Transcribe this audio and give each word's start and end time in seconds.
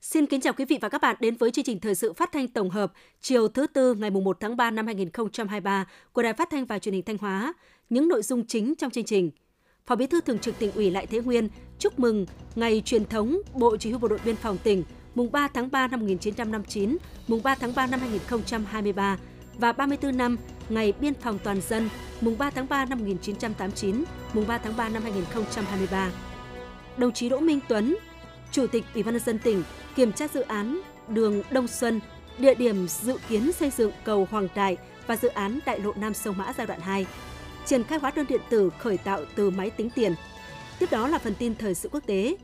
Xin 0.00 0.26
kính 0.26 0.40
chào 0.40 0.52
quý 0.52 0.64
vị 0.64 0.78
và 0.80 0.88
các 0.88 1.00
bạn 1.00 1.16
đến 1.20 1.36
với 1.36 1.50
chương 1.50 1.64
trình 1.64 1.80
thời 1.80 1.94
sự 1.94 2.12
phát 2.12 2.32
thanh 2.32 2.48
tổng 2.48 2.70
hợp 2.70 2.92
chiều 3.20 3.48
thứ 3.48 3.66
tư 3.66 3.94
ngày 3.94 4.10
1 4.10 4.36
tháng 4.40 4.56
3 4.56 4.70
năm 4.70 4.86
2023 4.86 5.86
của 6.12 6.22
Đài 6.22 6.32
Phát 6.32 6.50
thanh 6.50 6.64
và 6.64 6.78
Truyền 6.78 6.94
hình 6.94 7.04
Thanh 7.04 7.18
Hóa. 7.18 7.54
Những 7.90 8.08
nội 8.08 8.22
dung 8.22 8.46
chính 8.46 8.74
trong 8.74 8.90
chương 8.90 9.04
trình. 9.04 9.30
Phó 9.86 9.94
Bí 9.94 10.06
thư 10.06 10.20
Thường 10.20 10.38
trực 10.38 10.58
tỉnh 10.58 10.72
ủy 10.72 10.90
Lại 10.90 11.06
Thế 11.06 11.20
Nguyên 11.20 11.48
chúc 11.78 11.98
mừng 11.98 12.26
Ngày 12.54 12.82
truyền 12.84 13.04
thống 13.04 13.38
Bộ 13.54 13.76
Chỉ 13.76 13.90
huy 13.90 13.98
Bộ 13.98 14.08
đội 14.08 14.18
Biên 14.24 14.36
phòng 14.36 14.58
tỉnh 14.58 14.84
mùng 15.14 15.32
3 15.32 15.48
tháng 15.48 15.70
3 15.70 15.88
năm 15.88 16.00
1959, 16.00 16.96
mùng 17.28 17.42
3 17.42 17.54
tháng 17.54 17.74
3 17.74 17.86
năm 17.86 18.00
2023 18.00 19.18
và 19.58 19.72
34 19.72 20.16
năm 20.16 20.36
Ngày 20.68 20.92
Biên 21.00 21.14
phòng 21.14 21.38
Toàn 21.44 21.60
dân 21.60 21.88
mùng 22.20 22.38
3 22.38 22.50
tháng 22.50 22.68
3 22.68 22.84
năm 22.84 22.98
1989, 22.98 24.04
mùng 24.32 24.46
3 24.46 24.58
tháng 24.58 24.76
3 24.76 24.88
năm 24.88 25.02
2023. 25.02 26.10
Đồng 26.96 27.12
chí 27.12 27.28
Đỗ 27.28 27.40
Minh 27.40 27.60
Tuấn, 27.68 27.96
Chủ 28.52 28.66
tịch 28.66 28.84
Ủy 28.94 29.02
ban 29.02 29.14
nhân 29.14 29.22
dân 29.24 29.38
tỉnh 29.38 29.62
kiểm 29.94 30.12
tra 30.12 30.28
dự 30.28 30.40
án 30.40 30.80
đường 31.08 31.42
Đông 31.50 31.68
Xuân, 31.68 32.00
địa 32.38 32.54
điểm 32.54 32.88
dự 32.88 33.18
kiến 33.28 33.52
xây 33.52 33.70
dựng 33.70 33.92
cầu 34.04 34.28
Hoàng 34.30 34.48
Đại 34.54 34.76
và 35.06 35.16
dự 35.16 35.28
án 35.28 35.58
đại 35.66 35.80
lộ 35.80 35.92
Nam 35.96 36.14
Sông 36.14 36.36
Mã 36.38 36.52
giai 36.58 36.66
đoạn 36.66 36.80
2, 36.80 37.06
triển 37.66 37.84
khai 37.84 37.98
hóa 37.98 38.12
đơn 38.16 38.26
điện 38.28 38.40
tử 38.50 38.70
khởi 38.78 38.98
tạo 38.98 39.24
từ 39.34 39.50
máy 39.50 39.70
tính 39.70 39.90
tiền. 39.90 40.14
Tiếp 40.78 40.88
đó 40.90 41.08
là 41.08 41.18
phần 41.18 41.34
tin 41.34 41.54
thời 41.54 41.74
sự 41.74 41.88
quốc 41.92 42.06
tế. 42.06 42.36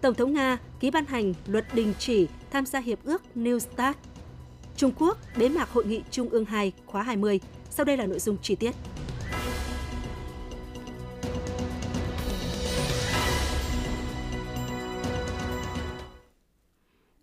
Tổng 0.00 0.14
thống 0.14 0.32
Nga 0.34 0.58
ký 0.80 0.90
ban 0.90 1.06
hành 1.06 1.34
luật 1.46 1.64
đình 1.74 1.94
chỉ 1.98 2.28
tham 2.50 2.66
gia 2.66 2.80
hiệp 2.80 3.04
ước 3.04 3.22
New 3.36 3.58
START. 3.58 3.96
Trung 4.80 4.92
Quốc 4.98 5.18
bế 5.38 5.48
mạc 5.48 5.70
hội 5.70 5.86
nghị 5.86 6.02
Trung 6.10 6.28
ương 6.28 6.44
2 6.44 6.72
khóa 6.86 7.02
20. 7.02 7.40
Sau 7.70 7.84
đây 7.84 7.96
là 7.96 8.06
nội 8.06 8.18
dung 8.18 8.36
chi 8.42 8.56
tiết. 8.56 8.74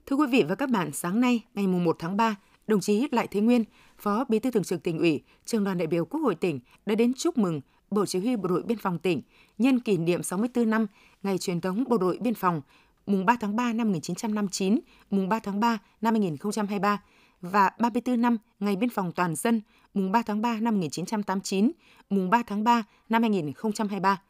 Thưa 0.05 0.15
quý 0.15 0.27
vị 0.31 0.43
và 0.49 0.55
các 0.55 0.69
bạn, 0.69 0.91
sáng 0.93 1.21
nay, 1.21 1.43
ngày 1.53 1.67
1 1.67 1.95
tháng 1.99 2.17
3, 2.17 2.35
đồng 2.67 2.79
chí 2.79 3.07
Lại 3.11 3.27
Thế 3.31 3.41
Nguyên, 3.41 3.63
Phó 3.97 4.25
Bí 4.29 4.39
thư 4.39 4.51
Thường 4.51 4.63
trực 4.63 4.83
tỉnh 4.83 4.99
ủy, 4.99 5.23
Trường 5.45 5.63
đoàn 5.63 5.77
đại 5.77 5.87
biểu 5.87 6.05
Quốc 6.05 6.19
hội 6.19 6.35
tỉnh 6.35 6.59
đã 6.85 6.95
đến 6.95 7.13
chúc 7.17 7.37
mừng 7.37 7.61
Bộ 7.91 8.05
Chỉ 8.05 8.19
huy 8.19 8.35
Bộ 8.35 8.47
đội 8.47 8.63
Biên 8.63 8.77
phòng 8.77 8.99
tỉnh 8.99 9.21
nhân 9.57 9.79
kỷ 9.79 9.97
niệm 9.97 10.23
64 10.23 10.69
năm 10.69 10.87
ngày 11.23 11.37
truyền 11.37 11.61
thống 11.61 11.83
Bộ 11.89 11.97
đội 11.97 12.17
Biên 12.21 12.33
phòng 12.33 12.61
mùng 13.07 13.25
3 13.25 13.37
tháng 13.41 13.55
3 13.55 13.73
năm 13.73 13.87
1959, 13.87 14.79
mùng 15.09 15.29
3 15.29 15.39
tháng 15.39 15.59
3 15.59 15.77
năm 16.01 16.13
2023 16.13 17.01
và 17.41 17.69
34 17.79 18.21
năm 18.21 18.37
ngày 18.59 18.75
biên 18.75 18.89
phòng 18.89 19.11
toàn 19.11 19.35
dân 19.35 19.61
mùng 19.93 20.11
3 20.11 20.21
tháng 20.21 20.41
3 20.41 20.59
năm 20.59 20.75
1989, 20.75 21.71
mùng 22.09 22.29
3 22.29 22.43
tháng 22.47 22.63
3 22.63 22.83
năm 23.09 23.21
2023. 23.21 24.21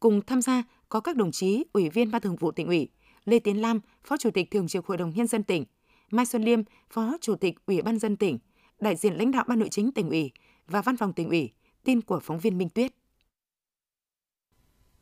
Cùng 0.00 0.20
tham 0.26 0.42
gia 0.42 0.62
có 0.88 1.00
các 1.00 1.16
đồng 1.16 1.32
chí 1.32 1.64
Ủy 1.72 1.88
viên 1.88 2.10
Ban 2.10 2.22
Thường 2.22 2.36
vụ 2.36 2.50
tỉnh 2.50 2.66
ủy, 2.66 2.88
Lê 3.24 3.38
Tiến 3.38 3.60
Lam, 3.62 3.80
Phó 4.04 4.16
Chủ 4.16 4.30
tịch 4.30 4.50
Thường 4.50 4.68
trực 4.68 4.86
Hội 4.86 4.96
đồng 4.96 5.12
Nhân 5.14 5.26
dân 5.26 5.42
tỉnh, 5.42 5.64
Mai 6.10 6.26
Xuân 6.26 6.44
Liêm, 6.44 6.60
Phó 6.90 7.16
Chủ 7.20 7.34
tịch 7.34 7.66
Ủy 7.66 7.82
ban 7.82 7.98
dân 7.98 8.16
tỉnh, 8.16 8.38
đại 8.80 8.96
diện 8.96 9.14
lãnh 9.14 9.30
đạo 9.30 9.44
Ban 9.48 9.58
Nội 9.58 9.68
chính 9.68 9.92
tỉnh 9.92 10.08
ủy 10.08 10.32
và 10.66 10.82
Văn 10.82 10.96
phòng 10.96 11.12
tỉnh 11.12 11.28
ủy, 11.28 11.52
tin 11.84 12.00
của 12.00 12.20
phóng 12.22 12.38
viên 12.38 12.58
Minh 12.58 12.68
Tuyết. 12.68 12.92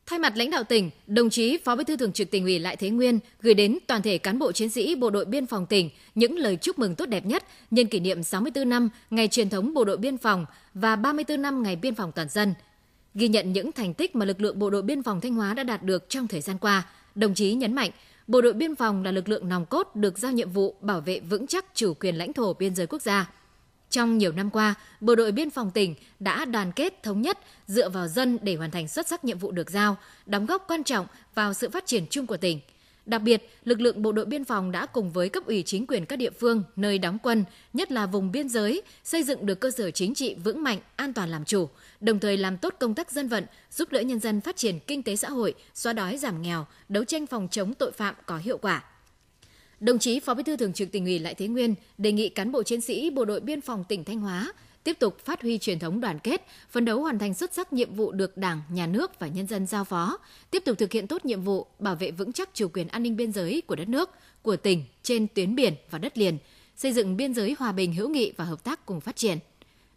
Thay 0.07 0.19
mặt 0.19 0.37
lãnh 0.37 0.51
đạo 0.51 0.65
tỉnh, 0.65 0.91
đồng 1.07 1.31
chí 1.31 1.59
Phó 1.65 1.77
Bí 1.77 1.85
thư 1.85 1.97
Thường 1.97 2.13
trực 2.13 2.31
tỉnh 2.31 2.45
ủy 2.45 2.59
Lại 2.59 2.77
Thế 2.77 2.91
Nguyên 2.91 3.19
gửi 3.43 3.55
đến 3.55 3.79
toàn 3.87 4.03
thể 4.03 4.19
cán 4.19 4.39
bộ 4.39 4.53
chiến 4.53 4.71
sĩ 4.71 4.95
Bộ 4.95 5.11
đội 5.11 5.25
Biên 5.25 5.47
phòng 5.47 5.67
tỉnh 5.67 5.91
những 6.15 6.39
lời 6.39 6.57
chúc 6.57 6.79
mừng 6.79 6.95
tốt 6.95 7.07
đẹp 7.07 7.27
nhất 7.27 7.45
nhân 7.71 7.87
kỷ 7.87 8.01
niệm 8.01 8.23
64 8.23 8.69
năm 8.69 8.89
ngày 9.11 9.29
truyền 9.29 9.51
thống 9.51 9.75
Bộ 9.75 9.85
đội 9.85 9.97
Biên 9.97 10.19
phòng 10.19 10.47
và 10.75 10.97
34 10.97 11.43
năm 11.43 11.63
ngày 11.63 11.77
biên 11.77 11.95
phòng 11.95 12.13
toàn 12.13 12.29
dân. 12.29 12.55
Ghi 13.15 13.29
nhận 13.29 13.53
những 13.53 13.73
thành 13.73 13.95
tích 13.95 14.17
mà 14.17 14.25
lực 14.25 14.41
lượng 14.41 14.59
Bộ 14.59 14.71
đội 14.71 14.83
Biên 14.83 15.03
phòng 15.03 15.21
Thanh 15.21 15.35
Hóa 15.35 15.55
đã 15.55 15.63
đạt 15.63 15.83
được 15.83 16.09
trong 16.09 16.29
thời 16.29 16.41
gian 16.41 16.59
qua, 16.59 16.87
đồng 17.15 17.35
chí 17.35 17.55
nhấn 17.55 17.75
mạnh 17.75 17.91
Bộ 18.27 18.41
đội 18.41 18.53
biên 18.53 18.77
phòng 18.77 19.05
là 19.05 19.11
lực 19.11 19.29
lượng 19.29 19.49
nòng 19.49 19.67
cốt 19.67 19.97
được 19.97 20.19
giao 20.19 20.33
nhiệm 20.33 20.51
vụ 20.51 20.75
bảo 20.81 21.01
vệ 21.01 21.21
vững 21.21 21.47
chắc 21.47 21.65
chủ 21.75 21.95
quyền 21.95 22.17
lãnh 22.17 22.33
thổ 22.33 22.55
biên 22.55 22.75
giới 22.75 22.87
quốc 22.87 23.03
gia. 23.03 23.31
Trong 23.95 24.19
nhiều 24.19 24.33
năm 24.33 24.51
qua, 24.51 24.75
Bộ 25.01 25.15
đội 25.15 25.33
biên 25.33 25.51
phòng 25.51 25.71
tỉnh 25.71 25.95
đã 26.21 26.45
đoàn 26.45 26.73
kết 26.73 27.03
thống 27.03 27.23
nhất 27.23 27.39
dựa 27.67 27.89
vào 27.89 28.09
dân 28.09 28.39
để 28.43 28.55
hoàn 28.55 28.71
thành 28.71 28.89
xuất 28.89 29.07
sắc 29.07 29.25
nhiệm 29.25 29.39
vụ 29.39 29.51
được 29.51 29.71
giao, 29.71 29.97
đóng 30.27 30.47
góp 30.47 30.65
quan 30.69 30.85
trọng 30.85 31.07
vào 31.35 31.55
sự 31.55 31.71
phát 31.71 31.87
triển 31.87 32.07
chung 32.11 32.27
của 32.27 32.37
tỉnh. 32.37 32.61
Đặc 33.07 33.23
biệt, 33.23 33.51
lực 33.65 33.81
lượng 33.81 34.03
bộ 34.03 34.13
đội 34.13 34.25
biên 34.25 34.45
phòng 34.45 34.73
đã 34.73 34.87
cùng 34.87 35.11
với 35.11 35.29
cấp 35.29 35.47
ủy 35.47 35.63
chính 35.63 35.87
quyền 35.87 36.07
các 36.07 36.17
địa 36.17 36.31
phương 36.31 36.63
nơi 36.77 36.99
đóng 36.99 37.19
quân, 37.23 37.45
nhất 37.73 37.93
là 37.93 38.07
vùng 38.07 38.33
biên 38.33 38.49
giới, 38.49 38.83
xây 39.05 39.23
dựng 39.23 39.47
được 39.47 39.61
cơ 39.61 39.71
sở 39.71 39.91
chính 39.91 40.15
trị 40.15 40.35
vững 40.45 40.63
mạnh, 40.63 40.79
an 40.97 41.13
toàn 41.13 41.31
làm 41.31 41.45
chủ, 41.45 41.69
đồng 42.01 42.19
thời 42.19 42.37
làm 42.37 42.59
tốt 42.59 42.75
công 42.81 42.95
tác 42.95 43.11
dân 43.11 43.29
vận, 43.29 43.47
giúp 43.71 43.93
đỡ 43.93 44.01
nhân 44.01 44.21
dân 44.21 44.41
phát 44.41 44.57
triển 44.57 44.79
kinh 44.87 45.03
tế 45.03 45.17
xã 45.17 45.31
hội, 45.31 45.55
xóa 45.75 45.93
đói 45.93 46.19
giảm 46.19 46.43
nghèo, 46.43 46.67
đấu 46.89 47.05
tranh 47.05 47.27
phòng 47.27 47.49
chống 47.51 47.75
tội 47.75 47.93
phạm 47.93 48.15
có 48.27 48.39
hiệu 48.39 48.59
quả. 48.59 48.85
Đồng 49.85 49.99
chí 49.99 50.21
Phó 50.21 50.35
Bí 50.35 50.43
thư 50.43 50.57
Thường 50.57 50.73
trực 50.73 50.93
Tỉnh 50.93 51.05
ủy 51.05 51.19
Lại 51.19 51.35
Thế 51.35 51.49
Nguyên 51.49 51.75
đề 51.99 52.13
nghị 52.13 52.29
cán 52.29 52.53
bộ 52.53 52.63
chiến 52.63 52.81
sĩ 52.81 53.11
Bộ 53.11 53.25
đội 53.25 53.41
Biên 53.41 53.61
phòng 53.61 53.85
tỉnh 53.89 54.05
Thanh 54.05 54.21
Hóa 54.21 54.53
tiếp 54.85 54.97
tục 54.99 55.19
phát 55.25 55.43
huy 55.43 55.59
truyền 55.59 55.79
thống 55.79 56.01
đoàn 56.01 56.19
kết, 56.19 56.47
phấn 56.71 56.85
đấu 56.85 57.03
hoàn 57.03 57.19
thành 57.19 57.35
xuất 57.35 57.55
sắc 57.55 57.73
nhiệm 57.73 57.95
vụ 57.95 58.13
được 58.13 58.37
Đảng, 58.37 58.63
Nhà 58.71 58.87
nước 58.87 59.19
và 59.19 59.27
nhân 59.27 59.47
dân 59.47 59.67
giao 59.67 59.85
phó, 59.85 60.19
tiếp 60.51 60.63
tục 60.65 60.79
thực 60.79 60.93
hiện 60.93 61.07
tốt 61.07 61.25
nhiệm 61.25 61.43
vụ 61.43 61.67
bảo 61.79 61.97
vệ 61.97 62.11
vững 62.11 62.33
chắc 62.33 62.51
chủ 62.55 62.69
quyền 62.69 62.89
an 62.89 63.03
ninh 63.03 63.17
biên 63.17 63.33
giới 63.33 63.63
của 63.67 63.77
đất 63.77 63.89
nước, 63.89 64.11
của 64.43 64.57
tỉnh 64.57 64.85
trên 65.03 65.27
tuyến 65.35 65.55
biển 65.55 65.75
và 65.91 65.99
đất 65.99 66.19
liền, 66.19 66.39
xây 66.77 66.93
dựng 66.93 67.17
biên 67.17 67.35
giới 67.35 67.57
hòa 67.59 67.73
bình 67.73 67.95
hữu 67.95 68.09
nghị 68.09 68.33
và 68.37 68.45
hợp 68.45 68.65
tác 68.65 68.87
cùng 68.87 69.01
phát 69.01 69.17
triển. 69.17 69.39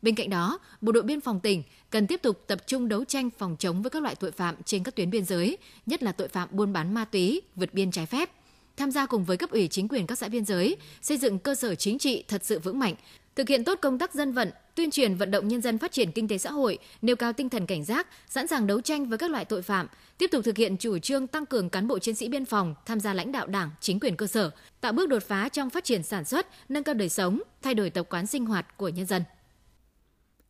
Bên 0.01 0.15
cạnh 0.15 0.29
đó, 0.29 0.59
Bộ 0.81 0.91
đội 0.91 1.03
biên 1.03 1.21
phòng 1.21 1.39
tỉnh 1.39 1.63
cần 1.89 2.07
tiếp 2.07 2.21
tục 2.21 2.43
tập 2.47 2.59
trung 2.67 2.89
đấu 2.89 3.05
tranh 3.05 3.29
phòng 3.37 3.55
chống 3.59 3.81
với 3.81 3.89
các 3.89 4.03
loại 4.03 4.15
tội 4.15 4.31
phạm 4.31 4.55
trên 4.65 4.83
các 4.83 4.95
tuyến 4.95 5.09
biên 5.09 5.25
giới, 5.25 5.57
nhất 5.85 6.03
là 6.03 6.11
tội 6.11 6.27
phạm 6.27 6.49
buôn 6.51 6.73
bán 6.73 6.93
ma 6.93 7.05
túy, 7.05 7.41
vượt 7.55 7.73
biên 7.73 7.91
trái 7.91 8.05
phép. 8.05 8.29
Tham 8.77 8.91
gia 8.91 9.05
cùng 9.05 9.23
với 9.23 9.37
cấp 9.37 9.51
ủy 9.51 9.67
chính 9.67 9.87
quyền 9.87 10.07
các 10.07 10.17
xã 10.17 10.27
biên 10.27 10.45
giới, 10.45 10.77
xây 11.01 11.17
dựng 11.17 11.39
cơ 11.39 11.55
sở 11.55 11.75
chính 11.75 11.99
trị 11.99 12.23
thật 12.27 12.45
sự 12.45 12.59
vững 12.59 12.79
mạnh, 12.79 12.95
thực 13.35 13.49
hiện 13.49 13.63
tốt 13.63 13.79
công 13.81 13.99
tác 13.99 14.13
dân 14.13 14.33
vận, 14.33 14.51
tuyên 14.75 14.91
truyền 14.91 15.15
vận 15.15 15.31
động 15.31 15.47
nhân 15.47 15.61
dân 15.61 15.77
phát 15.77 15.91
triển 15.91 16.11
kinh 16.11 16.27
tế 16.27 16.37
xã 16.37 16.51
hội, 16.51 16.77
nêu 17.01 17.15
cao 17.15 17.33
tinh 17.33 17.49
thần 17.49 17.65
cảnh 17.65 17.83
giác, 17.83 18.07
sẵn 18.27 18.47
sàng 18.47 18.67
đấu 18.67 18.81
tranh 18.81 19.05
với 19.05 19.17
các 19.17 19.31
loại 19.31 19.45
tội 19.45 19.61
phạm, 19.61 19.87
tiếp 20.17 20.27
tục 20.31 20.45
thực 20.45 20.57
hiện 20.57 20.77
chủ 20.77 20.99
trương 20.99 21.27
tăng 21.27 21.45
cường 21.45 21.69
cán 21.69 21.87
bộ 21.87 21.99
chiến 21.99 22.15
sĩ 22.15 22.29
biên 22.29 22.45
phòng 22.45 22.75
tham 22.85 22.99
gia 22.99 23.13
lãnh 23.13 23.31
đạo 23.31 23.47
Đảng, 23.47 23.69
chính 23.79 23.99
quyền 23.99 24.15
cơ 24.15 24.27
sở, 24.27 24.51
tạo 24.81 24.93
bước 24.93 25.09
đột 25.09 25.23
phá 25.23 25.49
trong 25.49 25.69
phát 25.69 25.83
triển 25.83 26.03
sản 26.03 26.25
xuất, 26.25 26.47
nâng 26.69 26.83
cao 26.83 26.95
đời 26.95 27.09
sống, 27.09 27.41
thay 27.61 27.73
đổi 27.73 27.89
tập 27.89 28.05
quán 28.09 28.27
sinh 28.27 28.45
hoạt 28.45 28.77
của 28.77 28.89
nhân 28.89 29.05
dân. 29.05 29.23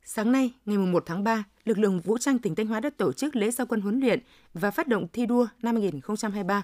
Sáng 0.04 0.32
nay, 0.32 0.52
ngày 0.66 0.78
1 0.78 1.04
tháng 1.06 1.24
3, 1.24 1.44
lực 1.66 1.80
lượng 1.80 2.00
vũ 2.00 2.18
trang 2.18 2.40
tỉnh 2.40 2.56
Thanh 2.56 2.68
Hóa 2.68 2.80
đã 2.80 2.90
tổ 2.98 3.14
chức 3.14 3.36
lễ 3.36 3.52
gia 3.52 3.66
quân 3.66 3.82
huấn 3.82 4.00
luyện 4.00 4.20
và 4.54 4.72
phát 4.72 4.88
động 4.88 5.08
thi 5.14 5.26
đua 5.26 5.48
năm 5.62 5.76
2023. 5.76 6.64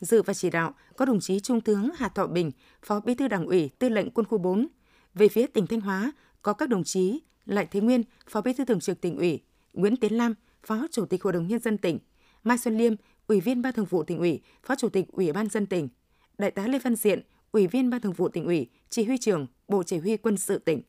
Dự 0.00 0.22
và 0.22 0.34
chỉ 0.34 0.50
đạo 0.50 0.74
có 0.96 1.04
đồng 1.04 1.20
chí 1.20 1.40
Trung 1.40 1.60
tướng 1.60 1.90
Hà 1.96 2.08
Thọ 2.08 2.26
Bình, 2.26 2.50
Phó 2.82 3.00
Bí 3.00 3.14
thư 3.14 3.28
Đảng 3.28 3.46
ủy, 3.46 3.70
Tư 3.78 3.88
lệnh 3.88 4.10
Quân 4.10 4.26
khu 4.26 4.38
4. 4.38 4.66
Về 5.14 5.28
phía 5.28 5.46
tỉnh 5.46 5.66
Thanh 5.66 5.80
Hóa 5.80 6.12
có 6.42 6.52
các 6.52 6.68
đồng 6.68 6.84
chí 6.84 7.20
Lại 7.46 7.66
Thế 7.70 7.80
Nguyên, 7.80 8.02
Phó 8.28 8.40
Bí 8.40 8.52
thư 8.52 8.64
Thường 8.64 8.80
trực 8.80 9.00
tỉnh 9.00 9.16
ủy, 9.16 9.40
Nguyễn 9.72 9.96
Tiến 9.96 10.16
Lam, 10.16 10.34
Phó 10.62 10.86
Chủ 10.90 11.06
tịch 11.06 11.22
Hội 11.22 11.32
đồng 11.32 11.46
nhân 11.46 11.58
dân 11.58 11.78
tỉnh, 11.78 11.98
Mai 12.44 12.58
Xuân 12.58 12.78
Liêm, 12.78 12.94
Ủy 13.26 13.40
viên 13.40 13.62
Ban 13.62 13.72
Thường 13.72 13.86
vụ 13.86 14.02
tỉnh 14.02 14.18
ủy, 14.18 14.40
Phó 14.62 14.74
Chủ 14.74 14.88
tịch 14.88 15.08
Ủy 15.12 15.32
ban 15.32 15.48
dân 15.48 15.66
tỉnh, 15.66 15.88
Đại 16.38 16.50
tá 16.50 16.66
Lê 16.66 16.78
Văn 16.78 16.96
Diện, 16.96 17.22
Ủy 17.52 17.66
viên 17.66 17.90
Ban 17.90 18.00
Thường 18.00 18.12
vụ 18.12 18.28
tỉnh 18.28 18.44
ủy, 18.44 18.70
Chỉ 18.90 19.04
huy 19.04 19.18
trưởng 19.18 19.46
Bộ 19.68 19.82
Chỉ 19.82 19.98
huy 19.98 20.16
Quân 20.16 20.36
sự 20.36 20.58
tỉnh. 20.58 20.82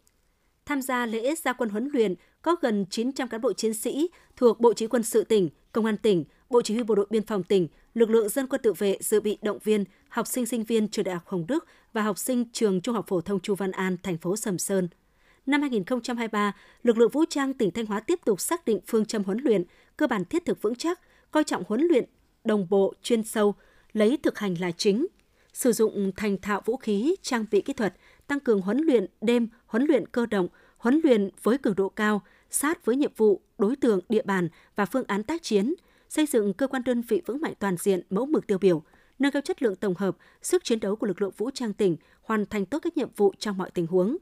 Tham 0.66 0.81
gia 0.81 1.05
lễ 1.05 1.35
gia 1.35 1.53
quân 1.53 1.69
huấn 1.69 1.89
luyện 1.94 2.16
có 2.41 2.55
gần 2.61 2.85
900 2.89 3.27
cán 3.27 3.41
bộ 3.41 3.53
chiến 3.53 3.73
sĩ 3.73 4.09
thuộc 4.35 4.59
Bộ 4.59 4.73
Chỉ 4.73 4.88
quân 4.88 5.03
sự 5.03 5.23
tỉnh, 5.23 5.50
Công 5.71 5.85
an 5.85 5.97
tỉnh, 5.97 6.25
Bộ 6.50 6.61
Chỉ 6.61 6.73
huy 6.73 6.83
Bộ 6.83 6.95
đội 6.95 7.07
Biên 7.09 7.25
phòng 7.25 7.44
tỉnh, 7.44 7.67
lực 7.94 8.09
lượng 8.09 8.29
dân 8.29 8.47
quân 8.47 8.62
tự 8.62 8.74
vệ 8.74 8.97
dự 9.00 9.22
bị 9.22 9.38
động 9.41 9.59
viên, 9.63 9.84
học 10.09 10.28
sinh 10.28 10.46
sinh 10.46 10.63
viên 10.63 10.88
trường 10.88 11.06
Đại 11.06 11.16
học 11.16 11.24
Hồng 11.28 11.47
Đức 11.47 11.66
và 11.94 12.02
học 12.02 12.18
sinh 12.18 12.46
trường 12.52 12.81
Trung 12.81 12.96
học 12.96 13.06
phổ 13.07 13.22
thông 13.22 13.40
Chu 13.40 13.56
Văn 13.56 13.72
An, 13.72 13.97
thành 14.03 14.18
phố 14.18 14.35
Sầm 14.35 14.57
Sơn. 14.57 14.88
Năm 15.46 15.62
2023, 15.62 16.56
lực 16.83 16.98
lượng 16.98 17.12
vũ 17.12 17.25
trang 17.30 17.54
tỉnh 17.54 17.71
Thanh 17.71 17.86
Hóa 17.86 18.00
tiếp 18.00 18.19
tục 18.25 18.42
xác 18.42 18.65
định 18.65 18.80
phương 18.88 19.06
châm 19.06 19.24
huấn 19.24 19.39
luyện, 19.44 19.63
cơ 19.98 20.07
bản 20.07 20.25
thiết 20.25 20.45
thực 20.45 20.62
vững 20.62 20.75
chắc, 20.75 21.00
coi 21.31 21.44
trọng 21.44 21.63
huấn 21.68 21.81
luyện 21.81 22.06
đồng 22.44 22.69
bộ, 22.69 22.94
chuyên 23.04 23.24
sâu, 23.24 23.56
lấy 23.94 24.18
thực 24.24 24.39
hành 24.39 24.56
là 24.60 24.71
chính, 24.71 25.07
sử 25.54 25.71
dụng 25.71 26.12
thành 26.15 26.38
thạo 26.42 26.62
vũ 26.65 26.77
khí, 26.77 27.15
trang 27.21 27.45
bị 27.51 27.62
kỹ 27.62 27.74
thuật, 27.74 27.94
tăng 28.27 28.39
cường 28.39 28.62
huấn 28.62 28.77
luyện 28.77 29.06
đêm, 29.21 29.48
huấn 29.65 29.86
luyện 29.86 30.07
cơ 30.07 30.25
động, 30.25 30.48
huấn 30.77 31.01
luyện 31.04 31.30
với 31.44 31.57
cường 31.57 31.75
độ 31.75 31.89
cao, 31.89 32.21
sát 32.50 32.86
với 32.86 32.95
nhiệm 32.95 33.12
vụ, 33.18 33.42
đối 33.57 33.75
tượng, 33.75 34.00
địa 34.10 34.21
bàn 34.25 34.50
và 34.75 34.86
phương 34.86 35.04
án 35.07 35.24
tác 35.24 35.44
chiến, 35.44 35.74
xây 36.12 36.25
dựng 36.25 36.54
cơ 36.54 36.68
quan 36.68 36.84
đơn 36.86 37.02
vị 37.02 37.22
vững 37.25 37.42
mạnh 37.42 37.54
toàn 37.60 37.75
diện, 37.78 38.02
mẫu 38.10 38.25
mực 38.25 38.48
tiêu 38.48 38.58
biểu, 38.58 38.84
nâng 39.19 39.31
cao 39.31 39.42
chất 39.42 39.62
lượng 39.63 39.75
tổng 39.75 39.96
hợp, 39.96 40.18
sức 40.42 40.63
chiến 40.63 40.80
đấu 40.80 40.96
của 40.96 41.08
lực 41.08 41.22
lượng 41.22 41.31
vũ 41.38 41.52
trang 41.54 41.74
tỉnh, 41.74 41.98
hoàn 42.22 42.46
thành 42.46 42.66
tốt 42.66 42.80
các 42.80 42.98
nhiệm 42.98 43.10
vụ 43.16 43.34
trong 43.40 43.58
mọi 43.58 43.72
tình 43.72 43.88
huống. 43.88 44.18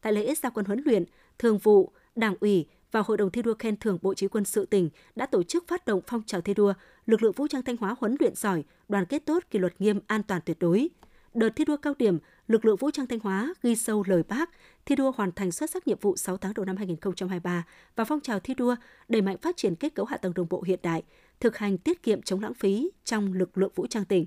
Tại 0.00 0.12
lễ 0.12 0.34
gia 0.34 0.50
quân 0.50 0.66
huấn 0.66 0.82
luyện, 0.84 1.04
Thường 1.38 1.58
vụ, 1.58 1.92
Đảng 2.16 2.34
ủy 2.40 2.66
và 2.92 3.02
Hội 3.06 3.16
đồng 3.16 3.30
thi 3.30 3.42
đua 3.42 3.54
khen 3.58 3.76
thưởng 3.76 3.98
Bộ 4.02 4.14
Chỉ 4.14 4.28
quân 4.28 4.44
sự 4.44 4.66
tỉnh 4.66 4.90
đã 5.16 5.26
tổ 5.26 5.42
chức 5.42 5.68
phát 5.68 5.86
động 5.86 6.00
phong 6.06 6.22
trào 6.22 6.40
thi 6.40 6.54
đua 6.54 6.72
lực 7.06 7.22
lượng 7.22 7.32
vũ 7.32 7.46
trang 7.48 7.62
Thanh 7.62 7.76
Hóa 7.76 7.94
huấn 7.98 8.16
luyện 8.20 8.34
giỏi, 8.34 8.64
đoàn 8.88 9.04
kết 9.06 9.18
tốt, 9.26 9.44
kỷ 9.50 9.58
luật 9.58 9.80
nghiêm, 9.80 10.00
an 10.06 10.22
toàn 10.22 10.40
tuyệt 10.44 10.56
đối. 10.60 10.88
Đợt 11.34 11.50
thi 11.56 11.64
đua 11.64 11.76
cao 11.76 11.94
điểm 11.98 12.18
lực 12.48 12.64
lượng 12.64 12.76
vũ 12.76 12.90
trang 12.90 13.06
Thanh 13.06 13.18
Hóa 13.18 13.54
ghi 13.62 13.76
sâu 13.76 14.04
lời 14.06 14.22
bác, 14.28 14.50
thi 14.86 14.96
đua 14.96 15.12
hoàn 15.16 15.32
thành 15.32 15.52
xuất 15.52 15.70
sắc 15.70 15.86
nhiệm 15.86 15.98
vụ 16.00 16.16
6 16.16 16.36
tháng 16.36 16.54
đầu 16.54 16.64
năm 16.64 16.76
2023 16.76 17.64
và 17.96 18.04
phong 18.04 18.20
trào 18.20 18.40
thi 18.40 18.54
đua 18.54 18.76
đẩy 19.08 19.22
mạnh 19.22 19.36
phát 19.38 19.56
triển 19.56 19.74
kết 19.74 19.94
cấu 19.94 20.06
hạ 20.06 20.16
tầng 20.16 20.34
đồng 20.34 20.46
bộ 20.50 20.62
hiện 20.62 20.78
đại, 20.82 21.02
thực 21.40 21.56
hành 21.56 21.78
tiết 21.78 22.02
kiệm 22.02 22.22
chống 22.22 22.40
lãng 22.40 22.54
phí 22.54 22.90
trong 23.04 23.32
lực 23.32 23.58
lượng 23.58 23.72
vũ 23.74 23.86
trang 23.86 24.04
tỉnh. 24.04 24.26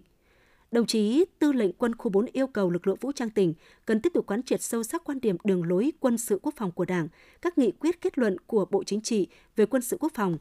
Đồng 0.72 0.86
chí 0.86 1.26
Tư 1.40 1.52
lệnh 1.52 1.74
Quân 1.74 1.96
khu 1.96 2.12
4 2.12 2.26
yêu 2.26 2.48
cầu 2.48 2.70
lực 2.70 2.88
lượng 2.88 2.98
vũ 3.02 3.12
trang 3.12 3.30
tỉnh 3.30 3.54
cần 3.86 4.02
tiếp 4.02 4.14
tục 4.14 4.26
quán 4.28 4.44
triệt 4.44 4.62
sâu 4.62 4.84
sắc 4.84 5.04
quan 5.04 5.20
điểm 5.22 5.38
đường 5.44 5.64
lối 5.64 5.92
quân 6.00 6.18
sự 6.18 6.40
quốc 6.42 6.54
phòng 6.58 6.72
của 6.72 6.86
Đảng, 6.86 7.08
các 7.42 7.58
nghị 7.58 7.72
quyết 7.72 8.02
kết 8.02 8.18
luận 8.18 8.38
của 8.48 8.66
Bộ 8.66 8.84
Chính 8.84 9.02
trị 9.02 9.28
về 9.56 9.66
quân 9.66 9.82
sự 9.82 9.98
quốc 10.00 10.12
phòng, 10.16 10.38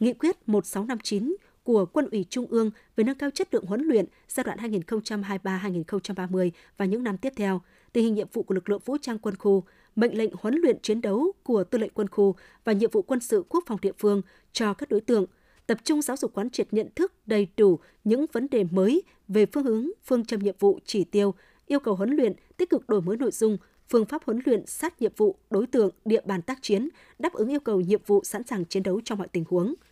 nghị 0.00 0.12
quyết 0.12 0.48
1659 0.48 1.36
của 1.62 1.86
Quân 1.86 2.08
ủy 2.12 2.24
Trung 2.30 2.46
ương 2.46 2.70
về 2.96 3.04
nâng 3.04 3.18
cao 3.18 3.30
chất 3.30 3.54
lượng 3.54 3.66
huấn 3.66 3.82
luyện 3.82 4.06
giai 4.28 4.44
đoạn 4.44 4.58
2023-2030 4.58 6.50
và 6.76 6.84
những 6.84 7.02
năm 7.02 7.18
tiếp 7.18 7.32
theo, 7.36 7.60
tình 7.92 8.04
hình 8.04 8.14
nhiệm 8.14 8.28
vụ 8.32 8.42
của 8.42 8.54
lực 8.54 8.68
lượng 8.68 8.82
vũ 8.84 8.96
trang 9.02 9.18
quân 9.18 9.36
khu, 9.36 9.64
mệnh 9.96 10.18
lệnh 10.18 10.30
huấn 10.40 10.54
luyện 10.54 10.78
chiến 10.82 11.00
đấu 11.00 11.32
của 11.42 11.64
tư 11.64 11.78
lệnh 11.78 11.90
quân 11.94 12.08
khu 12.08 12.34
và 12.64 12.72
nhiệm 12.72 12.90
vụ 12.90 13.02
quân 13.02 13.20
sự 13.20 13.44
quốc 13.48 13.64
phòng 13.66 13.78
địa 13.82 13.92
phương 13.98 14.22
cho 14.52 14.74
các 14.74 14.88
đối 14.88 15.00
tượng, 15.00 15.26
tập 15.66 15.78
trung 15.84 16.02
giáo 16.02 16.16
dục 16.16 16.34
quán 16.34 16.50
triệt 16.50 16.68
nhận 16.70 16.88
thức 16.96 17.12
đầy 17.26 17.48
đủ 17.56 17.78
những 18.04 18.26
vấn 18.32 18.46
đề 18.50 18.64
mới 18.64 19.02
về 19.28 19.46
phương 19.46 19.64
hướng, 19.64 19.90
phương 20.04 20.24
châm 20.24 20.40
nhiệm 20.40 20.54
vụ, 20.58 20.78
chỉ 20.84 21.04
tiêu, 21.04 21.34
yêu 21.66 21.80
cầu 21.80 21.94
huấn 21.94 22.10
luyện, 22.10 22.32
tích 22.56 22.70
cực 22.70 22.88
đổi 22.88 23.02
mới 23.02 23.16
nội 23.16 23.30
dung, 23.30 23.58
phương 23.88 24.04
pháp 24.04 24.24
huấn 24.24 24.40
luyện 24.44 24.66
sát 24.66 25.02
nhiệm 25.02 25.12
vụ, 25.16 25.36
đối 25.50 25.66
tượng, 25.66 25.90
địa 26.04 26.20
bàn 26.24 26.42
tác 26.42 26.58
chiến, 26.62 26.88
đáp 27.18 27.32
ứng 27.32 27.48
yêu 27.48 27.60
cầu 27.60 27.80
nhiệm 27.80 28.00
vụ 28.06 28.24
sẵn 28.24 28.42
sàng 28.42 28.64
chiến 28.64 28.82
đấu 28.82 29.00
trong 29.04 29.18
mọi 29.18 29.28
tình 29.28 29.44
huống– 29.48 29.74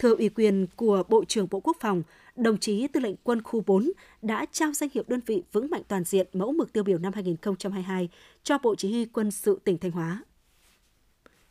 Thưa 0.00 0.14
ủy 0.14 0.28
quyền 0.28 0.66
của 0.76 1.02
Bộ 1.08 1.24
trưởng 1.24 1.46
Bộ 1.50 1.60
Quốc 1.60 1.76
phòng, 1.80 2.02
đồng 2.36 2.58
chí 2.58 2.88
Tư 2.88 3.00
lệnh 3.00 3.16
Quân 3.22 3.42
khu 3.42 3.62
4 3.66 3.90
đã 4.22 4.46
trao 4.52 4.72
danh 4.72 4.88
hiệu 4.94 5.04
đơn 5.08 5.20
vị 5.26 5.42
vững 5.52 5.70
mạnh 5.70 5.82
toàn 5.88 6.04
diện 6.04 6.26
mẫu 6.32 6.52
mực 6.52 6.72
tiêu 6.72 6.84
biểu 6.84 6.98
năm 6.98 7.12
2022 7.12 8.08
cho 8.42 8.58
Bộ 8.58 8.74
Chỉ 8.74 8.90
huy 8.90 9.04
Quân 9.04 9.30
sự 9.30 9.60
tỉnh 9.64 9.78
Thanh 9.78 9.90
Hóa. 9.90 10.22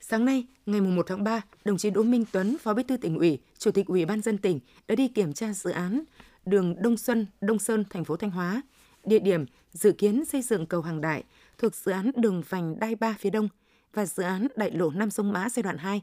Sáng 0.01 0.25
nay, 0.25 0.45
ngày 0.65 0.81
1 0.81 1.07
tháng 1.07 1.23
3, 1.23 1.41
đồng 1.65 1.77
chí 1.77 1.89
Đỗ 1.89 2.03
Minh 2.03 2.25
Tuấn, 2.31 2.57
Phó 2.57 2.73
Bí 2.73 2.83
thư 2.83 2.97
tỉnh 2.97 3.17
ủy, 3.17 3.39
Chủ 3.57 3.71
tịch 3.71 3.87
Ủy 3.87 4.05
ban 4.05 4.21
dân 4.21 4.37
tỉnh 4.37 4.59
đã 4.87 4.95
đi 4.95 5.07
kiểm 5.07 5.33
tra 5.33 5.53
dự 5.53 5.71
án 5.71 6.03
đường 6.45 6.75
Đông 6.81 6.97
Xuân, 6.97 7.25
Đông 7.41 7.59
Sơn, 7.59 7.83
thành 7.89 8.05
phố 8.05 8.17
Thanh 8.17 8.31
Hóa. 8.31 8.61
Địa 9.03 9.19
điểm 9.19 9.45
dự 9.71 9.91
kiến 9.91 10.25
xây 10.25 10.41
dựng 10.41 10.65
cầu 10.65 10.81
Hàng 10.81 11.01
Đại 11.01 11.23
thuộc 11.57 11.75
dự 11.75 11.91
án 11.91 12.11
đường 12.15 12.43
vành 12.49 12.79
đai 12.79 12.95
3 12.95 13.15
phía 13.19 13.29
đông 13.29 13.49
và 13.93 14.05
dự 14.05 14.23
án 14.23 14.47
đại 14.55 14.71
lộ 14.71 14.89
Nam 14.89 15.11
Sông 15.11 15.33
Mã 15.33 15.49
giai 15.49 15.63
đoạn 15.63 15.77
2. 15.77 16.01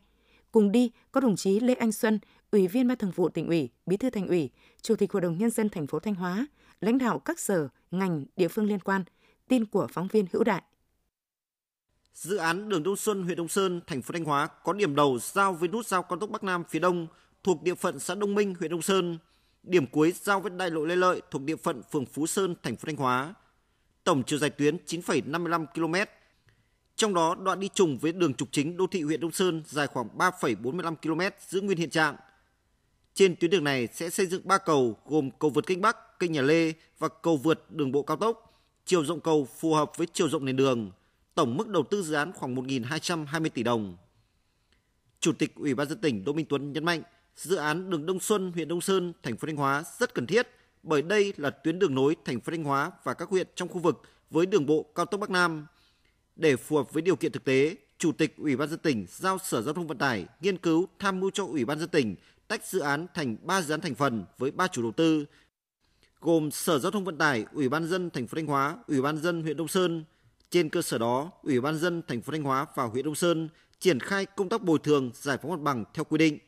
Cùng 0.53 0.73
đi 0.73 0.91
có 1.13 1.21
đồng 1.21 1.37
chí 1.37 1.61
Lê 1.61 1.75
Anh 1.75 1.93
Xuân, 1.93 2.19
Ủy 2.51 2.69
viên 2.69 2.89
Ban 2.89 2.99
Thường 2.99 3.13
vụ 3.15 3.29
tỉnh 3.29 3.47
ủy, 3.47 3.71
Bí 3.87 3.97
thư 3.97 4.11
Thành 4.11 4.29
ủy, 4.29 4.51
Chủ 4.83 4.97
tịch 4.97 5.13
Hội 5.13 5.23
đồng 5.23 5.39
nhân 5.39 5.51
dân 5.51 5.69
thành 5.69 5.87
phố 5.87 5.99
Thanh 5.99 6.15
Hóa, 6.15 6.47
lãnh 6.81 6.99
đạo 6.99 7.19
các 7.19 7.39
sở, 7.39 7.69
ngành, 7.91 8.25
địa 8.37 8.49
phương 8.49 8.67
liên 8.67 8.81
quan. 8.81 9.05
Tin 9.49 9.65
của 9.65 9.87
phóng 9.93 10.09
viên 10.09 10.27
Hữu 10.33 10.45
Đại. 10.45 10.63
Dự 12.17 12.37
án 12.37 12.69
đường 12.69 12.83
Đông 12.83 12.97
Xuân, 12.97 13.23
huyện 13.23 13.37
Đông 13.37 13.49
Sơn, 13.49 13.81
thành 13.87 14.03
phố 14.03 14.13
Thanh 14.13 14.25
Hóa 14.25 14.47
có 14.47 14.73
điểm 14.73 14.95
đầu 14.95 15.19
giao 15.19 15.53
với 15.53 15.69
nút 15.69 15.87
giao 15.87 16.03
cao 16.03 16.19
tốc 16.19 16.31
Bắc 16.31 16.45
Nam 16.45 16.65
phía 16.69 16.79
đông 16.79 17.07
thuộc 17.45 17.63
địa 17.63 17.75
phận 17.75 17.99
xã 17.99 18.15
Đông 18.15 18.35
Minh, 18.35 18.55
huyện 18.59 18.71
Đông 18.71 18.83
Sơn, 18.83 19.19
điểm 19.63 19.87
cuối 19.87 20.13
giao 20.23 20.41
với 20.41 20.51
đại 20.51 20.71
lộ 20.71 20.85
Lê 20.85 20.97
Lợi 20.97 21.23
thuộc 21.31 21.43
địa 21.43 21.57
phận 21.57 21.83
phường 21.93 22.07
Phú 22.07 22.27
Sơn, 22.27 22.55
thành 22.63 22.77
phố 22.77 22.87
Thanh 22.87 22.97
Hóa. 22.97 23.35
Tổng 24.05 24.23
chiều 24.27 24.39
dài 24.39 24.51
tuyến 24.51 24.77
9,55 24.87 25.67
km. 25.67 25.95
Trong 26.97 27.15
đó 27.15 27.35
đoạn 27.35 27.61
đi 27.61 27.69
trùng 27.75 27.99
với 27.99 28.13
đường 28.13 28.35
trục 28.35 28.49
chính 28.53 28.77
đô 28.77 28.87
thị 28.87 29.03
huyện 29.03 29.21
Đông 29.21 29.33
Sơn 29.33 29.63
dài 29.67 29.87
khoảng 29.87 30.09
3,45 30.19 30.95
km 30.97 31.21
giữ 31.49 31.61
nguyên 31.61 31.79
hiện 31.79 31.91
trạng. 31.91 32.17
Trên 33.15 33.37
tuyến 33.37 33.51
đường 33.51 33.65
này 33.65 33.89
sẽ 33.93 34.11
xây 34.11 34.27
dựng 34.27 34.43
3 34.45 34.59
cầu 34.59 34.97
gồm 35.07 35.31
cầu 35.39 35.51
vượt 35.51 35.67
kênh 35.67 35.81
Bắc, 35.81 36.19
kênh 36.19 36.33
Nhà 36.33 36.43
Lê 36.43 36.73
và 36.99 37.09
cầu 37.09 37.37
vượt 37.37 37.71
đường 37.71 37.93
bộ 37.93 38.03
cao 38.03 38.17
tốc. 38.17 38.63
Chiều 38.85 39.05
rộng 39.05 39.21
cầu 39.21 39.49
phù 39.59 39.75
hợp 39.75 39.97
với 39.97 40.07
chiều 40.13 40.29
rộng 40.29 40.45
nền 40.45 40.57
đường. 40.57 40.91
Tổng 41.37 41.57
mức 41.57 41.69
đầu 41.69 41.83
tư 41.83 42.03
dự 42.03 42.15
án 42.15 42.33
khoảng 42.33 42.55
1.220 42.55 43.49
tỷ 43.49 43.63
đồng. 43.63 43.97
Chủ 45.21 45.33
tịch 45.33 45.55
Ủy 45.55 45.75
ban 45.75 45.89
dân 45.89 46.01
tỉnh 46.01 46.25
Đỗ 46.25 46.33
Minh 46.33 46.47
Tuấn 46.49 46.73
nhấn 46.73 46.85
mạnh, 46.85 47.03
dự 47.37 47.57
án 47.57 47.91
đường 47.91 48.07
Đông 48.07 48.21
Xuân, 48.21 48.53
huyện 48.53 48.69
Đông 48.69 48.81
Sơn, 48.81 49.13
thành 49.23 49.37
phố 49.37 49.47
Thanh 49.47 49.57
Hóa 49.57 49.85
rất 49.99 50.15
cần 50.15 50.27
thiết 50.27 50.49
bởi 50.83 51.03
đây 51.03 51.33
là 51.37 51.51
tuyến 51.51 51.79
đường 51.79 51.95
nối 51.95 52.17
thành 52.25 52.41
phố 52.41 52.51
Thanh 52.51 52.65
Hóa 52.65 52.91
và 53.05 53.15
các 53.15 53.29
huyện 53.29 53.47
trong 53.55 53.69
khu 53.69 53.79
vực 53.79 54.03
với 54.31 54.47
đường 54.47 54.67
bộ 54.67 54.87
cao 54.95 55.07
tốc 55.07 55.21
Bắc 55.21 55.31
Nam. 55.31 55.67
Để 56.37 56.57
phù 56.57 56.77
hợp 56.77 56.93
với 56.93 57.03
điều 57.03 57.17
kiện 57.17 57.33
thực 57.33 57.45
tế, 57.45 57.77
Chủ 57.99 58.13
tịch 58.13 58.37
Ủy 58.37 58.57
ban 58.57 58.69
dân 58.69 58.79
tỉnh 58.79 59.07
giao 59.09 59.39
Sở 59.39 59.63
Giao 59.63 59.75
thông 59.75 59.87
Vận 59.87 59.99
tải 59.99 60.27
nghiên 60.41 60.59
cứu 60.59 60.89
tham 60.99 61.21
mưu 61.21 61.31
cho 61.31 61.45
Ủy 61.47 61.65
ban 61.65 61.79
dân 61.79 61.89
tỉnh 61.89 62.17
tách 62.49 62.67
dự 62.67 62.81
án 62.81 63.07
thành 63.15 63.37
3 63.43 63.63
dự 63.63 63.75
án 63.75 63.81
thành 63.81 63.95
phần 63.95 64.25
với 64.39 64.51
3 64.51 64.67
chủ 64.67 64.83
đầu 64.83 64.93
tư 64.93 65.25
gồm 66.21 66.51
Sở 66.51 66.79
Giao 66.79 66.93
thông 66.93 67.05
Vận 67.05 67.19
tải, 67.19 67.45
Ủy 67.53 67.69
ban 67.69 67.89
dân 67.89 68.11
thành 68.11 68.27
phố 68.27 68.37
Thanh 68.37 68.47
Hóa, 68.47 68.77
Ủy 68.89 69.03
ban 69.03 69.19
dân 69.19 69.43
huyện 69.43 69.57
Đông 69.57 69.69
Sơn. 69.69 70.05
Trên 70.51 70.69
cơ 70.69 70.83
sở 70.83 70.99
đó, 70.99 71.31
Ủy 71.43 71.61
ban 71.61 71.79
dân 71.79 72.03
thành 72.09 72.23
phố 72.23 72.33
Thanh 72.33 72.43
Hóa 72.43 72.67
và 72.75 72.85
huyện 72.85 73.05
Đông 73.05 73.15
Sơn 73.15 73.49
triển 73.79 74.01
khai 74.01 74.27
công 74.27 74.49
tác 74.49 74.63
bồi 74.63 74.79
thường, 74.79 75.11
giải 75.15 75.39
phóng 75.43 75.51
mặt 75.51 75.61
bằng 75.61 75.85
theo 75.95 76.05
quy 76.05 76.19
định. 76.19 76.39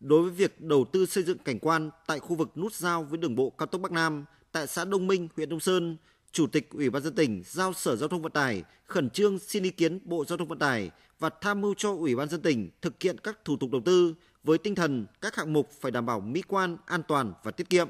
Đối 0.00 0.22
với 0.22 0.30
việc 0.30 0.60
đầu 0.60 0.84
tư 0.92 1.06
xây 1.06 1.24
dựng 1.24 1.38
cảnh 1.38 1.58
quan 1.58 1.90
tại 2.06 2.18
khu 2.18 2.36
vực 2.36 2.56
nút 2.56 2.74
giao 2.74 3.04
với 3.04 3.18
đường 3.18 3.34
bộ 3.36 3.50
cao 3.50 3.66
tốc 3.66 3.80
Bắc 3.80 3.92
Nam 3.92 4.24
tại 4.52 4.66
xã 4.66 4.84
Đông 4.84 5.06
Minh, 5.06 5.28
huyện 5.36 5.48
Đông 5.48 5.60
Sơn, 5.60 5.96
Chủ 6.32 6.46
tịch 6.46 6.70
Ủy 6.70 6.90
ban 6.90 7.02
dân 7.02 7.14
tỉnh 7.14 7.42
giao 7.46 7.72
Sở 7.72 7.96
Giao 7.96 8.08
thông 8.08 8.22
Vận 8.22 8.32
tải 8.32 8.62
khẩn 8.84 9.10
trương 9.10 9.38
xin 9.38 9.62
ý 9.62 9.70
kiến 9.70 9.98
Bộ 10.04 10.24
Giao 10.24 10.38
thông 10.38 10.48
Vận 10.48 10.58
tải 10.58 10.90
và 11.18 11.30
tham 11.40 11.60
mưu 11.60 11.74
cho 11.76 11.90
Ủy 11.94 12.16
ban 12.16 12.28
dân 12.28 12.42
tỉnh 12.42 12.70
thực 12.82 13.02
hiện 13.02 13.18
các 13.18 13.44
thủ 13.44 13.56
tục 13.56 13.70
đầu 13.70 13.80
tư 13.84 14.14
với 14.44 14.58
tinh 14.58 14.74
thần 14.74 15.06
các 15.20 15.36
hạng 15.36 15.52
mục 15.52 15.70
phải 15.80 15.92
đảm 15.92 16.06
bảo 16.06 16.20
mỹ 16.20 16.42
quan, 16.48 16.76
an 16.86 17.02
toàn 17.08 17.32
và 17.42 17.50
tiết 17.50 17.70
kiệm. 17.70 17.88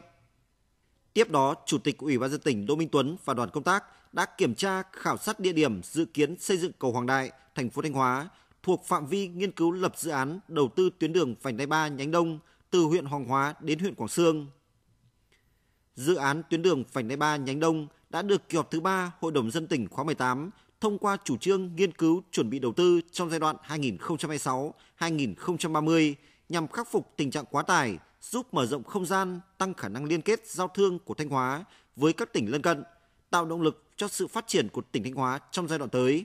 Tiếp 1.13 1.31
đó, 1.31 1.55
Chủ 1.67 1.79
tịch 1.79 1.99
Ủy 1.99 2.19
ban 2.19 2.31
dân 2.31 2.41
tỉnh 2.41 2.67
Đỗ 2.67 2.77
Minh 2.77 2.89
Tuấn 2.93 3.17
và 3.25 3.35
đoàn 3.35 3.51
công 3.51 3.63
tác 3.63 3.85
đã 4.15 4.27
kiểm 4.27 4.55
tra 4.55 4.83
khảo 4.93 5.17
sát 5.17 5.41
địa 5.41 5.53
điểm 5.53 5.83
dự 5.83 6.05
kiến 6.05 6.39
xây 6.39 6.57
dựng 6.57 6.73
cầu 6.79 6.93
Hoàng 6.93 7.07
Đại, 7.07 7.33
thành 7.55 7.71
phố 7.71 7.83
Thanh 7.83 7.93
Hóa 7.93 8.29
thuộc 8.63 8.85
phạm 8.87 9.07
vi 9.07 9.29
nghiên 9.29 9.53
cứu 9.53 9.71
lập 9.71 9.93
dự 9.97 10.11
án 10.11 10.41
đầu 10.49 10.69
tư 10.77 10.91
tuyến 10.99 11.13
đường 11.13 11.35
vành 11.43 11.57
đai 11.57 11.67
3 11.67 11.89
nhánh 11.89 12.11
đông 12.11 12.39
từ 12.71 12.83
huyện 12.83 13.05
Hoàng 13.05 13.25
Hóa 13.25 13.55
đến 13.61 13.79
huyện 13.79 13.95
Quảng 13.95 14.09
Sương. 14.09 14.47
Dự 15.95 16.15
án 16.15 16.43
tuyến 16.51 16.63
đường 16.63 16.85
vành 16.93 17.09
đai 17.09 17.17
3 17.17 17.37
nhánh 17.37 17.61
đông 17.61 17.87
đã 18.11 18.23
được 18.23 18.49
kỳ 18.49 18.57
họp 18.57 18.71
thứ 18.71 18.81
3 18.81 19.13
Hội 19.21 19.33
đồng 19.33 19.51
dân 19.51 19.67
tỉnh 19.67 19.89
khóa 19.89 20.05
18 20.05 20.51
thông 20.81 20.99
qua 20.99 21.17
chủ 21.25 21.37
trương 21.37 21.77
nghiên 21.77 21.93
cứu 21.93 22.23
chuẩn 22.33 22.51
bị 22.51 22.59
đầu 22.59 22.73
tư 22.73 23.01
trong 23.13 23.31
giai 23.31 23.41
đoạn 23.41 23.57
2026-2030 23.67 26.15
nhằm 26.49 26.69
khắc 26.69 26.91
phục 26.91 27.13
tình 27.17 27.31
trạng 27.31 27.45
quá 27.51 27.63
tải, 27.63 27.99
giúp 28.21 28.55
mở 28.55 28.67
rộng 28.67 28.85
không 28.85 29.07
gian, 29.07 29.41
tăng 29.59 29.75
khả 29.75 29.89
năng 29.89 30.05
liên 30.05 30.23
kết 30.23 30.47
giao 30.47 30.69
thương 30.69 30.99
của 30.99 31.15
Thanh 31.15 31.29
Hóa 31.29 31.65
với 31.97 32.13
các 32.13 32.33
tỉnh 32.33 32.51
lân 32.51 32.63
cận, 32.63 32.83
tạo 33.35 33.45
động 33.45 33.63
lực 33.63 33.85
cho 33.97 34.09
sự 34.09 34.27
phát 34.27 34.47
triển 34.47 34.69
của 34.69 34.83
tỉnh 34.93 35.03
Thanh 35.03 35.15
Hóa 35.15 35.39
trong 35.51 35.69
giai 35.69 35.79
đoạn 35.79 35.91
tới. 35.91 36.25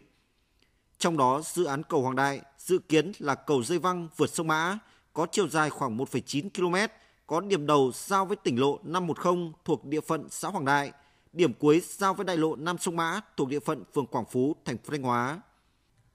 Trong 0.97 1.17
đó, 1.17 1.41
dự 1.45 1.63
án 1.63 1.83
cầu 1.83 2.01
Hoàng 2.01 2.15
Đại 2.15 2.41
dự 2.57 2.79
kiến 2.79 3.11
là 3.19 3.35
cầu 3.35 3.63
dây 3.63 3.79
văng 3.79 4.07
vượt 4.17 4.29
sông 4.29 4.47
Mã, 4.47 4.77
có 5.13 5.27
chiều 5.31 5.47
dài 5.47 5.69
khoảng 5.69 5.97
1,9 5.97 6.49
km, 6.49 6.93
có 7.27 7.41
điểm 7.41 7.65
đầu 7.65 7.91
giao 7.95 8.25
với 8.25 8.37
tỉnh 8.37 8.59
lộ 8.59 8.79
510 8.83 9.51
thuộc 9.65 9.85
địa 9.85 10.01
phận 10.01 10.27
xã 10.29 10.47
Hoàng 10.47 10.65
Đại, 10.65 10.91
điểm 11.33 11.53
cuối 11.53 11.81
giao 11.85 12.13
với 12.13 12.25
đại 12.25 12.37
lộ 12.37 12.55
Nam 12.55 12.77
Sông 12.77 12.95
Mã 12.95 13.21
thuộc 13.37 13.49
địa 13.49 13.59
phận 13.59 13.83
phường 13.93 14.05
Quảng 14.05 14.25
Phú, 14.31 14.55
thành 14.65 14.77
phố 14.77 14.91
Thanh 14.91 15.03
Hóa. 15.03 15.41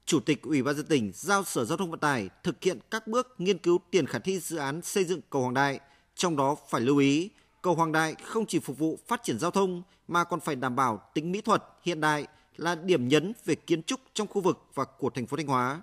Chủ 0.06 0.20
tịch 0.20 0.42
Ủy 0.42 0.62
ban 0.62 0.76
dân 0.76 0.86
tỉnh 0.86 1.12
giao 1.14 1.44
Sở 1.44 1.64
Giao 1.64 1.78
thông 1.78 1.90
Vận 1.90 2.00
tải 2.00 2.28
thực 2.42 2.62
hiện 2.62 2.78
các 2.90 3.06
bước 3.06 3.34
nghiên 3.38 3.58
cứu 3.58 3.78
tiền 3.90 4.06
khả 4.06 4.18
thi 4.18 4.38
dự 4.38 4.56
án 4.56 4.82
xây 4.82 5.04
dựng 5.04 5.20
cầu 5.30 5.42
Hoàng 5.42 5.54
Đại, 5.54 5.80
trong 6.14 6.36
đó 6.36 6.56
phải 6.68 6.80
lưu 6.80 6.98
ý 6.98 7.30
cầu 7.64 7.74
Hoàng 7.74 7.92
Đại 7.92 8.14
không 8.24 8.46
chỉ 8.46 8.58
phục 8.58 8.78
vụ 8.78 8.98
phát 9.06 9.22
triển 9.22 9.38
giao 9.38 9.50
thông 9.50 9.82
mà 10.08 10.24
còn 10.24 10.40
phải 10.40 10.56
đảm 10.56 10.76
bảo 10.76 11.10
tính 11.14 11.32
mỹ 11.32 11.40
thuật 11.40 11.62
hiện 11.82 12.00
đại 12.00 12.26
là 12.56 12.74
điểm 12.74 13.08
nhấn 13.08 13.32
về 13.44 13.54
kiến 13.54 13.82
trúc 13.82 14.00
trong 14.14 14.26
khu 14.26 14.40
vực 14.40 14.66
và 14.74 14.84
của 14.84 15.10
thành 15.10 15.26
phố 15.26 15.36
Thanh 15.36 15.46
Hóa. 15.46 15.82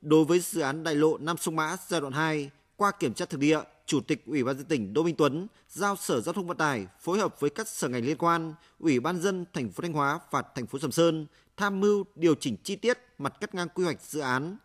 Đối 0.00 0.24
với 0.24 0.40
dự 0.40 0.60
án 0.60 0.84
đại 0.84 0.94
lộ 0.94 1.18
Nam 1.18 1.36
Sông 1.36 1.56
Mã 1.56 1.76
giai 1.86 2.00
đoạn 2.00 2.12
2, 2.12 2.50
qua 2.76 2.90
kiểm 2.90 3.14
tra 3.14 3.24
thực 3.24 3.40
địa, 3.40 3.60
Chủ 3.86 4.00
tịch 4.00 4.26
Ủy 4.26 4.44
ban 4.44 4.56
dân 4.56 4.66
tỉnh 4.66 4.94
Đỗ 4.94 5.02
Minh 5.02 5.14
Tuấn 5.18 5.46
giao 5.68 5.96
Sở 5.96 6.20
Giao 6.20 6.32
thông 6.32 6.46
Vận 6.46 6.56
tải 6.56 6.86
phối 7.00 7.18
hợp 7.18 7.40
với 7.40 7.50
các 7.50 7.68
sở 7.68 7.88
ngành 7.88 8.04
liên 8.04 8.16
quan, 8.16 8.54
Ủy 8.78 9.00
ban 9.00 9.20
dân 9.20 9.44
thành 9.52 9.70
phố 9.70 9.82
Thanh 9.82 9.92
Hóa 9.92 10.20
và 10.30 10.42
thành 10.54 10.66
phố 10.66 10.78
Sầm 10.78 10.92
Sơn 10.92 11.26
tham 11.56 11.80
mưu 11.80 12.04
điều 12.14 12.34
chỉnh 12.34 12.56
chi 12.64 12.76
tiết 12.76 12.98
mặt 13.18 13.34
cắt 13.40 13.54
ngang 13.54 13.68
quy 13.74 13.84
hoạch 13.84 14.02
dự 14.02 14.20
án. 14.20 14.56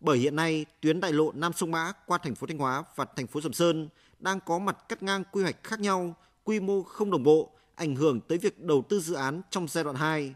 Bởi 0.00 0.18
hiện 0.18 0.36
nay, 0.36 0.66
tuyến 0.80 1.00
đại 1.00 1.12
lộ 1.12 1.32
Nam 1.32 1.52
Sông 1.52 1.70
Mã 1.70 1.92
qua 2.06 2.18
thành 2.18 2.34
phố 2.34 2.46
Thanh 2.46 2.58
Hóa 2.58 2.84
và 2.96 3.04
thành 3.16 3.26
phố 3.26 3.40
Sầm 3.40 3.52
Sơn 3.52 3.88
đang 4.22 4.40
có 4.40 4.58
mặt 4.58 4.88
cắt 4.88 5.02
ngang 5.02 5.24
quy 5.32 5.42
hoạch 5.42 5.64
khác 5.64 5.80
nhau, 5.80 6.14
quy 6.44 6.60
mô 6.60 6.82
không 6.82 7.10
đồng 7.10 7.22
bộ, 7.22 7.50
ảnh 7.74 7.96
hưởng 7.96 8.20
tới 8.20 8.38
việc 8.38 8.60
đầu 8.60 8.84
tư 8.88 9.00
dự 9.00 9.14
án 9.14 9.42
trong 9.50 9.68
giai 9.68 9.84
đoạn 9.84 9.96
2. 9.96 10.34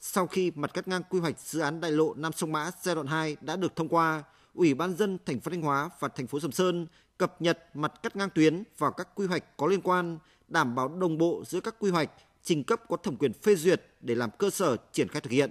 Sau 0.00 0.26
khi 0.26 0.52
mặt 0.54 0.74
cắt 0.74 0.88
ngang 0.88 1.02
quy 1.10 1.20
hoạch 1.20 1.40
dự 1.40 1.60
án 1.60 1.80
đại 1.80 1.92
lộ 1.92 2.14
Nam 2.14 2.32
Sông 2.32 2.52
Mã 2.52 2.70
giai 2.82 2.94
đoạn 2.94 3.06
2 3.06 3.36
đã 3.40 3.56
được 3.56 3.76
thông 3.76 3.88
qua, 3.88 4.22
Ủy 4.54 4.74
ban 4.74 4.96
dân 4.96 5.18
thành 5.26 5.40
phố 5.40 5.50
Thanh 5.50 5.62
Hóa 5.62 5.90
và 6.00 6.08
thành 6.08 6.26
phố 6.26 6.40
Sầm 6.40 6.52
Sơn 6.52 6.86
cập 7.18 7.42
nhật 7.42 7.58
mặt 7.74 7.92
cắt 8.02 8.16
ngang 8.16 8.30
tuyến 8.34 8.62
vào 8.78 8.92
các 8.92 9.08
quy 9.14 9.26
hoạch 9.26 9.56
có 9.56 9.66
liên 9.66 9.80
quan, 9.80 10.18
đảm 10.48 10.74
bảo 10.74 10.88
đồng 10.88 11.18
bộ 11.18 11.44
giữa 11.46 11.60
các 11.60 11.74
quy 11.78 11.90
hoạch, 11.90 12.10
trình 12.42 12.64
cấp 12.64 12.80
có 12.88 12.96
thẩm 12.96 13.16
quyền 13.16 13.32
phê 13.32 13.54
duyệt 13.54 13.82
để 14.00 14.14
làm 14.14 14.30
cơ 14.38 14.50
sở 14.50 14.76
triển 14.92 15.08
khai 15.08 15.20
thực 15.20 15.30
hiện. 15.30 15.50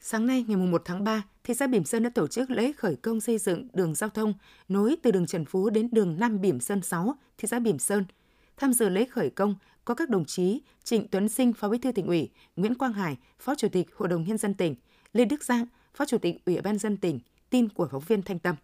Sáng 0.00 0.26
nay 0.26 0.44
ngày 0.48 0.56
1 0.56 0.82
tháng 0.84 1.04
3, 1.04 1.22
thị 1.48 1.54
xã 1.54 1.66
Bỉm 1.66 1.84
Sơn 1.84 2.02
đã 2.02 2.10
tổ 2.14 2.26
chức 2.26 2.50
lễ 2.50 2.72
khởi 2.72 2.96
công 2.96 3.20
xây 3.20 3.38
dựng 3.38 3.68
đường 3.72 3.94
giao 3.94 4.10
thông 4.10 4.34
nối 4.68 4.96
từ 5.02 5.10
đường 5.10 5.26
Trần 5.26 5.44
Phú 5.44 5.70
đến 5.70 5.88
đường 5.92 6.16
Nam 6.18 6.40
Bỉm 6.40 6.60
Sơn 6.60 6.82
6, 6.82 7.14
thị 7.38 7.48
xã 7.48 7.58
Bỉm 7.58 7.78
Sơn. 7.78 8.04
Tham 8.56 8.72
dự 8.72 8.88
lễ 8.88 9.04
khởi 9.04 9.30
công 9.30 9.54
có 9.84 9.94
các 9.94 10.10
đồng 10.10 10.24
chí 10.24 10.60
Trịnh 10.84 11.08
Tuấn 11.08 11.28
Sinh, 11.28 11.52
Phó 11.52 11.68
Bí 11.68 11.78
thư 11.78 11.92
tỉnh 11.92 12.06
ủy, 12.06 12.30
Nguyễn 12.56 12.74
Quang 12.74 12.92
Hải, 12.92 13.16
Phó 13.38 13.54
Chủ 13.54 13.68
tịch 13.68 13.86
Hội 13.96 14.08
đồng 14.08 14.24
Nhân 14.24 14.38
dân 14.38 14.54
tỉnh, 14.54 14.74
Lê 15.12 15.24
Đức 15.24 15.44
Giang, 15.44 15.66
Phó 15.94 16.04
Chủ 16.04 16.18
tịch 16.18 16.36
Ủy 16.46 16.60
ban 16.60 16.78
dân 16.78 16.96
tỉnh, 16.96 17.20
tin 17.50 17.68
của 17.68 17.88
phóng 17.92 18.02
viên 18.08 18.22
Thanh 18.22 18.38
Tâm. 18.38 18.56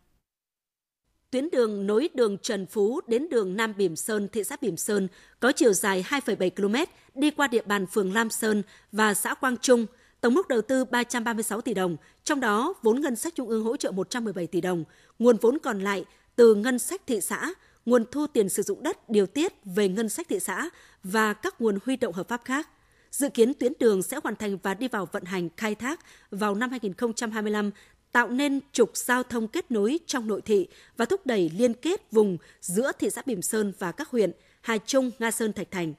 Tuyến 1.31 1.51
đường 1.51 1.87
nối 1.87 2.09
đường 2.15 2.39
Trần 2.39 2.67
Phú 2.67 3.01
đến 3.07 3.29
đường 3.31 3.57
Nam 3.57 3.75
Bỉm 3.77 3.97
Sơn, 3.97 4.29
thị 4.33 4.45
xã 4.45 4.57
Bỉm 4.61 4.77
Sơn 4.77 5.09
có 5.41 5.53
chiều 5.53 5.73
dài 5.73 6.05
2,7 6.09 6.51
km 6.51 6.93
đi 7.21 7.31
qua 7.31 7.47
địa 7.47 7.63
bàn 7.63 7.87
phường 7.87 8.13
Lam 8.13 8.31
Sơn 8.31 8.63
và 8.93 9.15
xã 9.15 9.35
Quang 9.35 9.57
Trung, 9.57 9.87
tổng 10.25 10.35
mức 10.35 10.49
đầu 10.49 10.63
tư 10.63 10.85
336 10.85 11.61
tỷ 11.61 11.75
đồng, 11.75 11.97
trong 12.25 12.41
đó 12.41 12.75
vốn 12.83 13.01
ngân 13.01 13.17
sách 13.17 13.35
trung 13.35 13.49
ương 13.49 13.65
hỗ 13.65 13.77
trợ 13.77 13.91
117 13.91 14.47
tỷ 14.47 14.61
đồng, 14.61 14.85
nguồn 15.19 15.37
vốn 15.37 15.59
còn 15.59 15.81
lại 15.81 16.05
từ 16.37 16.55
ngân 16.55 16.79
sách 16.79 17.03
thị 17.07 17.21
xã, 17.21 17.51
nguồn 17.87 18.05
thu 18.11 18.27
tiền 18.27 18.49
sử 18.49 18.63
dụng 18.63 18.83
đất 18.83 19.11
điều 19.11 19.27
tiết 19.27 19.53
về 19.65 19.89
ngân 19.89 20.09
sách 20.09 20.29
thị 20.29 20.41
xã 20.41 20.69
và 21.03 21.33
các 21.33 21.61
nguồn 21.61 21.79
huy 21.85 21.97
động 21.97 22.13
hợp 22.13 22.29
pháp 22.29 22.43
khác. 22.45 22.69
Dự 23.11 23.29
kiến 23.29 23.55
tuyến 23.55 23.73
đường 23.79 24.03
sẽ 24.03 24.19
hoàn 24.23 24.37
thành 24.37 24.59
và 24.63 24.75
đi 24.75 24.89
vào 24.89 25.09
vận 25.13 25.25
hành 25.25 25.49
khai 25.57 25.75
thác 25.75 26.01
vào 26.31 26.55
năm 26.55 26.71
2025 26.71 27.71
tạo 28.13 28.29
nên 28.29 28.61
trục 28.73 28.97
giao 28.97 29.23
thông 29.23 29.49
kết 29.49 29.71
nối 29.71 29.99
trong 30.07 30.29
nội 30.29 30.41
thị 30.41 30.69
và 30.97 31.05
thúc 31.05 31.27
đẩy 31.27 31.51
liên 31.59 31.75
kết 31.75 32.13
vùng 32.13 32.39
giữa 32.61 32.93
thị 32.99 33.11
xã 33.11 33.23
Bỉm 33.27 33.43
Sơn 33.43 33.73
và 33.79 33.93
các 33.93 34.09
huyện 34.09 34.33
Hà 34.61 34.79
Trung, 34.79 35.11
Nga 35.19 35.31
Sơn, 35.31 35.53
Thạch 35.53 35.71
Thành. 35.71 35.95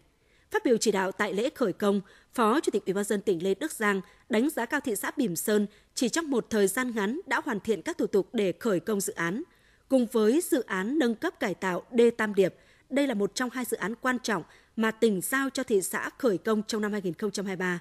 Phát 0.51 0.65
biểu 0.65 0.77
chỉ 0.77 0.91
đạo 0.91 1.11
tại 1.11 1.33
lễ 1.33 1.49
khởi 1.55 1.73
công, 1.73 2.01
Phó 2.33 2.59
Chủ 2.59 2.71
tịch 2.71 2.85
Ủy 2.85 2.93
ban 2.93 3.03
dân 3.03 3.21
tỉnh 3.21 3.43
Lê 3.43 3.53
Đức 3.53 3.71
Giang 3.71 4.01
đánh 4.29 4.49
giá 4.49 4.65
cao 4.65 4.79
thị 4.79 4.95
xã 4.95 5.11
Bỉm 5.17 5.35
Sơn 5.35 5.67
chỉ 5.95 6.09
trong 6.09 6.29
một 6.29 6.47
thời 6.49 6.67
gian 6.67 6.95
ngắn 6.95 7.19
đã 7.27 7.41
hoàn 7.45 7.59
thiện 7.59 7.81
các 7.81 7.97
thủ 7.97 8.07
tục 8.07 8.29
để 8.33 8.53
khởi 8.59 8.79
công 8.79 9.01
dự 9.01 9.13
án. 9.13 9.43
Cùng 9.89 10.05
với 10.11 10.41
dự 10.41 10.61
án 10.61 10.99
nâng 10.99 11.15
cấp 11.15 11.39
cải 11.39 11.53
tạo 11.53 11.83
đê 11.91 12.09
Tam 12.09 12.35
Điệp, 12.35 12.55
đây 12.89 13.07
là 13.07 13.13
một 13.13 13.35
trong 13.35 13.49
hai 13.49 13.65
dự 13.65 13.77
án 13.77 13.95
quan 13.95 14.19
trọng 14.19 14.43
mà 14.75 14.91
tỉnh 14.91 15.21
giao 15.21 15.49
cho 15.49 15.63
thị 15.63 15.81
xã 15.81 16.09
khởi 16.17 16.37
công 16.37 16.63
trong 16.67 16.81
năm 16.81 16.91
2023. 16.91 17.79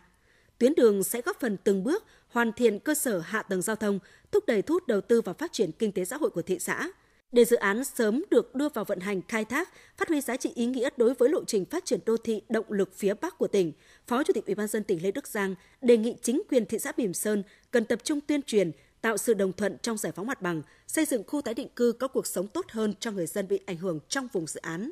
Tuyến 0.59 0.75
đường 0.75 1.05
sẽ 1.05 1.21
góp 1.21 1.41
phần 1.41 1.57
từng 1.65 1.85
bước 1.85 2.05
hoàn 2.29 2.53
thiện 2.53 2.79
cơ 2.79 2.95
sở 2.95 3.19
hạ 3.19 3.43
tầng 3.43 3.63
giao 3.63 3.77
thông, 3.77 3.99
thúc 4.33 4.45
đẩy 4.47 4.63
thu 4.63 4.75
hút 4.75 4.87
đầu 4.87 5.01
tư 5.01 5.21
và 5.21 5.33
phát 5.33 5.53
triển 5.53 5.73
kinh 5.73 5.93
tế 5.93 6.05
xã 6.05 6.17
hội 6.17 6.31
của 6.31 6.43
thị 6.43 6.59
xã. 6.59 6.89
Để 7.35 7.45
dự 7.45 7.57
án 7.57 7.85
sớm 7.85 8.25
được 8.31 8.55
đưa 8.55 8.69
vào 8.69 8.85
vận 8.85 9.01
hành 9.01 9.23
khai 9.29 9.45
thác, 9.45 9.69
phát 9.97 10.09
huy 10.09 10.21
giá 10.21 10.37
trị 10.37 10.53
ý 10.55 10.67
nghĩa 10.67 10.89
đối 10.97 11.15
với 11.15 11.29
lộ 11.29 11.45
trình 11.45 11.65
phát 11.65 11.85
triển 11.85 12.01
đô 12.07 12.17
thị 12.17 12.43
động 12.49 12.65
lực 12.69 12.95
phía 12.95 13.15
Bắc 13.15 13.39
của 13.39 13.47
tỉnh, 13.47 13.73
Phó 14.07 14.23
Chủ 14.23 14.33
tịch 14.33 14.47
Ủy 14.47 14.55
ban 14.55 14.69
dân 14.69 14.85
tỉnh 14.85 15.03
Lê 15.03 15.11
Đức 15.11 15.29
Giang 15.29 15.55
đề 15.83 15.97
nghị 15.97 16.15
chính 16.23 16.43
quyền 16.49 16.67
thị 16.67 16.79
xã 16.79 16.93
Bỉm 16.97 17.15
Sơn 17.15 17.43
cần 17.71 17.85
tập 17.85 17.99
trung 18.05 18.21
tuyên 18.21 18.43
truyền, 18.43 18.71
tạo 19.01 19.17
sự 19.17 19.35
đồng 19.35 19.53
thuận 19.53 19.79
trong 19.83 19.97
giải 19.97 20.13
phóng 20.13 20.27
mặt 20.27 20.43
bằng, 20.43 20.63
xây 20.87 21.05
dựng 21.05 21.23
khu 21.27 21.43
tái 21.43 21.55
định 21.55 21.69
cư 21.77 21.93
có 21.93 22.09
cuộc 22.09 22.27
sống 22.27 22.49
tốt 22.49 22.67
hơn 22.71 22.95
cho 23.01 23.11
người 23.11 23.27
dân 23.27 23.49
bị 23.49 23.61
ảnh 23.67 23.77
hưởng 23.77 24.01
trong 24.09 24.29
vùng 24.33 24.47
dự 24.47 24.61
án. 24.61 24.91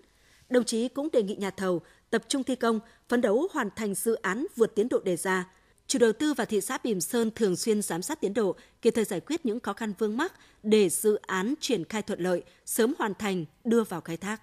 Đồng 0.50 0.64
chí 0.64 0.88
cũng 0.88 1.08
đề 1.12 1.22
nghị 1.22 1.36
nhà 1.36 1.50
thầu 1.50 1.80
tập 2.10 2.22
trung 2.28 2.44
thi 2.44 2.56
công, 2.56 2.80
phấn 3.08 3.20
đấu 3.20 3.48
hoàn 3.52 3.68
thành 3.76 3.94
dự 3.94 4.14
án 4.14 4.46
vượt 4.56 4.74
tiến 4.74 4.88
độ 4.88 5.00
đề 5.04 5.16
ra, 5.16 5.48
Chủ 5.92 5.98
đầu 5.98 6.12
tư 6.12 6.34
và 6.34 6.44
thị 6.44 6.60
xã 6.60 6.78
Bỉm 6.84 7.00
Sơn 7.00 7.30
thường 7.34 7.56
xuyên 7.56 7.82
giám 7.82 8.02
sát 8.02 8.20
tiến 8.20 8.34
độ, 8.34 8.56
kịp 8.82 8.90
thời 8.90 9.04
giải 9.04 9.20
quyết 9.20 9.46
những 9.46 9.60
khó 9.60 9.72
khăn 9.72 9.92
vướng 9.98 10.16
mắc 10.16 10.32
để 10.62 10.88
dự 10.88 11.14
án 11.14 11.54
triển 11.60 11.84
khai 11.84 12.02
thuận 12.02 12.20
lợi, 12.20 12.42
sớm 12.66 12.94
hoàn 12.98 13.14
thành, 13.14 13.44
đưa 13.64 13.84
vào 13.84 14.00
khai 14.00 14.16
thác. 14.16 14.42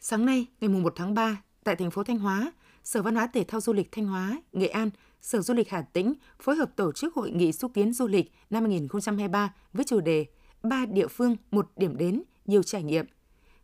Sáng 0.00 0.26
nay, 0.26 0.46
ngày 0.60 0.68
1 0.68 0.92
tháng 0.96 1.14
3, 1.14 1.42
tại 1.64 1.76
thành 1.76 1.90
phố 1.90 2.04
Thanh 2.04 2.18
Hóa, 2.18 2.52
Sở 2.84 3.02
Văn 3.02 3.14
hóa 3.14 3.26
Thể 3.26 3.44
thao 3.44 3.60
Du 3.60 3.72
lịch 3.72 3.92
Thanh 3.92 4.06
Hóa, 4.06 4.42
Nghệ 4.52 4.66
An, 4.66 4.90
Sở 5.20 5.40
Du 5.40 5.54
lịch 5.54 5.70
Hà 5.70 5.82
Tĩnh 5.82 6.14
phối 6.40 6.56
hợp 6.56 6.76
tổ 6.76 6.92
chức 6.92 7.14
hội 7.14 7.30
nghị 7.30 7.52
xúc 7.52 7.70
tiến 7.74 7.92
du 7.92 8.06
lịch 8.06 8.32
năm 8.50 8.62
2023 8.62 9.54
với 9.72 9.84
chủ 9.84 10.00
đề 10.00 10.26
ba 10.62 10.86
địa 10.86 11.08
phương, 11.08 11.36
một 11.50 11.70
điểm 11.76 11.96
đến, 11.96 12.22
nhiều 12.46 12.62
trải 12.62 12.82
nghiệm. 12.82 13.06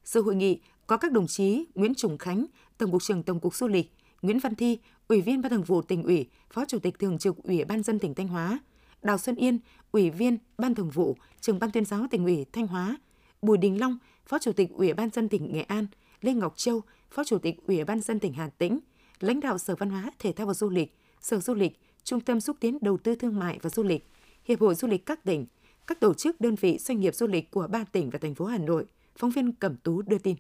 Sự 0.04 0.22
hội 0.22 0.34
nghị 0.34 0.60
có 0.86 0.96
các 0.96 1.12
đồng 1.12 1.26
chí 1.26 1.64
Nguyễn 1.74 1.94
Trùng 1.94 2.18
Khánh, 2.18 2.46
Tổng 2.78 2.92
cục 2.92 3.02
trưởng 3.02 3.22
Tổng 3.22 3.40
cục 3.40 3.54
Du 3.54 3.68
lịch, 3.68 3.92
Nguyễn 4.22 4.38
Văn 4.38 4.54
Thi, 4.54 4.78
Ủy 5.08 5.20
viên 5.20 5.42
Ban 5.42 5.50
Thường 5.50 5.62
vụ 5.62 5.82
tỉnh 5.82 6.02
ủy, 6.02 6.26
Phó 6.50 6.64
Chủ 6.64 6.78
tịch 6.78 6.98
Thường 6.98 7.18
trực 7.18 7.36
Ủy 7.42 7.64
ban 7.64 7.82
dân 7.82 7.98
tỉnh 7.98 8.14
Thanh 8.14 8.28
Hóa, 8.28 8.58
Đào 9.02 9.18
Xuân 9.18 9.36
Yên, 9.36 9.58
Ủy 9.92 10.10
viên 10.10 10.38
Ban 10.58 10.74
Thường 10.74 10.90
vụ, 10.90 11.16
Trưởng 11.40 11.58
ban 11.58 11.70
tuyên 11.70 11.84
giáo 11.84 12.06
tỉnh 12.10 12.24
ủy 12.24 12.46
Thanh 12.52 12.66
Hóa, 12.66 12.98
Bùi 13.42 13.58
Đình 13.58 13.80
Long, 13.80 13.98
Phó 14.26 14.38
Chủ 14.38 14.52
tịch 14.52 14.70
Ủy 14.70 14.94
ban 14.94 15.10
dân 15.10 15.28
tỉnh 15.28 15.52
Nghệ 15.52 15.62
An, 15.62 15.86
Lê 16.20 16.34
Ngọc 16.34 16.56
Châu, 16.56 16.82
Phó 17.10 17.24
Chủ 17.24 17.38
tịch 17.38 17.56
Ủy 17.66 17.84
ban 17.84 18.00
dân 18.00 18.20
tỉnh 18.20 18.32
Hà 18.32 18.48
Tĩnh, 18.48 18.78
lãnh 19.20 19.40
đạo 19.40 19.58
Sở 19.58 19.76
Văn 19.76 19.90
hóa, 19.90 20.10
Thể 20.18 20.32
thao 20.32 20.46
và 20.46 20.54
Du 20.54 20.68
lịch, 20.68 20.96
Sở 21.20 21.40
Du 21.40 21.54
lịch, 21.54 21.80
Trung 22.04 22.20
tâm 22.20 22.40
xúc 22.40 22.56
tiến 22.60 22.78
đầu 22.80 22.98
tư 22.98 23.14
thương 23.14 23.38
mại 23.38 23.58
và 23.62 23.70
du 23.70 23.82
lịch, 23.82 24.06
Hiệp 24.44 24.60
hội 24.60 24.74
Du 24.74 24.88
lịch 24.88 25.06
các 25.06 25.24
tỉnh, 25.24 25.46
các 25.86 26.00
tổ 26.00 26.14
chức 26.14 26.40
đơn 26.40 26.54
vị 26.54 26.78
doanh 26.78 27.00
nghiệp 27.00 27.14
du 27.14 27.26
lịch 27.26 27.50
của 27.50 27.66
ba 27.70 27.84
tỉnh 27.84 28.10
và 28.10 28.18
thành 28.18 28.34
phố 28.34 28.44
Hà 28.44 28.58
Nội. 28.58 28.84
Phóng 29.16 29.30
viên 29.30 29.52
Cẩm 29.52 29.76
Tú 29.76 30.02
đưa 30.02 30.18
tin. 30.18 30.36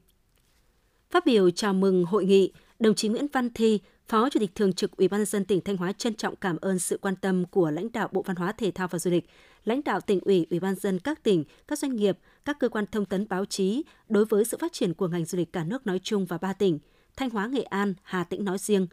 Phát 1.10 1.26
biểu 1.26 1.50
chào 1.50 1.74
mừng 1.74 2.04
hội 2.04 2.24
nghị, 2.24 2.52
đồng 2.80 2.94
chí 2.94 3.08
Nguyễn 3.08 3.26
Văn 3.32 3.50
Thi, 3.50 3.80
Phó 4.08 4.30
Chủ 4.30 4.40
tịch 4.40 4.54
Thường 4.54 4.72
trực 4.72 4.96
Ủy 4.96 5.08
ban 5.08 5.20
nhân 5.20 5.26
dân 5.26 5.44
tỉnh 5.44 5.60
Thanh 5.60 5.76
Hóa 5.76 5.92
trân 5.92 6.14
trọng 6.14 6.36
cảm 6.36 6.56
ơn 6.60 6.78
sự 6.78 6.98
quan 7.02 7.16
tâm 7.16 7.44
của 7.44 7.70
lãnh 7.70 7.92
đạo 7.92 8.08
Bộ 8.12 8.22
Văn 8.22 8.36
hóa 8.36 8.52
Thể 8.52 8.70
thao 8.70 8.88
và 8.88 8.98
Du 8.98 9.10
lịch, 9.10 9.26
lãnh 9.64 9.80
đạo 9.84 10.00
tỉnh 10.00 10.20
ủy, 10.20 10.46
Ủy 10.50 10.60
ban 10.60 10.74
dân 10.74 10.98
các 10.98 11.22
tỉnh, 11.22 11.44
các 11.68 11.78
doanh 11.78 11.96
nghiệp, 11.96 12.18
các 12.44 12.58
cơ 12.60 12.68
quan 12.68 12.84
thông 12.86 13.04
tấn 13.04 13.28
báo 13.28 13.44
chí 13.44 13.82
đối 14.08 14.24
với 14.24 14.44
sự 14.44 14.56
phát 14.60 14.72
triển 14.72 14.94
của 14.94 15.08
ngành 15.08 15.24
du 15.24 15.38
lịch 15.38 15.52
cả 15.52 15.64
nước 15.64 15.86
nói 15.86 16.00
chung 16.02 16.26
và 16.26 16.38
ba 16.38 16.52
tỉnh, 16.52 16.78
Thanh 17.16 17.30
Hóa, 17.30 17.46
Nghệ 17.46 17.62
An, 17.62 17.94
Hà 18.02 18.24
Tĩnh 18.24 18.44
nói 18.44 18.58
riêng. 18.58 18.86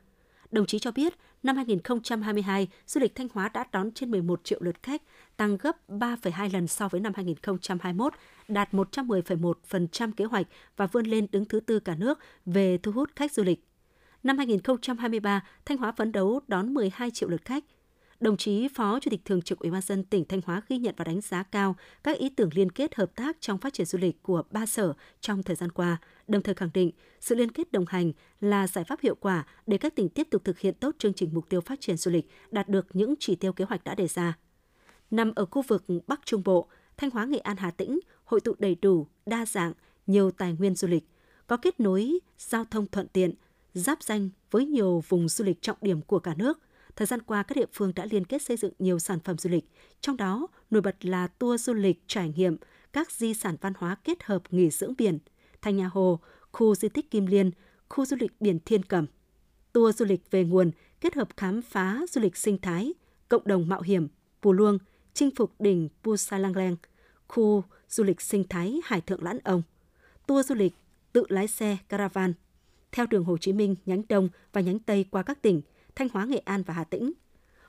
Đồng 0.52 0.66
chí 0.66 0.80
cho 0.80 0.92
biết, 0.92 1.14
năm 1.44 1.56
2022, 1.56 2.68
du 2.88 3.02
lịch 3.02 3.16
Thanh 3.16 3.28
Hóa 3.34 3.50
đã 3.50 3.66
đón 3.72 3.92
trên 3.92 4.12
11 4.12 4.44
triệu 4.44 4.60
lượt 4.62 4.84
khách, 4.84 5.02
tăng 5.38 5.58
gấp 5.58 5.90
3,2 5.90 6.54
lần 6.54 6.68
so 6.68 6.88
với 6.88 7.02
năm 7.02 7.14
2021, 7.16 8.14
đạt 8.48 8.74
110,1% 8.74 10.12
kế 10.12 10.26
hoạch 10.26 10.48
và 10.78 10.88
vươn 10.88 11.06
lên 11.06 11.28
đứng 11.32 11.46
thứ 11.46 11.60
tư 11.60 11.80
cả 11.80 11.96
nước 11.96 12.20
về 12.46 12.78
thu 12.78 12.92
hút 12.92 13.10
khách 13.16 13.32
du 13.32 13.44
lịch. 13.44 13.67
Năm 14.28 14.38
2023, 14.38 15.44
Thanh 15.66 15.78
Hóa 15.78 15.92
phấn 15.92 16.12
đấu 16.12 16.40
đón 16.48 16.74
12 16.74 17.12
triệu 17.12 17.30
lượt 17.30 17.46
khách. 17.46 17.64
Đồng 18.20 18.38
chí 18.38 18.68
Phó 18.68 19.00
Chủ 19.00 19.12
tịch 19.12 19.26
Thường 19.26 19.42
trực 19.42 19.60
Ủy 19.60 19.72
ban 19.72 19.82
dân 19.82 20.04
tỉnh 20.04 20.26
Thanh 20.26 20.42
Hóa 20.46 20.62
ghi 20.70 20.78
nhận 20.78 20.96
và 20.98 21.06
đánh 21.06 21.22
giá 21.22 21.44
cao 21.44 21.76
các 22.04 22.18
ý 22.18 22.30
tưởng 22.30 22.50
liên 22.54 22.72
kết 22.72 22.96
hợp 22.96 23.16
tác 23.16 23.38
trong 23.40 23.58
phát 23.58 23.74
triển 23.74 23.86
du 23.86 24.00
lịch 24.00 24.24
của 24.24 24.44
ba 24.52 24.66
sở 24.66 24.94
trong 25.22 25.44
thời 25.44 25.56
gian 25.56 25.72
qua, 25.72 25.98
đồng 26.28 26.44
thời 26.44 26.56
khẳng 26.56 26.70
định 26.74 26.92
sự 27.20 27.36
liên 27.36 27.52
kết 27.52 27.72
đồng 27.72 27.86
hành 27.88 28.12
là 28.42 28.68
giải 28.68 28.84
pháp 28.84 29.00
hiệu 29.02 29.16
quả 29.16 29.46
để 29.68 29.78
các 29.78 29.96
tỉnh 29.96 30.10
tiếp 30.10 30.28
tục 30.32 30.42
thực 30.46 30.60
hiện 30.60 30.74
tốt 30.74 30.96
chương 31.00 31.14
trình 31.14 31.30
mục 31.34 31.50
tiêu 31.50 31.62
phát 31.62 31.82
triển 31.82 31.98
du 31.98 32.12
lịch, 32.12 32.30
đạt 32.52 32.70
được 32.70 32.88
những 32.94 33.14
chỉ 33.20 33.36
tiêu 33.36 33.54
kế 33.54 33.66
hoạch 33.66 33.84
đã 33.84 33.96
đề 33.96 34.08
ra. 34.08 34.38
Nằm 35.12 35.32
ở 35.36 35.46
khu 35.46 35.62
vực 35.62 35.86
Bắc 36.08 36.22
Trung 36.26 36.42
Bộ, 36.46 36.68
Thanh 36.98 37.10
Hóa, 37.10 37.26
Nghệ 37.26 37.40
An, 37.40 37.58
Hà 37.58 37.72
Tĩnh 37.72 38.00
hội 38.24 38.42
tụ 38.42 38.56
đầy 38.60 38.76
đủ, 38.82 39.08
đa 39.26 39.46
dạng, 39.46 39.74
nhiều 40.08 40.32
tài 40.32 40.54
nguyên 40.54 40.76
du 40.76 40.88
lịch, 40.88 41.04
có 41.48 41.58
kết 41.58 41.80
nối 41.80 42.20
giao 42.38 42.66
thông 42.66 42.88
thuận 42.88 43.08
tiện, 43.08 43.34
giáp 43.78 44.04
danh 44.04 44.30
với 44.52 44.66
nhiều 44.66 45.04
vùng 45.08 45.30
du 45.30 45.46
lịch 45.46 45.62
trọng 45.62 45.78
điểm 45.82 46.02
của 46.02 46.20
cả 46.20 46.34
nước. 46.38 46.60
Thời 46.96 47.08
gian 47.08 47.22
qua, 47.22 47.44
các 47.44 47.58
địa 47.58 47.66
phương 47.74 47.92
đã 47.96 48.06
liên 48.12 48.26
kết 48.26 48.42
xây 48.42 48.58
dựng 48.58 48.74
nhiều 48.80 49.00
sản 49.00 49.20
phẩm 49.20 49.38
du 49.38 49.50
lịch, 49.50 49.66
trong 50.02 50.18
đó 50.18 50.48
nổi 50.70 50.82
bật 50.82 51.06
là 51.06 51.28
tour 51.28 51.62
du 51.62 51.74
lịch 51.74 52.04
trải 52.08 52.34
nghiệm 52.36 52.58
các 52.94 53.12
di 53.12 53.34
sản 53.34 53.56
văn 53.62 53.74
hóa 53.78 53.96
kết 54.04 54.24
hợp 54.24 54.44
nghỉ 54.52 54.70
dưỡng 54.70 54.94
biển, 54.98 55.20
Thanh 55.62 55.78
Nhà 55.78 55.88
Hồ, 55.88 56.20
khu 56.52 56.76
di 56.76 56.90
tích 56.90 57.12
Kim 57.12 57.26
Liên, 57.26 57.52
khu 57.90 58.06
du 58.06 58.18
lịch 58.20 58.32
biển 58.40 58.60
Thiên 58.66 58.84
Cầm. 58.84 59.06
Tour 59.74 59.96
du 59.96 60.06
lịch 60.06 60.32
về 60.32 60.44
nguồn 60.44 60.72
kết 61.02 61.16
hợp 61.16 61.28
khám 61.38 61.62
phá 61.62 62.00
du 62.10 62.22
lịch 62.22 62.38
sinh 62.38 62.58
thái, 62.62 62.94
cộng 63.30 63.42
đồng 63.46 63.68
mạo 63.68 63.82
hiểm, 63.82 64.08
Pù 64.42 64.54
Luông, 64.54 64.78
chinh 65.14 65.30
phục 65.36 65.62
đỉnh 65.62 65.90
Pusalangleng, 66.04 66.76
khu 67.28 67.64
du 67.90 68.04
lịch 68.04 68.22
sinh 68.22 68.44
thái 68.50 68.80
Hải 68.84 69.02
Thượng 69.02 69.24
Lãn 69.24 69.40
Ông, 69.44 69.62
tour 70.28 70.50
du 70.50 70.56
lịch 70.56 70.74
tự 71.14 71.24
lái 71.30 71.48
xe 71.48 71.78
caravan 71.90 72.34
theo 72.92 73.06
đường 73.06 73.24
Hồ 73.24 73.38
Chí 73.38 73.54
Minh 73.54 73.76
nhánh 73.86 74.02
Đông 74.10 74.30
và 74.54 74.62
nhánh 74.62 74.80
Tây 74.80 75.06
qua 75.12 75.24
các 75.24 75.42
tỉnh 75.42 75.62
Thanh 75.96 76.10
Hóa, 76.14 76.26
Nghệ 76.26 76.38
An 76.38 76.64
và 76.64 76.74
Hà 76.74 76.84
Tĩnh. 76.84 77.14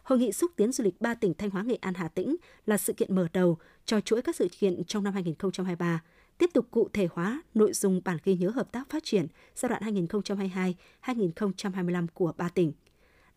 Hội 0.02 0.18
nghị 0.18 0.32
xúc 0.32 0.50
tiến 0.56 0.72
du 0.72 0.84
lịch 0.84 1.00
ba 1.00 1.14
tỉnh 1.14 1.34
Thanh 1.34 1.50
Hóa, 1.50 1.62
Nghệ 1.62 1.74
An, 1.80 1.94
Hà 1.94 2.08
Tĩnh 2.08 2.36
là 2.66 2.76
sự 2.76 2.92
kiện 2.92 3.14
mở 3.14 3.28
đầu 3.32 3.58
cho 3.84 4.00
chuỗi 4.00 4.22
các 4.22 4.36
sự 4.36 4.48
kiện 4.58 4.84
trong 4.84 5.04
năm 5.04 5.14
2023, 5.14 6.02
tiếp 6.38 6.50
tục 6.54 6.66
cụ 6.70 6.88
thể 6.92 7.08
hóa 7.12 7.42
nội 7.54 7.72
dung 7.72 8.00
bản 8.04 8.18
ghi 8.24 8.34
nhớ 8.34 8.50
hợp 8.50 8.72
tác 8.72 8.90
phát 8.90 9.04
triển 9.04 9.26
giai 9.54 9.68
đoạn 9.68 9.82
2022-2025 11.02 12.06
của 12.14 12.32
ba 12.36 12.48
tỉnh. 12.48 12.72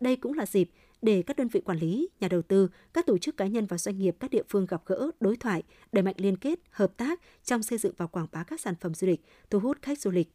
Đây 0.00 0.16
cũng 0.16 0.34
là 0.34 0.46
dịp 0.46 0.70
để 1.02 1.22
các 1.22 1.36
đơn 1.36 1.48
vị 1.48 1.60
quản 1.60 1.78
lý, 1.78 2.08
nhà 2.20 2.28
đầu 2.28 2.42
tư, 2.42 2.68
các 2.92 3.06
tổ 3.06 3.18
chức 3.18 3.36
cá 3.36 3.46
nhân 3.46 3.66
và 3.66 3.78
doanh 3.78 3.98
nghiệp 3.98 4.16
các 4.20 4.30
địa 4.30 4.42
phương 4.48 4.66
gặp 4.66 4.82
gỡ, 4.86 5.10
đối 5.20 5.36
thoại, 5.36 5.62
đẩy 5.92 6.02
mạnh 6.02 6.14
liên 6.18 6.36
kết, 6.36 6.58
hợp 6.70 6.96
tác 6.96 7.20
trong 7.44 7.62
xây 7.62 7.78
dựng 7.78 7.94
và 7.96 8.06
quảng 8.06 8.26
bá 8.32 8.42
các 8.42 8.60
sản 8.60 8.74
phẩm 8.80 8.94
du 8.94 9.06
lịch, 9.06 9.20
thu 9.50 9.58
hút 9.58 9.78
khách 9.82 10.00
du 10.00 10.10
lịch. 10.10 10.28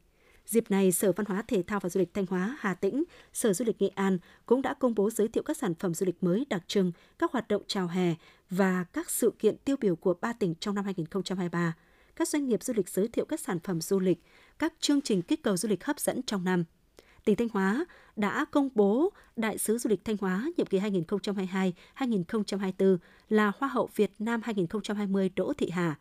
Dịp 0.47 0.71
này, 0.71 0.91
Sở 0.91 1.11
Văn 1.11 1.25
hóa 1.25 1.41
Thể 1.47 1.63
thao 1.67 1.79
và 1.79 1.89
Du 1.89 1.99
lịch 1.99 2.13
Thanh 2.13 2.25
Hóa, 2.25 2.57
Hà 2.59 2.73
Tĩnh, 2.73 3.03
Sở 3.33 3.53
Du 3.53 3.65
lịch 3.65 3.81
Nghệ 3.81 3.87
An 3.87 4.17
cũng 4.45 4.61
đã 4.61 4.73
công 4.73 4.95
bố 4.95 5.09
giới 5.09 5.27
thiệu 5.27 5.43
các 5.43 5.57
sản 5.57 5.73
phẩm 5.75 5.93
du 5.93 6.05
lịch 6.05 6.23
mới 6.23 6.45
đặc 6.49 6.63
trưng, 6.67 6.91
các 7.19 7.31
hoạt 7.31 7.47
động 7.47 7.61
chào 7.67 7.87
hè 7.87 8.15
và 8.49 8.83
các 8.93 9.09
sự 9.09 9.33
kiện 9.39 9.57
tiêu 9.57 9.75
biểu 9.81 9.95
của 9.95 10.13
ba 10.21 10.33
tỉnh 10.33 10.55
trong 10.59 10.75
năm 10.75 10.85
2023. 10.85 11.73
Các 12.15 12.27
doanh 12.27 12.47
nghiệp 12.47 12.63
du 12.63 12.73
lịch 12.77 12.89
giới 12.89 13.07
thiệu 13.07 13.25
các 13.25 13.39
sản 13.39 13.59
phẩm 13.59 13.81
du 13.81 13.99
lịch, 13.99 14.23
các 14.59 14.73
chương 14.79 15.01
trình 15.01 15.21
kích 15.21 15.43
cầu 15.43 15.57
du 15.57 15.69
lịch 15.69 15.85
hấp 15.85 15.99
dẫn 15.99 16.21
trong 16.23 16.43
năm– 16.43 16.63
tỉnh 17.27 17.35
Thanh 17.35 17.49
Hóa 17.53 17.85
đã 18.15 18.45
công 18.51 18.69
bố 18.75 19.09
Đại 19.35 19.57
sứ 19.57 19.77
du 19.77 19.89
lịch 19.89 20.05
Thanh 20.05 20.17
Hóa 20.21 20.45
nhiệm 20.57 20.67
kỳ 20.67 20.79
2022-2024 21.97 22.97
là 23.29 23.51
Hoa 23.57 23.69
hậu 23.69 23.89
Việt 23.95 24.11
Nam 24.19 24.41
2020 24.43 25.29
Đỗ 25.35 25.53
Thị 25.57 25.69
Hà. 25.69 25.95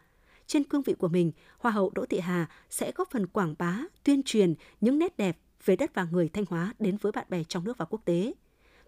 Trên 0.47 0.65
cương 0.65 0.83
vị 0.83 0.95
của 0.99 1.09
mình, 1.09 1.33
Hoa 1.59 1.73
hậu 1.73 1.91
Đỗ 1.95 2.07
Thị 2.07 2.21
Hà 2.21 2.47
sẽ 2.71 2.93
góp 2.95 3.11
phần 3.11 3.27
quảng 3.27 3.55
bá, 3.59 3.81
tuyên 4.05 4.23
truyền 4.23 4.55
những 4.81 4.99
nét 4.99 5.17
đẹp 5.17 5.39
về 5.65 5.77
đất 5.77 5.95
và 5.95 6.07
người 6.11 6.29
Thanh 6.29 6.45
Hóa 6.49 6.75
đến 6.79 6.97
với 7.01 7.13
bạn 7.13 7.27
bè 7.29 7.45
trong 7.45 7.65
nước 7.65 7.79
và 7.79 7.85
quốc 7.85 8.01
tế. 8.05 8.35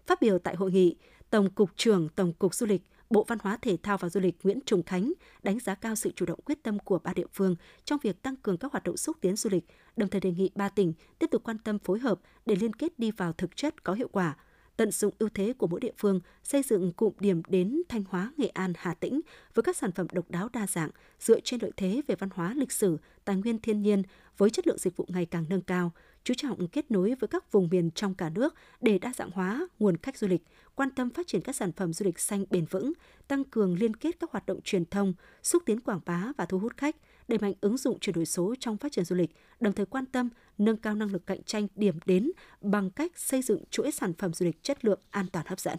Phát 0.07 0.21
biểu 0.21 0.39
tại 0.39 0.55
hội 0.55 0.71
nghị, 0.71 0.95
Tổng 1.29 1.49
cục 1.49 1.69
trưởng 1.75 2.09
Tổng 2.09 2.33
cục 2.33 2.55
Du 2.55 2.65
lịch, 2.65 2.81
Bộ 3.09 3.25
Văn 3.27 3.37
hóa 3.41 3.57
Thể 3.61 3.77
thao 3.83 3.97
và 3.97 4.09
Du 4.09 4.19
lịch 4.19 4.35
Nguyễn 4.43 4.59
Trùng 4.65 4.83
Khánh 4.83 5.13
đánh 5.43 5.59
giá 5.59 5.75
cao 5.75 5.95
sự 5.95 6.11
chủ 6.15 6.25
động 6.25 6.39
quyết 6.45 6.63
tâm 6.63 6.79
của 6.79 6.99
ba 6.99 7.13
địa 7.13 7.27
phương 7.33 7.55
trong 7.85 7.99
việc 8.03 8.21
tăng 8.21 8.35
cường 8.35 8.57
các 8.57 8.71
hoạt 8.71 8.83
động 8.83 8.97
xúc 8.97 9.17
tiến 9.21 9.35
du 9.35 9.49
lịch, 9.49 9.65
đồng 9.97 10.09
thời 10.09 10.21
đề 10.21 10.31
nghị 10.31 10.51
ba 10.55 10.69
tỉnh 10.69 10.93
tiếp 11.19 11.27
tục 11.31 11.43
quan 11.43 11.57
tâm 11.57 11.79
phối 11.79 11.99
hợp 11.99 12.19
để 12.45 12.55
liên 12.55 12.73
kết 12.73 12.99
đi 12.99 13.11
vào 13.11 13.33
thực 13.33 13.55
chất 13.55 13.83
có 13.83 13.93
hiệu 13.93 14.07
quả, 14.11 14.37
tận 14.79 14.91
dụng 14.91 15.13
ưu 15.19 15.29
thế 15.33 15.53
của 15.57 15.67
mỗi 15.67 15.79
địa 15.79 15.91
phương, 15.97 16.19
xây 16.43 16.63
dựng 16.63 16.91
cụm 16.91 17.13
điểm 17.19 17.41
đến 17.47 17.81
Thanh 17.89 18.03
Hóa, 18.09 18.31
Nghệ 18.37 18.47
An, 18.47 18.73
Hà 18.77 18.93
Tĩnh 18.93 19.21
với 19.53 19.63
các 19.63 19.77
sản 19.77 19.91
phẩm 19.91 20.07
độc 20.11 20.31
đáo 20.31 20.49
đa 20.53 20.67
dạng 20.67 20.89
dựa 21.19 21.39
trên 21.39 21.59
lợi 21.61 21.71
thế 21.77 22.01
về 22.07 22.15
văn 22.15 22.29
hóa 22.33 22.53
lịch 22.53 22.71
sử, 22.71 22.97
tài 23.25 23.35
nguyên 23.35 23.59
thiên 23.59 23.81
nhiên 23.81 24.03
với 24.37 24.49
chất 24.49 24.67
lượng 24.67 24.77
dịch 24.77 24.97
vụ 24.97 25.05
ngày 25.07 25.25
càng 25.25 25.45
nâng 25.49 25.61
cao, 25.61 25.91
chú 26.23 26.33
trọng 26.37 26.67
kết 26.67 26.91
nối 26.91 27.15
với 27.19 27.27
các 27.27 27.51
vùng 27.51 27.69
miền 27.71 27.91
trong 27.91 28.13
cả 28.13 28.29
nước 28.29 28.55
để 28.81 28.99
đa 28.99 29.13
dạng 29.15 29.31
hóa 29.31 29.67
nguồn 29.79 29.97
khách 29.97 30.17
du 30.17 30.27
lịch, 30.27 30.41
quan 30.75 30.89
tâm 30.91 31.09
phát 31.09 31.27
triển 31.27 31.41
các 31.41 31.55
sản 31.55 31.71
phẩm 31.71 31.93
du 31.93 32.05
lịch 32.05 32.19
xanh 32.19 32.45
bền 32.49 32.65
vững, 32.65 32.93
tăng 33.27 33.43
cường 33.43 33.79
liên 33.79 33.95
kết 33.95 34.19
các 34.19 34.31
hoạt 34.31 34.45
động 34.45 34.61
truyền 34.63 34.85
thông, 34.85 35.13
xúc 35.43 35.63
tiến 35.65 35.79
quảng 35.79 35.99
bá 36.05 36.31
và 36.37 36.45
thu 36.45 36.59
hút 36.59 36.77
khách, 36.77 36.95
đẩy 37.29 37.39
mạnh 37.39 37.53
ứng 37.61 37.77
dụng 37.77 37.99
chuyển 37.99 38.15
đổi 38.15 38.25
số 38.25 38.55
trong 38.59 38.77
phát 38.77 38.91
triển 38.91 39.05
du 39.05 39.15
lịch, 39.15 39.31
đồng 39.59 39.73
thời 39.73 39.85
quan 39.85 40.05
tâm 40.05 40.29
nâng 40.57 40.77
cao 40.77 40.95
năng 40.95 41.11
lực 41.11 41.27
cạnh 41.27 41.43
tranh 41.43 41.67
điểm 41.75 41.95
đến 42.05 42.31
bằng 42.61 42.89
cách 42.89 43.19
xây 43.19 43.41
dựng 43.41 43.63
chuỗi 43.69 43.91
sản 43.91 44.13
phẩm 44.13 44.33
du 44.33 44.45
lịch 44.45 44.63
chất 44.63 44.85
lượng 44.85 44.99
an 45.09 45.25
toàn 45.31 45.45
hấp 45.49 45.59
dẫn. 45.59 45.77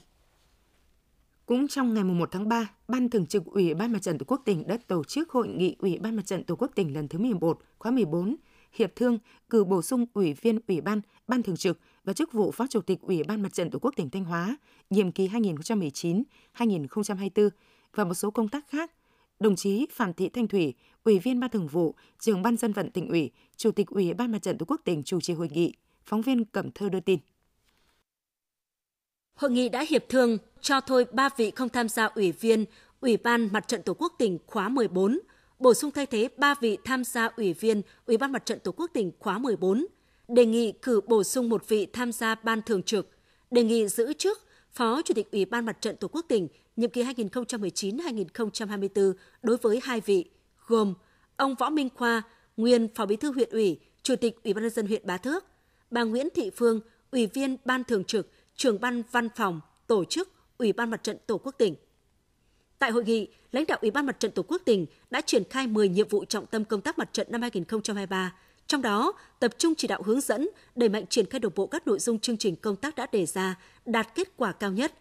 Cũng 1.47 1.69
trong 1.69 1.95
ngày 1.95 2.05
1 2.05 2.29
tháng 2.33 2.49
3, 2.49 2.71
Ban 2.89 3.09
Thường 3.09 3.27
trực 3.27 3.45
Ủy 3.45 3.75
ban 3.75 3.93
Mặt 3.93 4.03
trận 4.03 4.19
Tổ 4.19 4.25
quốc 4.29 4.43
tỉnh 4.45 4.67
đã 4.67 4.79
tổ 4.87 5.05
chức 5.05 5.31
hội 5.31 5.49
nghị 5.49 5.77
Ủy 5.79 5.99
ban 5.99 6.17
Mặt 6.17 6.27
trận 6.27 6.45
Tổ 6.45 6.57
quốc 6.57 6.71
tỉnh 6.75 6.95
lần 6.95 7.09
thứ 7.09 7.19
11, 7.19 7.61
khóa 7.79 7.93
14, 7.93 8.37
hiệp 8.73 8.97
thương 8.97 9.19
cử 9.51 9.65
bổ 9.65 9.83
sung 9.83 10.07
ủy 10.15 10.35
viên 10.35 10.61
Ủy 10.69 10.81
ban, 10.81 11.01
Ban 11.29 11.43
Thường 11.43 11.57
trực 11.57 11.79
và 12.05 12.13
chức 12.13 12.33
vụ 12.33 12.51
Phó 12.51 12.67
Chủ 12.67 12.81
tịch 12.81 13.01
Ủy 13.01 13.23
ban 13.23 13.43
Mặt 13.43 13.53
trận 13.53 13.71
Tổ 13.71 13.79
quốc 13.79 13.95
tỉnh 13.97 14.11
Thanh 14.11 14.25
Hóa, 14.25 14.57
nhiệm 14.91 15.13
kỳ 15.13 15.29
2019-2024 15.29 17.51
và 17.95 18.05
một 18.05 18.15
số 18.15 18.31
công 18.31 18.49
tác 18.49 18.69
khác. 18.69 18.93
Đồng 19.41 19.57
chí 19.57 19.87
Phạm 19.91 20.13
Thị 20.13 20.29
Thanh 20.29 20.49
Thủy, 20.49 20.75
Ủy 21.05 21.19
viên 21.19 21.41
Ban 21.41 21.51
Thường 21.51 21.67
vụ, 21.67 21.95
Trưởng 22.19 22.43
Ban 22.43 22.57
dân 22.57 22.73
vận 22.73 22.91
tỉnh 22.91 23.09
ủy, 23.09 23.31
Chủ 23.57 23.71
tịch 23.71 23.87
Ủy 23.87 24.15
ban 24.15 24.33
Mặt 24.33 24.43
trận 24.43 24.59
Tổ 24.59 24.67
quốc 24.69 24.81
tỉnh 24.85 25.03
chủ 25.03 25.21
trì 25.21 25.33
hội 25.33 25.49
nghị. 25.53 25.75
Phóng 26.05 26.23
viên 26.23 26.45
Cẩm 26.45 26.71
Thơ 26.71 26.89
đưa 26.89 27.01
tin. 27.01 27.19
Hội 29.35 29.51
nghị 29.51 29.69
đã 29.69 29.85
hiệp 29.89 30.09
thương 30.09 30.39
cho 30.61 30.81
thôi 30.81 31.07
ba 31.13 31.29
vị 31.37 31.51
không 31.51 31.69
tham 31.69 31.89
gia 31.89 32.05
ủy 32.05 32.33
viên 32.33 32.65
Ủy 33.01 33.17
ban 33.17 33.49
Mặt 33.53 33.69
trận 33.69 33.83
Tổ 33.83 33.95
quốc 33.95 34.13
tỉnh 34.19 34.39
khóa 34.47 34.69
14, 34.69 35.19
bổ 35.59 35.75
sung 35.75 35.91
thay 35.91 36.07
thế 36.07 36.29
ba 36.37 36.55
vị 36.61 36.79
tham 36.85 37.05
gia 37.05 37.27
ủy 37.27 37.53
viên 37.53 37.83
Ủy 38.07 38.17
ban 38.17 38.33
Mặt 38.33 38.47
trận 38.47 38.59
Tổ 38.61 38.73
quốc 38.73 38.91
tỉnh 38.95 39.13
khóa 39.19 39.39
14, 39.39 39.87
đề 40.29 40.47
nghị 40.47 40.73
cử 40.73 41.01
bổ 41.07 41.25
sung 41.25 41.49
một 41.49 41.69
vị 41.69 41.87
tham 41.93 42.13
gia 42.13 42.35
ban 42.35 42.63
thường 42.63 42.83
trực, 42.83 43.11
đề 43.51 43.65
nghị 43.65 43.89
giữ 43.89 44.13
chức 44.13 44.39
Phó 44.73 45.03
Chủ 45.03 45.15
tịch 45.15 45.31
Ủy 45.33 45.45
ban 45.45 45.67
Mặt 45.67 45.81
trận 45.81 45.97
Tổ 45.97 46.09
quốc 46.09 46.25
tỉnh 46.29 46.49
nhiệm 46.77 46.91
kỳ 46.91 47.05
2019-2024 47.05 49.13
đối 49.43 49.57
với 49.57 49.81
hai 49.83 50.01
vị, 50.01 50.25
gồm 50.67 50.95
ông 51.37 51.55
Võ 51.55 51.71
Minh 51.71 51.89
Khoa, 51.95 52.23
nguyên 52.57 52.89
Phó 52.95 53.07
Bí 53.07 53.17
thư 53.17 53.33
huyện 53.33 53.51
ủy, 53.51 53.81
Chủ 54.03 54.17
tịch 54.17 54.45
Ủy 54.45 54.55
ban 54.55 54.63
nhân 54.63 54.71
dân 54.71 54.87
huyện 54.87 55.07
Bá 55.07 55.17
Thước, 55.17 55.45
bà 55.91 56.03
Nguyễn 56.03 56.29
Thị 56.35 56.51
Phương, 56.57 56.81
Ủy 57.11 57.27
viên 57.27 57.57
Ban 57.65 57.85
Thường 57.85 58.05
trực, 58.05 58.31
Trưởng 58.57 58.81
ban 58.81 59.03
Văn 59.13 59.29
phòng, 59.37 59.61
Tổ 59.87 60.05
chức 60.05 60.29
Ủy 60.59 60.73
ban 60.73 60.91
Mặt 60.91 61.03
trận 61.03 61.17
Tổ 61.27 61.39
quốc 61.39 61.55
tỉnh. 61.59 61.75
Tại 62.79 62.91
hội 62.91 63.05
nghị, 63.05 63.29
lãnh 63.53 63.65
đạo 63.69 63.79
Ủy 63.81 63.91
ban 63.91 64.07
Mặt 64.07 64.21
trận 64.21 64.31
Tổ 64.31 64.43
quốc 64.43 64.63
tỉnh 64.65 64.87
đã 65.11 65.21
triển 65.21 65.43
khai 65.51 65.67
10 65.67 65.89
nhiệm 65.89 66.09
vụ 66.09 66.25
trọng 66.25 66.47
tâm 66.47 66.65
công 66.65 66.81
tác 66.81 66.99
mặt 66.99 67.13
trận 67.13 67.27
năm 67.31 67.43
2023, 67.43 68.35
trong 68.67 68.83
đó 68.83 69.13
tập 69.41 69.55
trung 69.59 69.75
chỉ 69.75 69.89
đạo 69.89 70.03
hướng 70.05 70.21
dẫn, 70.21 70.49
đẩy 70.77 70.89
mạnh 70.89 71.07
triển 71.07 71.27
khai 71.27 71.41
đồng 71.41 71.53
bộ 71.57 71.67
các 71.67 71.87
nội 71.87 71.99
dung 71.99 72.19
chương 72.19 72.37
trình 72.37 72.57
công 72.57 72.77
tác 72.77 72.97
đã 72.97 73.07
đề 73.13 73.27
ra, 73.27 73.59
đạt 73.87 74.15
kết 74.15 74.29
quả 74.37 74.53
cao 74.53 74.73
nhất. 74.73 74.93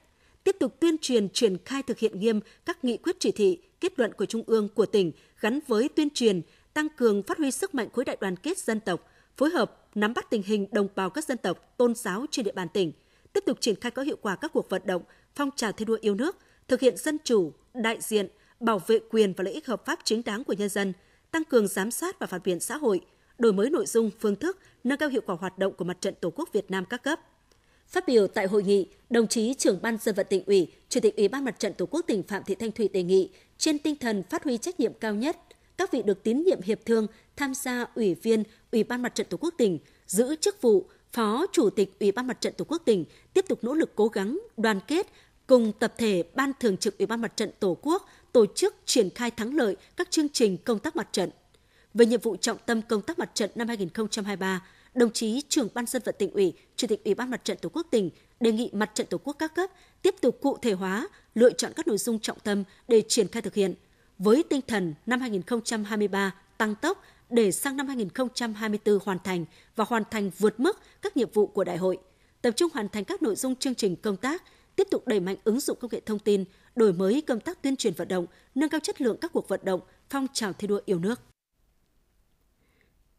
Tiếp 0.50 0.56
tục 0.60 0.80
tuyên 0.80 0.98
truyền 0.98 1.30
triển 1.30 1.58
khai 1.66 1.84
thực 1.84 2.00
hiện 2.00 2.20
nghiêm 2.20 2.40
các 2.66 2.84
nghị 2.84 2.98
quyết 2.98 3.16
chỉ 3.20 3.32
thị, 3.32 3.62
kết 3.80 4.00
luận 4.00 4.14
của 4.14 4.26
Trung 4.26 4.44
ương 4.48 4.70
của 4.70 4.86
tỉnh 4.86 5.12
gắn 5.40 5.60
với 5.68 5.90
tuyên 5.90 6.10
truyền, 6.10 6.42
tăng 6.74 6.88
cường 6.90 7.24
phát 7.24 7.38
huy 7.38 7.52
sức 7.52 7.76
mạnh 7.76 7.90
khối 7.94 8.06
đại 8.06 8.18
đoàn 8.22 8.36
kết 8.36 8.58
dân 8.58 8.80
tộc, 8.80 9.08
phối 9.38 9.50
hợp 9.50 9.88
nắm 9.96 10.14
bắt 10.14 10.30
tình 10.30 10.44
hình 10.44 10.68
đồng 10.72 10.88
bào 10.96 11.10
các 11.10 11.26
dân 11.26 11.38
tộc, 11.38 11.78
tôn 11.78 11.96
giáo 11.96 12.26
trên 12.32 12.46
địa 12.46 12.52
bàn 12.52 12.68
tỉnh, 12.74 12.92
tiếp 13.34 13.44
tục 13.46 13.58
triển 13.62 13.76
khai 13.76 13.92
có 13.92 14.02
hiệu 14.02 14.18
quả 14.22 14.36
các 14.36 14.52
cuộc 14.54 14.70
vận 14.70 14.82
động, 14.86 15.02
phong 15.36 15.50
trào 15.56 15.72
thi 15.72 15.86
đua 15.86 15.98
yêu 16.02 16.16
nước, 16.16 16.38
thực 16.68 16.80
hiện 16.80 16.98
dân 16.98 17.18
chủ, 17.24 17.54
đại 17.74 17.98
diện, 18.02 18.28
bảo 18.60 18.80
vệ 18.88 19.00
quyền 19.10 19.34
và 19.34 19.44
lợi 19.44 19.54
ích 19.54 19.68
hợp 19.68 19.86
pháp 19.86 20.00
chính 20.04 20.24
đáng 20.26 20.44
của 20.44 20.54
nhân 20.54 20.70
dân, 20.70 20.94
tăng 21.32 21.44
cường 21.44 21.68
giám 21.68 21.92
sát 21.92 22.20
và 22.20 22.28
phản 22.28 22.42
biện 22.44 22.60
xã 22.60 22.78
hội, 22.78 23.02
đổi 23.38 23.54
mới 23.54 23.70
nội 23.70 23.86
dung, 23.86 24.12
phương 24.20 24.36
thức, 24.36 24.60
nâng 24.84 24.98
cao 24.98 25.10
hiệu 25.10 25.22
quả 25.26 25.36
hoạt 25.40 25.58
động 25.58 25.74
của 25.74 25.86
Mặt 25.86 26.02
trận 26.02 26.14
Tổ 26.22 26.30
quốc 26.30 26.50
Việt 26.54 26.72
Nam 26.72 26.86
các 26.86 27.04
cấp. 27.04 27.20
Phát 27.90 28.08
biểu 28.08 28.28
tại 28.28 28.48
hội 28.48 28.64
nghị, 28.64 28.88
đồng 29.10 29.28
chí 29.28 29.54
trưởng 29.54 29.82
ban 29.82 29.98
dân 29.98 30.16
vận 30.16 30.26
tỉnh 30.30 30.44
ủy, 30.46 30.72
Chủ 30.90 31.00
tịch 31.00 31.18
Ủy 31.18 31.28
ban 31.28 31.46
Mặt 31.46 31.60
trận 31.60 31.74
Tổ 31.74 31.86
quốc 31.86 32.02
tỉnh 32.08 32.24
Phạm 32.24 32.44
Thị 32.44 32.56
Thanh 32.56 32.72
Thủy 32.72 32.88
đề 32.88 33.04
nghị 33.04 33.30
trên 33.58 33.80
tinh 33.80 33.96
thần 33.96 34.24
phát 34.24 34.44
huy 34.44 34.58
trách 34.58 34.80
nhiệm 34.80 34.94
cao 34.94 35.16
nhất, 35.16 35.38
các 35.78 35.92
vị 35.92 36.02
được 36.02 36.24
tín 36.24 36.44
nhiệm 36.44 36.62
hiệp 36.62 36.86
thương 36.86 37.08
tham 37.36 37.54
gia 37.54 37.86
ủy 37.96 38.16
viên 38.16 38.44
Ủy 38.72 38.84
ban 38.84 39.02
Mặt 39.02 39.16
trận 39.16 39.28
Tổ 39.30 39.38
quốc 39.38 39.54
tỉnh 39.58 39.80
giữ 40.08 40.36
chức 40.36 40.62
vụ 40.62 40.86
Phó 41.12 41.46
Chủ 41.52 41.70
tịch 41.70 42.00
Ủy 42.00 42.12
ban 42.12 42.28
Mặt 42.28 42.42
trận 42.42 42.54
Tổ 42.58 42.66
quốc 42.66 42.82
tỉnh 42.86 43.06
tiếp 43.34 43.46
tục 43.48 43.64
nỗ 43.64 43.74
lực 43.74 43.92
cố 43.96 44.08
gắng 44.08 44.40
đoàn 44.58 44.80
kết 44.88 45.08
cùng 45.48 45.72
tập 45.80 45.94
thể 45.98 46.24
Ban 46.36 46.52
Thường 46.60 46.78
trực 46.78 46.98
Ủy 46.98 47.06
ban 47.06 47.22
Mặt 47.22 47.38
trận 47.38 47.52
Tổ 47.60 47.78
quốc 47.82 48.10
tổ 48.32 48.46
chức 48.56 48.76
triển 48.86 49.10
khai 49.10 49.32
thắng 49.32 49.56
lợi 49.56 49.76
các 49.98 50.12
chương 50.12 50.30
trình 50.30 50.58
công 50.58 50.80
tác 50.80 50.96
mặt 50.96 51.10
trận. 51.12 51.30
Về 51.94 52.06
nhiệm 52.06 52.22
vụ 52.22 52.36
trọng 52.36 52.58
tâm 52.66 52.82
công 52.82 53.02
tác 53.02 53.20
mặt 53.20 53.32
trận 53.34 53.50
năm 53.56 53.68
2023, 53.68 54.62
đồng 54.94 55.12
chí 55.12 55.42
trưởng 55.50 55.68
ban 55.74 55.86
dân 55.86 56.02
vận 56.06 56.16
tỉnh 56.20 56.32
ủy, 56.32 56.54
chủ 56.76 56.88
tịch 56.88 57.04
ủy 57.04 57.16
ban 57.16 57.30
mặt 57.30 57.46
trận 57.46 57.58
tổ 57.62 57.70
quốc 57.70 57.88
tỉnh 57.92 58.10
đề 58.40 58.52
nghị 58.52 58.70
mặt 58.74 58.92
trận 58.94 59.08
tổ 59.08 59.18
quốc 59.18 59.36
các 59.40 59.56
cấp 59.56 59.70
tiếp 60.02 60.16
tục 60.22 60.40
cụ 60.42 60.58
thể 60.62 60.74
hóa, 60.74 61.08
lựa 61.36 61.52
chọn 61.52 61.72
các 61.76 61.88
nội 61.88 61.98
dung 61.98 62.20
trọng 62.20 62.40
tâm 62.40 62.64
để 62.88 63.04
triển 63.08 63.28
khai 63.28 63.42
thực 63.42 63.54
hiện. 63.54 63.74
Với 64.18 64.44
tinh 64.50 64.62
thần 64.68 64.94
năm 65.06 65.20
2023 65.20 66.36
tăng 66.58 66.76
tốc 66.76 67.04
để 67.30 67.52
sang 67.52 67.78
năm 67.78 67.88
2024 67.88 69.00
hoàn 69.06 69.18
thành 69.24 69.46
và 69.76 69.86
hoàn 69.88 70.04
thành 70.12 70.32
vượt 70.38 70.60
mức 70.60 70.80
các 71.02 71.18
nhiệm 71.18 71.30
vụ 71.34 71.48
của 71.48 71.64
đại 71.64 71.78
hội, 71.78 71.98
tập 72.42 72.52
trung 72.52 72.72
hoàn 72.74 72.90
thành 72.90 73.06
các 73.06 73.22
nội 73.22 73.36
dung 73.36 73.56
chương 73.56 73.76
trình 73.76 73.96
công 73.96 74.18
tác, 74.18 74.44
tiếp 74.76 74.88
tục 74.92 75.08
đẩy 75.08 75.20
mạnh 75.20 75.36
ứng 75.44 75.60
dụng 75.60 75.78
công 75.82 75.92
nghệ 75.92 76.00
thông 76.06 76.20
tin, 76.20 76.44
đổi 76.76 76.94
mới 76.94 77.22
công 77.22 77.40
tác 77.40 77.62
tuyên 77.62 77.76
truyền 77.76 77.94
vận 77.94 78.08
động, 78.08 78.26
nâng 78.56 78.70
cao 78.70 78.80
chất 78.84 79.02
lượng 79.02 79.18
các 79.22 79.32
cuộc 79.34 79.48
vận 79.48 79.60
động, 79.64 79.82
phong 80.10 80.28
trào 80.34 80.54
thi 80.54 80.68
đua 80.68 80.82
yêu 80.86 81.00
nước. 81.00 81.22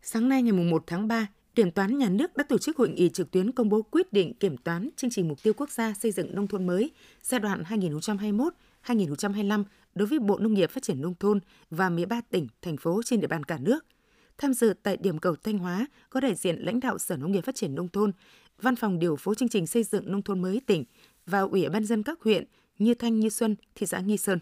Sáng 0.03 0.29
nay 0.29 0.43
ngày 0.43 0.53
1 0.53 0.85
tháng 0.87 1.09
3, 1.09 1.27
Kiểm 1.55 1.71
toán 1.71 1.99
Nhà 1.99 2.09
nước 2.09 2.37
đã 2.37 2.45
tổ 2.45 2.59
chức 2.59 2.77
hội 2.77 2.89
nghị 2.89 3.09
trực 3.09 3.31
tuyến 3.31 3.53
công 3.53 3.69
bố 3.69 3.83
quyết 3.83 4.13
định 4.13 4.35
kiểm 4.35 4.57
toán 4.57 4.89
chương 4.97 5.11
trình 5.11 5.29
mục 5.29 5.43
tiêu 5.43 5.53
quốc 5.57 5.71
gia 5.71 5.95
xây 5.95 6.13
dựng 6.13 6.35
nông 6.35 6.47
thôn 6.47 6.67
mới 6.67 6.91
giai 7.23 7.41
đoạn 7.41 7.63
2021-2025 8.85 9.65
đối 9.95 10.09
với 10.09 10.19
Bộ 10.19 10.39
Nông 10.39 10.55
nghiệp 10.55 10.71
Phát 10.71 10.83
triển 10.83 11.01
Nông 11.01 11.15
thôn 11.21 11.41
và 11.71 11.89
13 11.89 12.21
tỉnh, 12.21 12.47
thành 12.63 12.77
phố 12.77 13.01
trên 13.05 13.21
địa 13.21 13.27
bàn 13.27 13.45
cả 13.45 13.59
nước. 13.59 13.85
Tham 14.39 14.55
dự 14.55 14.75
tại 14.83 14.97
điểm 14.97 15.19
cầu 15.19 15.37
Thanh 15.37 15.59
Hóa 15.59 15.87
có 16.11 16.21
đại 16.21 16.35
diện 16.35 16.57
lãnh 16.57 16.81
đạo 16.81 16.99
Sở 16.99 17.17
Nông 17.17 17.33
nghiệp 17.33 17.45
Phát 17.45 17.55
triển 17.55 17.75
Nông 17.75 17.89
thôn, 17.89 18.13
Văn 18.63 18.77
phòng 18.77 18.99
điều 18.99 19.17
phối 19.17 19.35
chương 19.35 19.49
trình 19.49 19.67
xây 19.67 19.83
dựng 19.83 20.13
nông 20.13 20.23
thôn 20.23 20.43
mới 20.43 20.61
tỉnh 20.67 20.85
và 21.27 21.41
Ủy 21.41 21.69
ban 21.69 21.85
dân 21.85 22.03
các 22.03 22.19
huyện 22.23 22.45
Như 22.79 22.95
Thanh, 22.95 23.21
Như 23.21 23.29
Xuân, 23.29 23.57
thị 23.75 23.87
xã 23.87 24.01
Nghi 24.01 24.17
Sơn. 24.17 24.39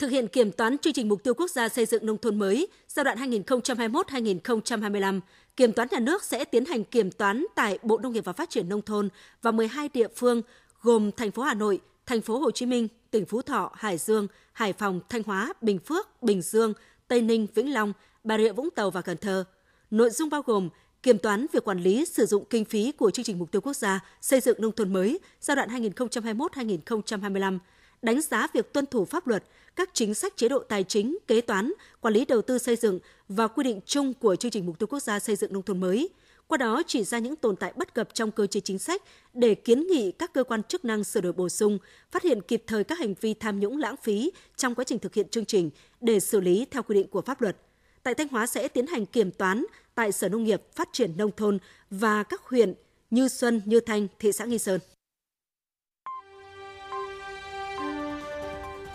Thực 0.00 0.10
hiện 0.10 0.28
kiểm 0.28 0.52
toán 0.52 0.78
chương 0.78 0.92
trình 0.92 1.08
mục 1.08 1.22
tiêu 1.22 1.34
quốc 1.34 1.50
gia 1.50 1.68
xây 1.68 1.86
dựng 1.86 2.06
nông 2.06 2.18
thôn 2.18 2.38
mới 2.38 2.68
giai 2.88 3.04
đoạn 3.04 3.18
2021-2025, 3.18 5.20
Kiểm 5.56 5.72
toán 5.72 5.88
nhà 5.90 5.98
nước 5.98 6.24
sẽ 6.24 6.44
tiến 6.44 6.64
hành 6.64 6.84
kiểm 6.84 7.10
toán 7.10 7.46
tại 7.54 7.78
Bộ 7.82 7.98
Nông 7.98 8.12
nghiệp 8.12 8.24
và 8.24 8.32
Phát 8.32 8.50
triển 8.50 8.68
nông 8.68 8.82
thôn 8.82 9.08
và 9.42 9.50
12 9.50 9.88
địa 9.94 10.08
phương 10.16 10.42
gồm 10.82 11.10
thành 11.12 11.30
phố 11.30 11.42
Hà 11.42 11.54
Nội, 11.54 11.80
thành 12.06 12.20
phố 12.20 12.38
Hồ 12.38 12.50
Chí 12.50 12.66
Minh, 12.66 12.88
tỉnh 13.10 13.26
Phú 13.26 13.42
Thọ, 13.42 13.72
Hải 13.74 13.98
Dương, 13.98 14.26
Hải 14.52 14.72
Phòng, 14.72 15.00
Thanh 15.08 15.22
Hóa, 15.22 15.52
Bình 15.60 15.78
Phước, 15.78 16.22
Bình 16.22 16.42
Dương, 16.42 16.72
Tây 17.08 17.22
Ninh, 17.22 17.46
Vĩnh 17.54 17.72
Long, 17.72 17.92
Bà 18.24 18.38
Rịa 18.38 18.52
Vũng 18.52 18.70
Tàu 18.70 18.90
và 18.90 19.02
Cần 19.02 19.16
Thơ. 19.16 19.44
Nội 19.90 20.10
dung 20.10 20.30
bao 20.30 20.42
gồm 20.42 20.68
kiểm 21.02 21.18
toán 21.18 21.46
việc 21.52 21.64
quản 21.64 21.78
lý 21.78 22.04
sử 22.04 22.26
dụng 22.26 22.44
kinh 22.50 22.64
phí 22.64 22.92
của 22.92 23.10
chương 23.10 23.24
trình 23.24 23.38
mục 23.38 23.52
tiêu 23.52 23.60
quốc 23.60 23.76
gia 23.76 24.00
xây 24.20 24.40
dựng 24.40 24.60
nông 24.60 24.72
thôn 24.72 24.92
mới 24.92 25.18
giai 25.40 25.56
đoạn 25.56 25.68
2021-2025, 25.68 27.58
đánh 28.02 28.20
giá 28.20 28.46
việc 28.52 28.72
tuân 28.72 28.86
thủ 28.86 29.04
pháp 29.04 29.26
luật, 29.26 29.44
các 29.76 29.90
chính 29.92 30.14
sách 30.14 30.36
chế 30.36 30.48
độ 30.48 30.58
tài 30.58 30.84
chính, 30.84 31.18
kế 31.26 31.40
toán, 31.40 31.72
quản 32.00 32.14
lý 32.14 32.24
đầu 32.24 32.42
tư 32.42 32.58
xây 32.58 32.76
dựng 32.76 32.98
và 33.28 33.48
quy 33.48 33.64
định 33.64 33.80
chung 33.86 34.14
của 34.14 34.36
chương 34.36 34.50
trình 34.50 34.66
mục 34.66 34.78
tiêu 34.78 34.86
quốc 34.86 35.00
gia 35.00 35.18
xây 35.18 35.36
dựng 35.36 35.52
nông 35.52 35.62
thôn 35.62 35.80
mới. 35.80 36.08
Qua 36.46 36.58
đó 36.58 36.82
chỉ 36.86 37.04
ra 37.04 37.18
những 37.18 37.36
tồn 37.36 37.56
tại 37.56 37.72
bất 37.76 37.94
cập 37.94 38.14
trong 38.14 38.30
cơ 38.30 38.46
chế 38.46 38.60
chính 38.60 38.78
sách 38.78 39.02
để 39.34 39.54
kiến 39.54 39.86
nghị 39.86 40.12
các 40.12 40.32
cơ 40.32 40.44
quan 40.44 40.62
chức 40.62 40.84
năng 40.84 41.04
sửa 41.04 41.20
đổi 41.20 41.32
bổ 41.32 41.48
sung, 41.48 41.78
phát 42.10 42.22
hiện 42.22 42.40
kịp 42.42 42.64
thời 42.66 42.84
các 42.84 42.98
hành 42.98 43.14
vi 43.20 43.34
tham 43.34 43.60
nhũng 43.60 43.78
lãng 43.78 43.96
phí 43.96 44.30
trong 44.56 44.74
quá 44.74 44.84
trình 44.84 44.98
thực 44.98 45.14
hiện 45.14 45.28
chương 45.28 45.44
trình 45.44 45.70
để 46.00 46.20
xử 46.20 46.40
lý 46.40 46.66
theo 46.70 46.82
quy 46.82 46.94
định 46.94 47.08
của 47.08 47.22
pháp 47.22 47.40
luật. 47.40 47.56
Tại 48.02 48.14
Thanh 48.14 48.28
Hóa 48.28 48.46
sẽ 48.46 48.68
tiến 48.68 48.86
hành 48.86 49.06
kiểm 49.06 49.30
toán 49.30 49.64
tại 49.94 50.12
Sở 50.12 50.28
Nông 50.28 50.44
nghiệp 50.44 50.62
Phát 50.74 50.88
triển 50.92 51.16
Nông 51.16 51.30
thôn 51.36 51.58
và 51.90 52.22
các 52.22 52.42
huyện 52.42 52.74
Như 53.10 53.28
Xuân, 53.28 53.62
Như 53.64 53.80
Thanh, 53.80 54.08
thị 54.18 54.32
xã 54.32 54.44
Nghi 54.44 54.58
Sơn. 54.58 54.80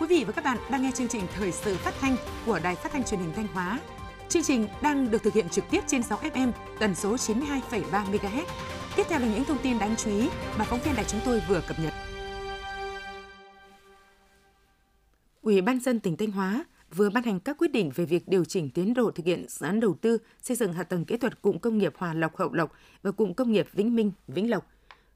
Quý 0.08 0.18
vị 0.18 0.24
và 0.24 0.32
các 0.32 0.44
bạn 0.44 0.58
đang 0.70 0.82
nghe 0.82 0.90
chương 0.94 1.08
trình 1.08 1.22
thời 1.34 1.52
sự 1.52 1.76
phát 1.76 1.94
thanh 2.00 2.16
của 2.46 2.60
Đài 2.62 2.74
Phát 2.74 2.92
thanh 2.92 3.04
Truyền 3.04 3.20
hình 3.20 3.32
Thanh 3.36 3.46
Hóa. 3.46 3.80
Chương 4.28 4.42
trình 4.42 4.66
đang 4.82 5.10
được 5.10 5.22
thực 5.22 5.34
hiện 5.34 5.48
trực 5.48 5.64
tiếp 5.70 5.80
trên 5.86 6.02
6 6.02 6.18
FM 6.18 6.52
tần 6.80 6.94
số 6.94 7.16
92,3 7.16 7.82
MHz. 7.90 8.44
Tiếp 8.96 9.02
theo 9.08 9.20
là 9.20 9.26
những 9.26 9.44
thông 9.44 9.58
tin 9.62 9.78
đáng 9.78 9.94
chú 9.96 10.10
ý 10.10 10.28
mà 10.58 10.64
phóng 10.64 10.80
viên 10.84 10.94
đài 10.96 11.04
chúng 11.04 11.20
tôi 11.24 11.42
vừa 11.48 11.60
cập 11.68 11.76
nhật. 11.82 11.92
Ủy 15.42 15.60
ban 15.60 15.80
dân 15.80 16.00
tỉnh 16.00 16.16
Thanh 16.16 16.30
Hóa 16.30 16.64
vừa 16.94 17.10
ban 17.10 17.24
hành 17.24 17.40
các 17.40 17.58
quyết 17.58 17.72
định 17.72 17.90
về 17.94 18.04
việc 18.04 18.28
điều 18.28 18.44
chỉnh 18.44 18.70
tiến 18.70 18.94
độ 18.94 19.10
thực 19.10 19.26
hiện 19.26 19.46
dự 19.48 19.66
án 19.66 19.80
đầu 19.80 19.94
tư 20.00 20.18
xây 20.42 20.56
dựng 20.56 20.72
hạ 20.72 20.82
tầng 20.82 21.04
kỹ 21.04 21.16
thuật 21.16 21.42
cụm 21.42 21.58
công 21.58 21.78
nghiệp 21.78 21.92
Hòa 21.96 22.14
Lộc 22.14 22.36
Hậu 22.36 22.52
Lộc 22.52 22.72
và 23.02 23.10
cụm 23.10 23.32
công 23.32 23.52
nghiệp 23.52 23.66
Vĩnh 23.72 23.96
Minh 23.96 24.12
Vĩnh 24.28 24.50
Lộc. 24.50 24.66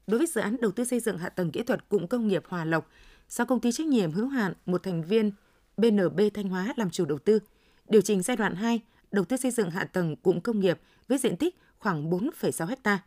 Đối 0.07 0.17
với 0.17 0.27
dự 0.27 0.41
án 0.41 0.55
đầu 0.61 0.71
tư 0.71 0.83
xây 0.83 0.99
dựng 0.99 1.17
hạ 1.17 1.29
tầng 1.29 1.51
kỹ 1.51 1.63
thuật 1.63 1.89
cụm 1.89 2.07
công 2.07 2.27
nghiệp 2.27 2.43
Hòa 2.47 2.65
Lộc, 2.65 2.89
do 3.31 3.45
công 3.45 3.59
ty 3.59 3.71
trách 3.71 3.87
nhiệm 3.87 4.11
hữu 4.11 4.27
hạn 4.27 4.53
một 4.65 4.83
thành 4.83 5.03
viên 5.03 5.31
BNB 5.77 6.21
Thanh 6.33 6.49
Hóa 6.49 6.73
làm 6.77 6.89
chủ 6.89 7.05
đầu 7.05 7.19
tư, 7.19 7.39
điều 7.89 8.01
chỉnh 8.01 8.21
giai 8.21 8.37
đoạn 8.37 8.55
2 8.55 8.81
đầu 9.11 9.25
tư 9.25 9.37
xây 9.37 9.51
dựng 9.51 9.69
hạ 9.69 9.83
tầng 9.83 10.15
cụm 10.15 10.39
công 10.39 10.59
nghiệp 10.59 10.79
với 11.07 11.17
diện 11.17 11.37
tích 11.37 11.55
khoảng 11.79 12.09
4,6 12.09 12.75
ha. 12.83 12.99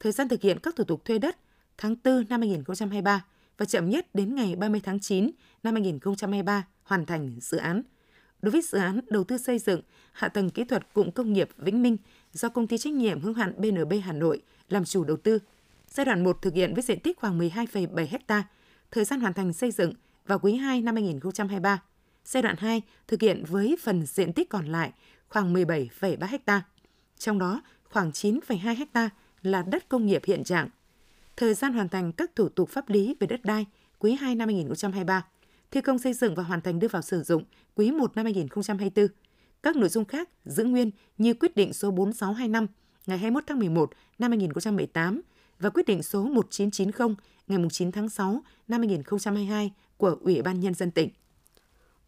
Thời 0.00 0.12
gian 0.12 0.28
thực 0.28 0.42
hiện 0.42 0.58
các 0.62 0.76
thủ 0.76 0.84
tục 0.84 1.04
thuê 1.04 1.18
đất 1.18 1.36
tháng 1.78 1.96
4 2.04 2.24
năm 2.28 2.40
2023 2.40 3.24
và 3.58 3.66
chậm 3.66 3.90
nhất 3.90 4.14
đến 4.14 4.34
ngày 4.34 4.56
30 4.56 4.80
tháng 4.84 5.00
9 5.00 5.30
năm 5.62 5.74
2023 5.74 6.66
hoàn 6.82 7.06
thành 7.06 7.36
dự 7.40 7.58
án. 7.58 7.82
Đối 8.42 8.50
với 8.50 8.62
dự 8.62 8.78
án 8.78 9.00
đầu 9.08 9.24
tư 9.24 9.38
xây 9.38 9.58
dựng 9.58 9.80
hạ 10.12 10.28
tầng 10.28 10.50
kỹ 10.50 10.64
thuật 10.64 10.92
cụm 10.92 11.10
công 11.10 11.32
nghiệp 11.32 11.48
Vĩnh 11.56 11.82
Minh 11.82 11.96
do 12.32 12.48
công 12.48 12.66
ty 12.66 12.78
trách 12.78 12.92
nhiệm 12.92 13.20
hữu 13.20 13.34
hạn 13.34 13.54
BNB 13.56 13.92
Hà 14.02 14.12
Nội 14.12 14.42
làm 14.68 14.84
chủ 14.84 15.04
đầu 15.04 15.16
tư, 15.16 15.38
giai 15.88 16.06
đoạn 16.06 16.24
1 16.24 16.42
thực 16.42 16.54
hiện 16.54 16.74
với 16.74 16.82
diện 16.82 17.00
tích 17.00 17.18
khoảng 17.18 17.38
12,7 17.38 18.06
ha, 18.28 18.48
thời 18.90 19.04
gian 19.04 19.20
hoàn 19.20 19.32
thành 19.32 19.52
xây 19.52 19.70
dựng 19.70 19.92
vào 20.26 20.38
quý 20.38 20.54
2 20.54 20.80
năm 20.80 20.94
2023. 20.94 21.82
Giai 22.24 22.42
đoạn 22.42 22.56
2 22.58 22.82
thực 23.08 23.22
hiện 23.22 23.44
với 23.48 23.76
phần 23.82 24.06
diện 24.06 24.32
tích 24.32 24.48
còn 24.48 24.66
lại 24.66 24.92
khoảng 25.28 25.54
17,3 25.54 26.38
ha. 26.46 26.62
Trong 27.18 27.38
đó, 27.38 27.62
khoảng 27.84 28.10
9,2 28.10 28.86
ha 28.94 29.10
là 29.42 29.62
đất 29.62 29.88
công 29.88 30.06
nghiệp 30.06 30.22
hiện 30.24 30.44
trạng. 30.44 30.68
Thời 31.36 31.54
gian 31.54 31.72
hoàn 31.72 31.88
thành 31.88 32.12
các 32.12 32.36
thủ 32.36 32.48
tục 32.48 32.68
pháp 32.68 32.88
lý 32.88 33.16
về 33.20 33.26
đất 33.26 33.44
đai 33.44 33.66
quý 33.98 34.16
2 34.20 34.34
năm 34.34 34.48
2023 34.48 35.24
thi 35.70 35.80
công 35.80 35.98
xây 35.98 36.12
dựng 36.12 36.34
và 36.34 36.42
hoàn 36.42 36.60
thành 36.60 36.78
đưa 36.78 36.88
vào 36.88 37.02
sử 37.02 37.22
dụng 37.22 37.44
quý 37.74 37.90
1 37.90 38.16
năm 38.16 38.24
2024. 38.24 39.06
Các 39.62 39.76
nội 39.76 39.88
dung 39.88 40.04
khác 40.04 40.28
giữ 40.44 40.64
nguyên 40.64 40.90
như 41.18 41.34
quyết 41.34 41.56
định 41.56 41.72
số 41.72 41.90
4625 41.90 42.66
ngày 43.06 43.18
21 43.18 43.44
tháng 43.46 43.58
11 43.58 43.90
năm 44.18 44.30
2018 44.30 45.20
và 45.60 45.70
quyết 45.70 45.86
định 45.86 46.02
số 46.02 46.24
1990 46.24 47.14
ngày 47.48 47.58
9 47.70 47.92
tháng 47.92 48.08
6 48.08 48.42
năm 48.68 48.80
2022 48.80 49.72
của 49.96 50.16
Ủy 50.20 50.42
ban 50.42 50.60
Nhân 50.60 50.74
dân 50.74 50.90
tỉnh. 50.90 51.08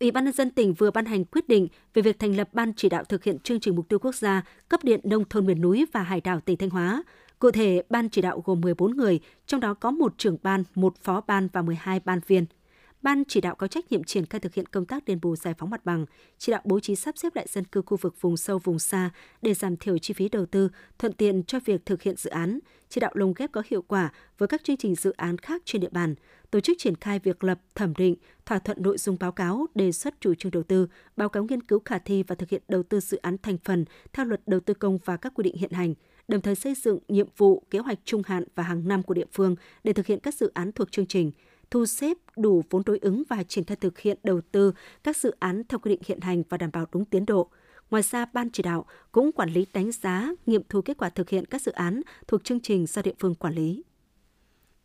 Ủy 0.01 0.11
ban 0.11 0.25
nhân 0.25 0.35
dân 0.35 0.51
tỉnh 0.51 0.75
vừa 0.75 0.91
ban 0.91 1.05
hành 1.05 1.25
quyết 1.25 1.49
định 1.49 1.69
về 1.95 2.03
việc 2.03 2.19
thành 2.19 2.37
lập 2.37 2.49
ban 2.53 2.73
chỉ 2.77 2.89
đạo 2.89 3.05
thực 3.05 3.25
hiện 3.25 3.39
chương 3.39 3.61
trình 3.61 3.77
mục 3.77 3.89
tiêu 3.89 3.99
quốc 3.99 4.15
gia 4.15 4.43
cấp 4.69 4.85
điện 4.85 5.01
nông 5.05 5.25
thôn 5.31 5.47
miền 5.47 5.61
núi 5.61 5.87
và 5.93 6.03
hải 6.03 6.21
đảo 6.21 6.41
tỉnh 6.41 6.57
Thanh 6.57 6.71
Hóa. 6.71 7.03
Cụ 7.39 7.51
thể, 7.51 7.83
ban 7.91 8.09
chỉ 8.09 8.23
đạo 8.23 8.43
gồm 8.45 8.61
14 8.61 8.97
người, 8.97 9.21
trong 9.47 9.61
đó 9.61 9.75
có 9.75 9.91
một 9.91 10.15
trưởng 10.19 10.37
ban, 10.43 10.65
một 10.75 10.97
phó 11.03 11.21
ban 11.27 11.49
và 11.53 11.63
12 11.63 12.01
ban 12.01 12.21
viên. 12.27 12.47
Ban 13.03 13.25
chỉ 13.29 13.41
đạo 13.41 13.55
có 13.55 13.67
trách 13.67 13.93
nhiệm 13.93 14.05
triển 14.05 14.27
khai 14.27 14.41
thực 14.41 14.55
hiện 14.55 14.67
công 14.67 14.85
tác 14.85 15.05
đền 15.05 15.19
bù 15.23 15.37
giải 15.37 15.55
phóng 15.59 15.71
mặt 15.71 15.85
bằng, 15.85 16.07
chỉ 16.39 16.53
đạo 16.53 16.61
bố 16.65 16.81
trí 16.81 16.97
sắp 16.97 17.19
xếp 17.19 17.37
lại 17.37 17.47
dân 17.49 17.65
cư 17.65 17.83
khu 17.83 17.97
vực 17.97 18.21
vùng 18.21 18.37
sâu 18.37 18.59
vùng 18.59 18.79
xa 18.79 19.11
để 19.43 19.55
giảm 19.55 19.77
thiểu 19.77 19.99
chi 19.99 20.15
phí 20.15 20.29
đầu 20.29 20.47
tư, 20.47 20.69
thuận 20.99 21.13
tiện 21.13 21.43
cho 21.43 21.59
việc 21.65 21.87
thực 21.87 22.03
hiện 22.03 22.17
dự 22.17 22.31
án, 22.31 22.59
chỉ 22.89 23.01
đạo 23.01 23.11
lồng 23.15 23.35
ghép 23.37 23.53
có 23.53 23.63
hiệu 23.71 23.83
quả 23.83 24.13
với 24.39 24.49
các 24.49 24.65
chương 24.65 24.77
trình 24.77 24.95
dự 24.95 25.11
án 25.11 25.39
khác 25.39 25.63
trên 25.65 25.81
địa 25.81 25.89
bàn, 25.91 26.15
tổ 26.51 26.61
chức 26.61 26.77
triển 26.79 26.97
khai 26.97 27.19
việc 27.19 27.45
lập, 27.45 27.61
thẩm 27.75 27.95
định, 27.95 28.17
thỏa 28.47 28.59
thuận 28.59 28.83
nội 28.83 28.99
dung 28.99 29.17
báo 29.21 29.33
cáo, 29.33 29.67
đề 29.75 29.93
xuất 29.93 30.15
chủ 30.21 30.35
trương 30.35 30.53
đầu 30.53 30.63
tư, 30.63 30.87
báo 31.17 31.29
cáo 31.29 31.45
nghiên 31.45 31.63
cứu 31.63 31.81
khả 31.85 31.99
thi 31.99 32.23
và 32.23 32.35
thực 32.35 32.49
hiện 32.49 32.63
đầu 32.69 32.83
tư 32.83 33.01
dự 33.01 33.17
án 33.17 33.37
thành 33.39 33.59
phần 33.65 33.85
theo 34.13 34.27
luật 34.27 34.41
đầu 34.47 34.61
tư 34.61 34.75
công 34.75 34.99
và 35.05 35.17
các 35.17 35.33
quy 35.35 35.43
định 35.43 35.57
hiện 35.57 35.73
hành, 35.73 35.95
đồng 36.29 36.41
thời 36.41 36.55
xây 36.55 36.75
dựng 36.75 36.99
nhiệm 37.09 37.29
vụ, 37.37 37.63
kế 37.71 37.79
hoạch 37.79 37.99
trung 38.05 38.23
hạn 38.27 38.45
và 38.55 38.63
hàng 38.63 38.89
năm 38.89 39.03
của 39.03 39.15
địa 39.15 39.27
phương 39.33 39.57
để 39.85 39.93
thực 39.93 40.07
hiện 40.07 40.21
các 40.21 40.35
dự 40.35 40.51
án 40.55 40.73
thuộc 40.73 40.93
chương 40.93 41.07
trình, 41.07 41.33
thu 41.73 41.87
xếp 41.87 42.17
đủ 42.37 42.63
vốn 42.71 42.83
đối 42.87 42.99
ứng 42.99 43.23
và 43.29 43.43
triển 43.43 43.65
khai 43.65 43.77
thực 43.77 43.99
hiện 43.99 44.19
đầu 44.23 44.41
tư 44.53 44.73
các 45.03 45.17
dự 45.17 45.35
án 45.39 45.63
theo 45.69 45.79
quy 45.79 45.91
định 45.91 46.01
hiện 46.07 46.21
hành 46.21 46.43
và 46.49 46.59
đảm 46.59 46.71
bảo 46.73 46.87
đúng 46.93 47.05
tiến 47.05 47.27
độ. 47.27 47.51
Ngoài 47.91 48.03
ra, 48.03 48.27
Ban 48.33 48.51
chỉ 48.51 48.63
đạo 48.63 48.87
cũng 49.13 49.33
quản 49.33 49.51
lý 49.51 49.67
đánh 49.73 49.93
giá, 49.93 50.31
nghiệm 50.47 50.63
thu 50.69 50.83
kết 50.83 50.97
quả 50.97 51.09
thực 51.09 51.29
hiện 51.29 51.45
các 51.47 51.63
dự 51.63 51.73
án 51.73 52.01
thuộc 52.29 52.45
chương 52.45 52.61
trình 52.61 52.87
do 52.87 53.03
địa 53.03 53.13
phương 53.19 53.35
quản 53.35 53.55
lý. 53.55 53.83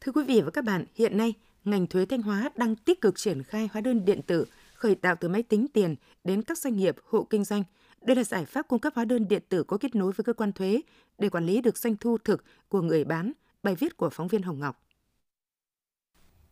Thưa 0.02 0.12
quý 0.12 0.24
vị 0.24 0.42
và 0.42 0.52
các 0.52 0.64
bạn, 0.64 0.86
hiện 0.96 1.18
nay, 1.18 1.34
ngành 1.64 1.88
thuế 1.88 2.06
Thanh 2.06 2.22
Hóa 2.22 2.50
đang 2.56 2.76
tích 2.76 3.02
cực 3.02 3.18
triển 3.18 3.44
khai 3.44 3.70
hóa 3.74 3.82
đơn 3.82 4.06
điện 4.06 4.22
tử 4.28 4.46
khởi 4.74 4.96
tạo 4.96 5.16
từ 5.20 5.30
máy 5.30 5.44
tính 5.44 5.68
tiền 5.74 5.96
đến 6.24 6.42
các 6.42 6.58
doanh 6.58 6.78
nghiệp, 6.78 6.96
hộ 7.04 7.28
kinh 7.30 7.44
doanh. 7.44 7.64
Đây 8.02 8.16
là 8.16 8.24
giải 8.24 8.46
pháp 8.46 8.68
cung 8.68 8.80
cấp 8.80 8.94
hóa 8.96 9.06
đơn 9.06 9.28
điện 9.28 9.42
tử 9.50 9.64
có 9.64 9.78
kết 9.78 9.96
nối 9.96 10.12
với 10.12 10.24
cơ 10.24 10.34
quan 10.34 10.52
thuế 10.52 10.82
để 11.18 11.30
quản 11.30 11.46
lý 11.46 11.62
được 11.62 11.78
doanh 11.78 11.98
thu 11.98 12.18
thực 12.18 12.44
của 12.70 12.82
người 12.82 13.04
bán. 13.04 13.32
Bài 13.64 13.76
viết 13.76 13.98
của 13.98 14.10
phóng 14.10 14.28
viên 14.28 14.42
Hồng 14.42 14.60
Ngọc 14.60 14.87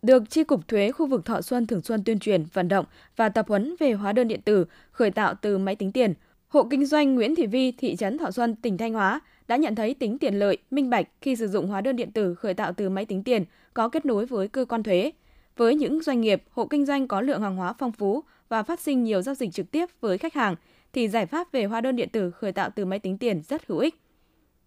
được 0.01 0.29
Tri 0.29 0.43
Cục 0.43 0.67
Thuế 0.67 0.91
khu 0.91 1.07
vực 1.07 1.25
Thọ 1.25 1.41
Xuân 1.41 1.67
thường 1.67 1.81
xuân 1.81 2.03
tuyên 2.03 2.19
truyền, 2.19 2.45
vận 2.53 2.67
động 2.67 2.85
và 3.15 3.29
tập 3.29 3.45
huấn 3.47 3.75
về 3.79 3.93
hóa 3.93 4.13
đơn 4.13 4.27
điện 4.27 4.41
tử 4.41 4.65
khởi 4.91 5.11
tạo 5.11 5.33
từ 5.41 5.57
máy 5.57 5.75
tính 5.75 5.91
tiền. 5.91 6.13
Hộ 6.47 6.67
kinh 6.69 6.85
doanh 6.85 7.15
Nguyễn 7.15 7.35
Thị 7.35 7.47
Vi, 7.47 7.71
thị 7.71 7.95
trấn 7.95 8.17
Thọ 8.17 8.31
Xuân, 8.31 8.55
tỉnh 8.55 8.77
Thanh 8.77 8.93
Hóa 8.93 9.19
đã 9.47 9.55
nhận 9.55 9.75
thấy 9.75 9.93
tính 9.93 10.17
tiện 10.17 10.39
lợi, 10.39 10.57
minh 10.71 10.89
bạch 10.89 11.07
khi 11.21 11.35
sử 11.35 11.47
dụng 11.47 11.67
hóa 11.67 11.81
đơn 11.81 11.95
điện 11.95 12.11
tử 12.11 12.35
khởi 12.35 12.53
tạo 12.53 12.73
từ 12.73 12.89
máy 12.89 13.05
tính 13.05 13.23
tiền 13.23 13.43
có 13.73 13.89
kết 13.89 14.05
nối 14.05 14.25
với 14.25 14.47
cơ 14.47 14.65
quan 14.65 14.83
thuế. 14.83 15.11
Với 15.57 15.75
những 15.75 16.01
doanh 16.01 16.21
nghiệp, 16.21 16.43
hộ 16.51 16.67
kinh 16.67 16.85
doanh 16.85 17.07
có 17.07 17.21
lượng 17.21 17.41
hàng 17.41 17.55
hóa 17.55 17.73
phong 17.79 17.91
phú 17.91 18.23
và 18.49 18.63
phát 18.63 18.79
sinh 18.79 19.03
nhiều 19.03 19.21
giao 19.21 19.35
dịch 19.35 19.53
trực 19.53 19.71
tiếp 19.71 19.85
với 20.01 20.17
khách 20.17 20.33
hàng, 20.33 20.55
thì 20.93 21.07
giải 21.07 21.25
pháp 21.25 21.51
về 21.51 21.65
hóa 21.65 21.81
đơn 21.81 21.95
điện 21.95 22.09
tử 22.09 22.31
khởi 22.31 22.51
tạo 22.51 22.69
từ 22.75 22.85
máy 22.85 22.99
tính 22.99 23.17
tiền 23.17 23.41
rất 23.47 23.67
hữu 23.67 23.79
ích. 23.79 23.95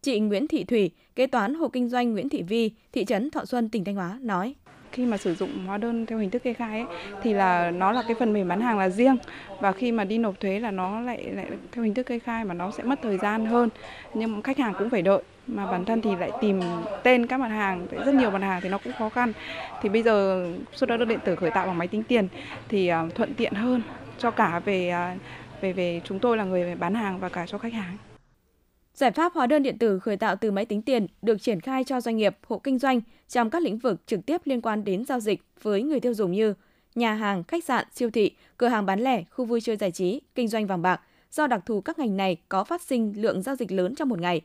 Chị 0.02 0.20
Nguyễn 0.20 0.48
Thị 0.48 0.64
Thủy, 0.64 0.90
kế 1.14 1.26
toán 1.26 1.54
hộ 1.54 1.68
kinh 1.68 1.88
doanh 1.88 2.12
Nguyễn 2.12 2.28
Thị 2.28 2.42
Vi, 2.42 2.70
thị 2.92 3.04
trấn 3.04 3.30
Thọ 3.30 3.44
Xuân, 3.44 3.68
tỉnh 3.68 3.84
Thanh 3.84 3.94
Hóa 3.94 4.18
nói 4.22 4.54
khi 4.98 5.06
mà 5.06 5.16
sử 5.16 5.34
dụng 5.34 5.50
hóa 5.66 5.78
đơn 5.78 6.06
theo 6.06 6.18
hình 6.18 6.30
thức 6.30 6.42
kê 6.42 6.54
khai 6.54 6.78
ấy, 6.78 6.86
thì 7.22 7.34
là 7.34 7.70
nó 7.70 7.92
là 7.92 8.02
cái 8.02 8.16
phần 8.18 8.32
mềm 8.32 8.48
bán 8.48 8.60
hàng 8.60 8.78
là 8.78 8.88
riêng. 8.88 9.16
Và 9.60 9.72
khi 9.72 9.92
mà 9.92 10.04
đi 10.04 10.18
nộp 10.18 10.40
thuế 10.40 10.60
là 10.60 10.70
nó 10.70 11.00
lại 11.00 11.24
lại 11.32 11.46
theo 11.72 11.84
hình 11.84 11.94
thức 11.94 12.06
kê 12.06 12.18
khai 12.18 12.44
mà 12.44 12.54
nó 12.54 12.70
sẽ 12.70 12.82
mất 12.82 12.98
thời 13.02 13.18
gian 13.18 13.46
hơn. 13.46 13.68
Nhưng 14.14 14.42
khách 14.42 14.58
hàng 14.58 14.74
cũng 14.78 14.90
phải 14.90 15.02
đợi 15.02 15.22
mà 15.46 15.66
bản 15.66 15.84
thân 15.84 16.02
thì 16.02 16.16
lại 16.16 16.30
tìm 16.40 16.60
tên 17.02 17.26
các 17.26 17.40
mặt 17.40 17.48
hàng 17.48 17.86
rất 18.06 18.14
nhiều 18.14 18.30
mặt 18.30 18.42
hàng 18.42 18.60
thì 18.60 18.68
nó 18.68 18.78
cũng 18.78 18.92
khó 18.98 19.08
khăn. 19.08 19.32
Thì 19.82 19.88
bây 19.88 20.02
giờ 20.02 20.46
xuất 20.72 20.88
hóa 20.90 20.96
đơn 20.96 21.08
điện 21.08 21.20
tử 21.24 21.36
khởi 21.36 21.50
tạo 21.50 21.66
bằng 21.66 21.78
máy 21.78 21.88
tính 21.88 22.02
tiền 22.02 22.28
thì 22.68 22.92
uh, 22.92 23.14
thuận 23.14 23.34
tiện 23.34 23.54
hơn 23.54 23.82
cho 24.18 24.30
cả 24.30 24.60
về 24.64 24.94
uh, 25.14 25.20
về 25.60 25.72
về 25.72 26.00
chúng 26.04 26.18
tôi 26.18 26.36
là 26.36 26.44
người 26.44 26.74
bán 26.74 26.94
hàng 26.94 27.18
và 27.18 27.28
cả 27.28 27.46
cho 27.46 27.58
khách 27.58 27.72
hàng. 27.72 27.96
Giải 28.98 29.10
pháp 29.10 29.32
hóa 29.32 29.46
đơn 29.46 29.62
điện 29.62 29.78
tử 29.78 29.98
khởi 29.98 30.16
tạo 30.16 30.36
từ 30.36 30.50
máy 30.50 30.64
tính 30.64 30.82
tiền 30.82 31.06
được 31.22 31.42
triển 31.42 31.60
khai 31.60 31.84
cho 31.84 32.00
doanh 32.00 32.16
nghiệp, 32.16 32.36
hộ 32.46 32.58
kinh 32.58 32.78
doanh 32.78 33.00
trong 33.28 33.50
các 33.50 33.62
lĩnh 33.62 33.78
vực 33.78 34.06
trực 34.06 34.26
tiếp 34.26 34.40
liên 34.44 34.60
quan 34.60 34.84
đến 34.84 35.04
giao 35.04 35.20
dịch 35.20 35.42
với 35.62 35.82
người 35.82 36.00
tiêu 36.00 36.14
dùng 36.14 36.32
như 36.32 36.54
nhà 36.94 37.14
hàng, 37.14 37.44
khách 37.44 37.64
sạn, 37.64 37.86
siêu 37.94 38.10
thị, 38.10 38.30
cửa 38.56 38.68
hàng 38.68 38.86
bán 38.86 39.00
lẻ, 39.00 39.24
khu 39.30 39.44
vui 39.44 39.60
chơi 39.60 39.76
giải 39.76 39.90
trí, 39.90 40.20
kinh 40.34 40.48
doanh 40.48 40.66
vàng 40.66 40.82
bạc, 40.82 41.00
do 41.30 41.46
đặc 41.46 41.60
thù 41.66 41.80
các 41.80 41.98
ngành 41.98 42.16
này 42.16 42.36
có 42.48 42.64
phát 42.64 42.82
sinh 42.82 43.12
lượng 43.16 43.42
giao 43.42 43.56
dịch 43.56 43.72
lớn 43.72 43.94
trong 43.94 44.08
một 44.08 44.20
ngày. 44.20 44.40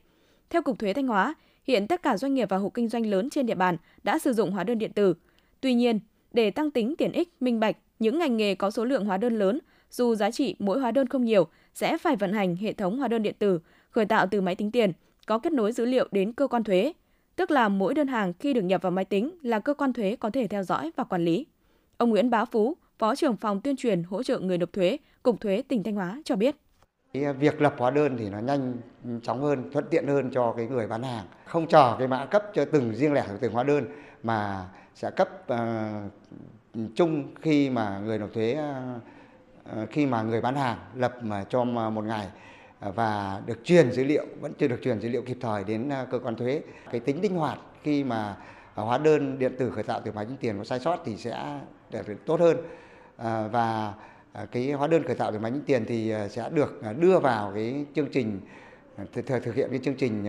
Theo 0.50 0.62
Cục 0.62 0.80
Thuế 0.80 0.94
Thanh 0.94 1.08
Hóa, 1.08 1.34
hiện 1.63 1.88
tất 1.88 2.02
cả 2.04 2.18
doanh 2.18 2.34
nghiệp 2.34 2.50
và 2.50 2.58
hộ 2.58 2.70
kinh 2.70 2.89
doanh 2.89 3.06
lớn 3.06 3.30
trên 3.30 3.46
địa 3.46 3.56
bàn 3.56 3.78
đã 4.04 4.20
sử 4.20 4.34
dụng 4.34 4.52
hóa 4.52 4.63
đơn 4.63 4.80
điện 4.80 4.94
tử. 4.94 5.13
Tuy 5.62 5.74
nhiên, 5.74 6.00
để 6.34 6.52
tăng 6.52 6.72
tính 6.72 6.96
tiện 6.98 7.12
ích, 7.12 7.30
minh 7.39 7.60
bạch, 7.60 7.78
những 8.00 8.20
ngành 8.20 8.38
nghề 8.38 8.56
có 8.56 8.72
số 8.72 8.86
lượng 8.86 9.06
hóa 9.06 9.18
đơn 9.18 9.39
lớn, 9.39 9.60
dù 9.92 10.16
giá 10.16 10.32
trị 10.32 10.56
mỗi 10.60 10.80
hóa 10.80 10.92
đơn 10.92 11.08
không 11.08 11.26
nhiều, 11.26 11.48
sẽ 11.74 11.98
phải 11.98 12.16
vận 12.16 12.34
hành 12.34 12.56
hệ 12.56 12.74
thống 12.74 13.00
hóa 13.00 13.08
đơn 13.08 13.24
điện 13.24 13.36
tử 13.39 13.60
khởi 13.93 14.06
tạo 14.06 14.27
từ 14.32 14.41
máy 14.41 14.56
tính 14.56 14.71
tiền, 14.71 14.91
có 15.27 15.38
kết 15.38 15.53
nối 15.53 15.71
dữ 15.71 15.86
liệu 15.86 16.08
đến 16.12 16.34
cơ 16.34 16.47
quan 16.47 16.63
thuế, 16.63 16.93
tức 17.36 17.51
là 17.51 17.69
mỗi 17.69 17.93
đơn 17.93 18.08
hàng 18.08 18.34
khi 18.39 18.53
được 18.53 18.62
nhập 18.62 18.82
vào 18.82 18.91
máy 18.91 19.06
tính 19.06 19.32
là 19.41 19.60
cơ 19.60 19.73
quan 19.73 19.93
thuế 19.93 20.15
có 20.15 20.29
thể 20.29 20.47
theo 20.47 20.63
dõi 20.63 20.91
và 20.95 21.03
quản 21.03 21.25
lý. 21.25 21.45
Ông 21.97 22.10
Nguyễn 22.10 22.29
Bá 22.29 22.45
Phú, 22.45 22.77
Phó 22.99 23.15
trưởng 23.15 23.38
phòng 23.38 23.62
tuyên 23.62 23.75
truyền 23.75 24.03
hỗ 24.03 24.23
trợ 24.23 24.39
người 24.39 24.58
nộp 24.58 24.73
thuế, 24.73 24.97
Cục 25.23 25.41
Thuế 25.41 25.63
tỉnh 25.67 25.84
Thanh 25.84 25.95
Hóa 25.95 26.21
cho 26.25 26.36
biết. 26.36 26.56
Việc 27.39 27.62
lập 27.62 27.75
hóa 27.77 27.91
đơn 27.91 28.17
thì 28.17 28.29
nó 28.29 28.39
nhanh 28.39 28.73
chóng 29.23 29.41
hơn, 29.41 29.69
thuận 29.71 29.86
tiện 29.89 30.08
hơn 30.08 30.29
cho 30.34 30.53
cái 30.58 30.67
người 30.67 30.88
bán 30.88 31.03
hàng. 31.03 31.25
Không 31.45 31.67
chờ 31.67 31.95
cái 31.99 32.08
mã 32.08 32.25
cấp 32.25 32.43
cho 32.53 32.65
từng 32.65 32.93
riêng 32.95 33.13
lẻ 33.13 33.25
từng 33.41 33.53
hóa 33.53 33.63
đơn 33.63 33.86
mà 34.23 34.69
sẽ 34.95 35.12
cấp 35.12 35.29
uh, 35.53 35.58
chung 36.95 37.36
khi 37.41 37.69
mà 37.69 37.99
người 37.99 38.19
nộp 38.19 38.34
thuế 38.34 38.58
uh, 38.60 39.89
khi 39.89 40.06
mà 40.06 40.21
người 40.21 40.41
bán 40.41 40.56
hàng 40.56 40.77
lập 40.95 41.15
mà 41.21 41.45
cho 41.49 41.63
một 41.63 42.03
ngày 42.03 42.27
và 42.91 43.41
được 43.46 43.60
truyền 43.63 43.91
dữ 43.91 44.04
liệu 44.04 44.26
vẫn 44.39 44.54
chưa 44.60 44.67
được 44.67 44.80
truyền 44.84 45.00
dữ 45.00 45.10
liệu 45.10 45.22
kịp 45.22 45.38
thời 45.41 45.63
đến 45.63 45.89
à, 45.89 46.06
cơ 46.12 46.19
quan 46.19 46.36
thuế 46.36 46.62
cái 46.91 47.00
tính 47.00 47.22
linh 47.22 47.36
hoạt 47.36 47.60
khi 47.84 48.04
mà 48.04 48.38
hóa 48.76 48.98
đơn 48.98 49.39
điện 49.39 49.56
tử 49.60 49.72
khởi 49.72 49.84
tạo 49.84 50.02
từ 50.06 50.12
máy 50.12 50.26
tính 50.26 50.38
tiền 50.38 50.58
có 50.58 50.63
sai 50.63 50.80
sót 50.80 51.00
thì 51.06 51.17
sẽ 51.17 51.60
được 51.91 52.26
tốt 52.26 52.39
hơn 52.39 52.58
à, 53.17 53.48
và 53.48 53.93
à, 54.32 54.46
cái 54.46 54.72
hóa 54.72 54.88
đơn 54.88 55.04
khởi 55.04 55.15
tạo 55.15 55.32
từ 55.32 55.39
máy 55.39 55.52
tính 55.52 55.63
tiền 55.65 55.86
thì 55.88 56.13
sẽ 56.30 56.50
được 56.50 56.82
đưa 57.00 57.19
vào 57.19 57.52
cái 57.56 57.86
chương 57.96 58.10
trình 58.12 58.39
thực, 59.13 59.26
thực 59.28 59.56
hiện 59.56 59.69
cái 59.69 59.80
chương 59.84 59.96
trình 59.96 60.26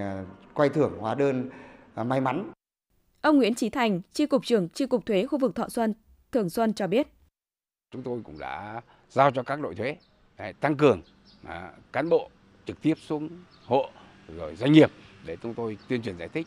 quay 0.54 0.68
thưởng 0.68 0.92
hóa 0.98 1.14
đơn 1.14 1.50
may 1.96 2.20
mắn. 2.20 2.52
Ông 3.20 3.36
Nguyễn 3.36 3.54
Chí 3.54 3.70
Thành, 3.70 4.00
Chi 4.12 4.26
cục 4.26 4.44
trưởng 4.44 4.68
Chi 4.68 4.86
cục 4.86 5.06
thuế 5.06 5.26
khu 5.26 5.38
vực 5.38 5.54
Thọ 5.54 5.68
Xuân, 5.68 5.94
Thường 6.32 6.50
Xuân 6.50 6.74
cho 6.74 6.86
biết. 6.86 7.08
Chúng 7.90 8.02
tôi 8.02 8.20
cũng 8.24 8.38
đã 8.38 8.80
giao 9.08 9.30
cho 9.30 9.42
các 9.42 9.60
đội 9.60 9.74
thuế 9.74 9.96
tăng 10.60 10.76
cường 10.76 11.02
cán 11.92 12.08
bộ 12.08 12.30
trực 12.66 12.82
tiếp 12.82 12.94
xuống 13.06 13.28
hộ 13.66 13.90
rồi 14.36 14.56
doanh 14.56 14.72
nghiệp 14.72 14.90
để 15.26 15.36
chúng 15.42 15.54
tôi 15.54 15.78
tuyên 15.88 16.02
truyền 16.02 16.18
giải 16.18 16.28
thích 16.28 16.46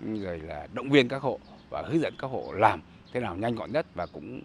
rồi 0.00 0.38
là 0.38 0.66
động 0.72 0.90
viên 0.90 1.08
các 1.08 1.22
hộ 1.22 1.38
và 1.70 1.82
hướng 1.82 2.00
dẫn 2.00 2.14
các 2.18 2.26
hộ 2.26 2.52
làm 2.52 2.80
thế 3.12 3.20
nào 3.20 3.36
nhanh 3.36 3.54
gọn 3.54 3.72
nhất 3.72 3.86
và 3.94 4.06
cũng 4.06 4.40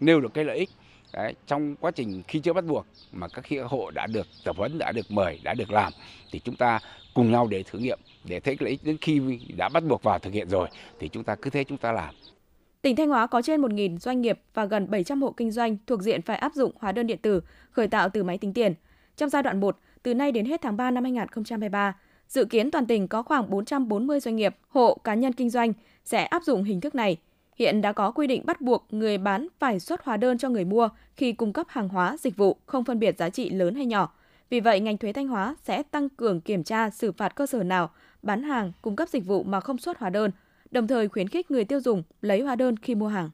nêu 0.00 0.20
được 0.20 0.34
cái 0.34 0.44
lợi 0.44 0.58
ích 0.58 0.70
Đấy, 1.12 1.34
trong 1.46 1.76
quá 1.76 1.90
trình 1.90 2.22
khi 2.28 2.38
chưa 2.38 2.52
bắt 2.52 2.64
buộc 2.64 2.86
mà 3.12 3.28
các 3.28 3.44
khi 3.44 3.58
hộ 3.58 3.90
đã 3.90 4.06
được 4.06 4.26
tập 4.44 4.56
huấn, 4.56 4.78
đã 4.78 4.92
được 4.92 5.10
mời, 5.10 5.40
đã 5.44 5.54
được 5.54 5.70
làm 5.70 5.92
thì 6.32 6.38
chúng 6.44 6.56
ta 6.56 6.78
cùng 7.14 7.32
nhau 7.32 7.46
để 7.50 7.62
thử 7.62 7.78
nghiệm 7.78 7.98
để 8.24 8.40
thấy 8.40 8.56
lợi 8.60 8.70
ích 8.70 8.80
đến 8.84 8.96
khi 9.00 9.40
đã 9.56 9.68
bắt 9.68 9.84
buộc 9.84 10.02
vào 10.02 10.18
thực 10.18 10.32
hiện 10.32 10.48
rồi 10.48 10.68
thì 10.98 11.08
chúng 11.08 11.24
ta 11.24 11.34
cứ 11.34 11.50
thế 11.50 11.64
chúng 11.64 11.78
ta 11.78 11.92
làm. 11.92 12.14
Tỉnh 12.82 12.96
Thanh 12.96 13.08
Hóa 13.08 13.26
có 13.26 13.42
trên 13.42 13.62
1.000 13.62 13.98
doanh 13.98 14.20
nghiệp 14.20 14.40
và 14.54 14.64
gần 14.64 14.90
700 14.90 15.22
hộ 15.22 15.34
kinh 15.36 15.50
doanh 15.50 15.76
thuộc 15.86 16.02
diện 16.02 16.22
phải 16.22 16.36
áp 16.36 16.52
dụng 16.54 16.72
hóa 16.80 16.92
đơn 16.92 17.06
điện 17.06 17.18
tử 17.22 17.40
khởi 17.70 17.88
tạo 17.88 18.08
từ 18.08 18.22
máy 18.22 18.38
tính 18.38 18.52
tiền. 18.52 18.74
Trong 19.16 19.28
giai 19.28 19.42
đoạn 19.42 19.60
1, 19.60 19.78
từ 20.02 20.14
nay 20.14 20.32
đến 20.32 20.46
hết 20.46 20.60
tháng 20.62 20.76
3 20.76 20.90
năm 20.90 21.04
2023, 21.04 21.96
dự 22.28 22.44
kiến 22.44 22.70
toàn 22.70 22.86
tỉnh 22.86 23.08
có 23.08 23.22
khoảng 23.22 23.50
440 23.50 24.20
doanh 24.20 24.36
nghiệp, 24.36 24.56
hộ 24.68 24.98
cá 25.04 25.14
nhân 25.14 25.32
kinh 25.32 25.50
doanh 25.50 25.72
sẽ 26.04 26.24
áp 26.24 26.42
dụng 26.42 26.64
hình 26.64 26.80
thức 26.80 26.94
này. 26.94 27.16
Hiện 27.56 27.80
đã 27.80 27.92
có 27.92 28.10
quy 28.10 28.26
định 28.26 28.46
bắt 28.46 28.60
buộc 28.60 28.86
người 28.90 29.18
bán 29.18 29.48
phải 29.58 29.80
xuất 29.80 30.04
hóa 30.04 30.16
đơn 30.16 30.38
cho 30.38 30.48
người 30.48 30.64
mua 30.64 30.88
khi 31.16 31.32
cung 31.32 31.52
cấp 31.52 31.66
hàng 31.70 31.88
hóa, 31.88 32.16
dịch 32.20 32.36
vụ 32.36 32.56
không 32.66 32.84
phân 32.84 32.98
biệt 32.98 33.18
giá 33.18 33.30
trị 33.30 33.50
lớn 33.50 33.74
hay 33.74 33.86
nhỏ. 33.86 34.14
Vì 34.50 34.60
vậy, 34.60 34.80
ngành 34.80 34.98
thuế 34.98 35.12
Thanh 35.12 35.28
Hóa 35.28 35.56
sẽ 35.62 35.82
tăng 35.82 36.08
cường 36.08 36.40
kiểm 36.40 36.64
tra 36.64 36.90
xử 36.90 37.12
phạt 37.12 37.34
cơ 37.34 37.46
sở 37.46 37.62
nào 37.62 37.90
bán 38.22 38.42
hàng, 38.42 38.72
cung 38.82 38.96
cấp 38.96 39.08
dịch 39.08 39.26
vụ 39.26 39.42
mà 39.42 39.60
không 39.60 39.78
xuất 39.78 39.98
hóa 39.98 40.10
đơn, 40.10 40.30
đồng 40.70 40.86
thời 40.86 41.08
khuyến 41.08 41.28
khích 41.28 41.50
người 41.50 41.64
tiêu 41.64 41.80
dùng 41.80 42.02
lấy 42.20 42.40
hóa 42.40 42.56
đơn 42.56 42.76
khi 42.76 42.94
mua 42.94 43.08
hàng. 43.08 43.30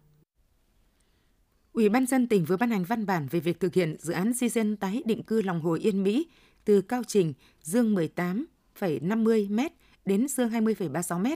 Ủy 1.73 1.89
ban 1.89 2.07
dân 2.07 2.27
tỉnh 2.27 2.45
vừa 2.45 2.57
ban 2.57 2.71
hành 2.71 2.85
văn 2.85 3.07
bản 3.07 3.27
về 3.31 3.41
việc 3.41 3.61
thực 3.61 3.75
hiện 3.75 3.97
dự 3.99 4.13
án 4.13 4.33
di 4.33 4.49
dân 4.49 4.77
tái 4.77 5.03
định 5.05 5.23
cư 5.23 5.43
lòng 5.43 5.61
hồ 5.61 5.73
Yên 5.73 6.03
Mỹ 6.03 6.27
từ 6.69 6.81
cao 6.81 7.03
trình 7.07 7.33
dương 7.63 7.95
18,50 7.95 9.55
m 9.55 9.61
đến 10.05 10.29
dương 10.29 10.51
20,36 10.51 11.21
m. 11.21 11.27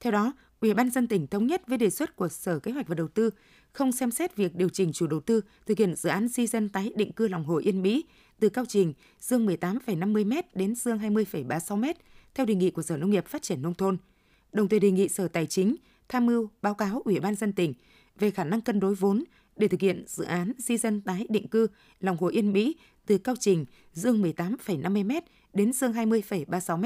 Theo 0.00 0.12
đó, 0.12 0.32
Ủy 0.60 0.74
ban 0.74 0.90
dân 0.90 1.06
tỉnh 1.06 1.26
thống 1.26 1.46
nhất 1.46 1.62
với 1.66 1.78
đề 1.78 1.90
xuất 1.90 2.16
của 2.16 2.28
Sở 2.28 2.58
Kế 2.58 2.72
hoạch 2.72 2.88
và 2.88 2.94
Đầu 2.94 3.08
tư 3.08 3.30
không 3.72 3.92
xem 3.92 4.10
xét 4.10 4.36
việc 4.36 4.54
điều 4.54 4.68
chỉnh 4.68 4.92
chủ 4.92 5.06
đầu 5.06 5.20
tư 5.20 5.40
thực 5.66 5.78
hiện 5.78 5.94
dự 5.96 6.08
án 6.08 6.28
di 6.28 6.46
dân 6.46 6.68
tái 6.68 6.92
định 6.96 7.12
cư 7.12 7.28
lòng 7.28 7.44
hồ 7.44 7.56
Yên 7.56 7.82
Mỹ 7.82 8.04
từ 8.40 8.48
cao 8.48 8.64
trình 8.68 8.92
dương 9.20 9.46
18,50 9.46 10.26
m 10.26 10.32
đến 10.54 10.74
dương 10.74 10.98
20,36 10.98 11.76
m 11.76 11.84
theo 12.34 12.46
đề 12.46 12.54
nghị 12.54 12.70
của 12.70 12.82
Sở 12.82 12.96
Nông 12.96 13.10
nghiệp 13.10 13.26
Phát 13.26 13.42
triển 13.42 13.62
nông 13.62 13.74
thôn. 13.74 13.96
Đồng 14.52 14.68
thời 14.68 14.80
đề 14.80 14.90
nghị 14.90 15.08
Sở 15.08 15.28
Tài 15.28 15.46
chính 15.46 15.76
tham 16.08 16.26
mưu 16.26 16.48
báo 16.62 16.74
cáo 16.74 17.02
Ủy 17.04 17.20
ban 17.20 17.34
dân 17.34 17.52
tỉnh 17.52 17.74
về 18.18 18.30
khả 18.30 18.44
năng 18.44 18.60
cân 18.60 18.80
đối 18.80 18.94
vốn 18.94 19.24
để 19.58 19.68
thực 19.68 19.80
hiện 19.80 20.04
dự 20.06 20.24
án 20.24 20.52
di 20.58 20.76
dân 20.76 21.00
tái 21.00 21.26
định 21.28 21.48
cư 21.48 21.66
lòng 22.00 22.16
hồ 22.16 22.26
Yên 22.26 22.52
Mỹ 22.52 22.76
từ 23.06 23.18
cao 23.18 23.34
trình 23.40 23.64
dương 23.92 24.22
18,50 24.22 25.04
m 25.04 25.24
đến 25.52 25.72
dương 25.72 25.92
20,36 25.92 26.78
m. 26.78 26.84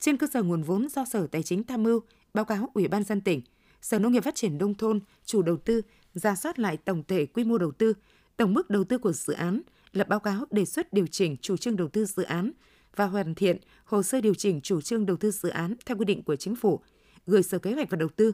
Trên 0.00 0.16
cơ 0.16 0.26
sở 0.32 0.42
nguồn 0.42 0.62
vốn 0.62 0.88
do 0.88 1.04
Sở 1.04 1.26
Tài 1.26 1.42
chính 1.42 1.64
tham 1.64 1.82
mưu, 1.82 2.00
báo 2.34 2.44
cáo 2.44 2.70
Ủy 2.74 2.88
ban 2.88 3.04
dân 3.04 3.20
tỉnh, 3.20 3.40
Sở 3.82 3.98
Nông 3.98 4.12
nghiệp 4.12 4.24
Phát 4.24 4.34
triển 4.34 4.58
Nông 4.58 4.74
thôn, 4.74 5.00
chủ 5.24 5.42
đầu 5.42 5.56
tư, 5.56 5.82
ra 6.14 6.36
soát 6.36 6.58
lại 6.58 6.76
tổng 6.76 7.02
thể 7.08 7.26
quy 7.26 7.44
mô 7.44 7.58
đầu 7.58 7.70
tư, 7.70 7.94
tổng 8.36 8.54
mức 8.54 8.70
đầu 8.70 8.84
tư 8.84 8.98
của 8.98 9.12
dự 9.12 9.32
án, 9.32 9.60
lập 9.92 10.08
báo 10.08 10.20
cáo 10.20 10.44
đề 10.50 10.64
xuất 10.64 10.92
điều 10.92 11.06
chỉnh 11.06 11.36
chủ 11.40 11.56
trương 11.56 11.76
đầu 11.76 11.88
tư 11.88 12.04
dự 12.04 12.22
án 12.22 12.52
và 12.96 13.04
hoàn 13.06 13.34
thiện 13.34 13.56
hồ 13.84 14.02
sơ 14.02 14.20
điều 14.20 14.34
chỉnh 14.34 14.60
chủ 14.60 14.80
trương 14.80 15.06
đầu 15.06 15.16
tư 15.16 15.30
dự 15.30 15.48
án 15.48 15.74
theo 15.86 15.96
quy 15.96 16.04
định 16.04 16.22
của 16.22 16.36
chính 16.36 16.56
phủ, 16.56 16.80
gửi 17.26 17.42
Sở 17.42 17.58
Kế 17.58 17.72
hoạch 17.72 17.90
và 17.90 17.96
Đầu 17.96 18.08
tư 18.08 18.32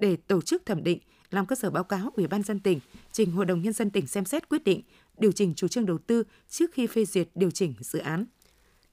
để 0.00 0.16
tổ 0.16 0.40
chức 0.40 0.66
thẩm 0.66 0.84
định, 0.84 0.98
làm 1.36 1.46
cơ 1.46 1.56
sở 1.56 1.70
báo 1.70 1.84
cáo 1.84 2.10
Ủy 2.16 2.26
ban 2.26 2.42
dân 2.42 2.60
tỉnh, 2.60 2.80
trình 3.12 3.32
Hội 3.32 3.44
đồng 3.44 3.62
nhân 3.62 3.72
dân 3.72 3.90
tỉnh 3.90 4.06
xem 4.06 4.24
xét 4.24 4.48
quyết 4.48 4.64
định 4.64 4.82
điều 5.18 5.32
chỉnh 5.32 5.54
chủ 5.54 5.68
trương 5.68 5.86
đầu 5.86 5.98
tư 5.98 6.22
trước 6.48 6.70
khi 6.72 6.86
phê 6.86 7.04
duyệt 7.04 7.28
điều 7.34 7.50
chỉnh 7.50 7.74
dự 7.80 7.98
án. 7.98 8.24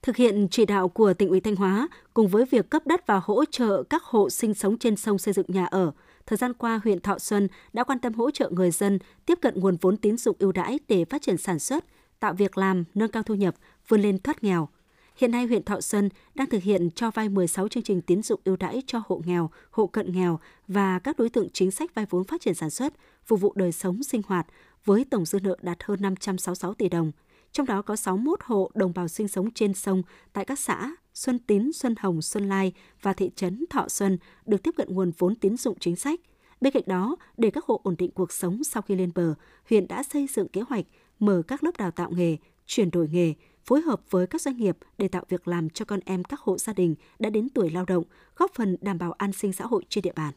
Thực 0.02 0.16
hiện 0.16 0.48
chỉ 0.50 0.66
đạo 0.66 0.88
của 0.88 1.14
tỉnh 1.14 1.28
ủy 1.28 1.40
Thanh 1.40 1.56
Hóa 1.56 1.88
cùng 2.14 2.28
với 2.28 2.44
việc 2.44 2.70
cấp 2.70 2.86
đất 2.86 3.06
và 3.06 3.20
hỗ 3.24 3.44
trợ 3.44 3.82
các 3.82 4.02
hộ 4.02 4.30
sinh 4.30 4.54
sống 4.54 4.78
trên 4.78 4.96
sông 4.96 5.18
xây 5.18 5.34
dựng 5.34 5.46
nhà 5.48 5.66
ở, 5.66 5.92
thời 6.26 6.36
gian 6.36 6.52
qua 6.52 6.80
huyện 6.84 7.00
Thọ 7.00 7.18
Xuân 7.18 7.48
đã 7.72 7.84
quan 7.84 7.98
tâm 7.98 8.14
hỗ 8.14 8.30
trợ 8.30 8.50
người 8.50 8.70
dân 8.70 8.98
tiếp 9.26 9.38
cận 9.42 9.60
nguồn 9.60 9.76
vốn 9.80 9.96
tín 9.96 10.16
dụng 10.16 10.36
ưu 10.38 10.52
đãi 10.52 10.78
để 10.88 11.04
phát 11.04 11.22
triển 11.22 11.36
sản 11.36 11.58
xuất, 11.58 11.84
tạo 12.20 12.34
việc 12.34 12.58
làm, 12.58 12.84
nâng 12.94 13.10
cao 13.10 13.22
thu 13.22 13.34
nhập, 13.34 13.54
vươn 13.88 14.00
lên 14.02 14.18
thoát 14.18 14.44
nghèo. 14.44 14.68
Hiện 15.16 15.30
nay 15.30 15.46
huyện 15.46 15.62
Thọ 15.62 15.80
Xuân 15.80 16.08
đang 16.34 16.48
thực 16.48 16.62
hiện 16.62 16.90
cho 16.90 17.10
vay 17.10 17.28
16 17.28 17.68
chương 17.68 17.82
trình 17.82 18.02
tín 18.02 18.22
dụng 18.22 18.40
ưu 18.44 18.56
đãi 18.56 18.82
cho 18.86 19.02
hộ 19.06 19.22
nghèo, 19.26 19.50
hộ 19.70 19.86
cận 19.86 20.12
nghèo 20.12 20.40
và 20.68 20.98
các 20.98 21.16
đối 21.18 21.28
tượng 21.30 21.50
chính 21.52 21.70
sách 21.70 21.94
vay 21.94 22.06
vốn 22.10 22.24
phát 22.24 22.40
triển 22.40 22.54
sản 22.54 22.70
xuất, 22.70 22.92
phục 23.24 23.40
vụ 23.40 23.52
đời 23.56 23.72
sống 23.72 24.02
sinh 24.02 24.22
hoạt 24.26 24.46
với 24.84 25.04
tổng 25.10 25.24
dư 25.24 25.40
nợ 25.40 25.56
đạt 25.62 25.82
hơn 25.84 26.02
566 26.02 26.74
tỷ 26.74 26.88
đồng. 26.88 27.12
Trong 27.52 27.66
đó 27.66 27.82
có 27.82 27.96
61 27.96 28.38
hộ 28.44 28.70
đồng 28.74 28.92
bào 28.94 29.08
sinh 29.08 29.28
sống 29.28 29.50
trên 29.50 29.74
sông 29.74 30.02
tại 30.32 30.44
các 30.44 30.58
xã 30.58 30.90
Xuân 31.14 31.38
Tín, 31.38 31.72
Xuân 31.72 31.94
Hồng, 31.98 32.22
Xuân 32.22 32.48
Lai 32.48 32.72
và 33.02 33.12
thị 33.12 33.30
trấn 33.36 33.64
Thọ 33.70 33.88
Xuân 33.88 34.18
được 34.46 34.62
tiếp 34.62 34.74
cận 34.76 34.88
nguồn 34.94 35.12
vốn 35.18 35.34
tín 35.34 35.56
dụng 35.56 35.78
chính 35.80 35.96
sách. 35.96 36.20
Bên 36.60 36.72
cạnh 36.72 36.82
đó, 36.86 37.16
để 37.36 37.50
các 37.50 37.64
hộ 37.64 37.80
ổn 37.84 37.94
định 37.98 38.10
cuộc 38.10 38.32
sống 38.32 38.64
sau 38.64 38.82
khi 38.82 38.94
lên 38.94 39.10
bờ, 39.14 39.34
huyện 39.70 39.88
đã 39.88 40.02
xây 40.02 40.26
dựng 40.34 40.48
kế 40.48 40.60
hoạch 40.60 40.84
mở 41.18 41.42
các 41.48 41.64
lớp 41.64 41.76
đào 41.76 41.90
tạo 41.90 42.10
nghề, 42.10 42.36
chuyển 42.66 42.90
đổi 42.90 43.08
nghề, 43.08 43.34
phối 43.64 43.80
hợp 43.80 44.00
với 44.10 44.26
các 44.26 44.40
doanh 44.40 44.56
nghiệp 44.56 44.76
để 44.98 45.08
tạo 45.08 45.24
việc 45.28 45.48
làm 45.48 45.70
cho 45.70 45.84
con 45.84 46.00
em 46.04 46.24
các 46.24 46.40
hộ 46.40 46.58
gia 46.58 46.72
đình 46.72 46.94
đã 47.18 47.30
đến 47.30 47.48
tuổi 47.54 47.70
lao 47.70 47.84
động, 47.84 48.04
góp 48.36 48.50
phần 48.54 48.76
đảm 48.80 48.98
bảo 48.98 49.12
an 49.12 49.32
sinh 49.32 49.52
xã 49.52 49.64
hội 49.66 49.82
trên 49.88 50.02
địa 50.02 50.12
bàn. 50.16 50.34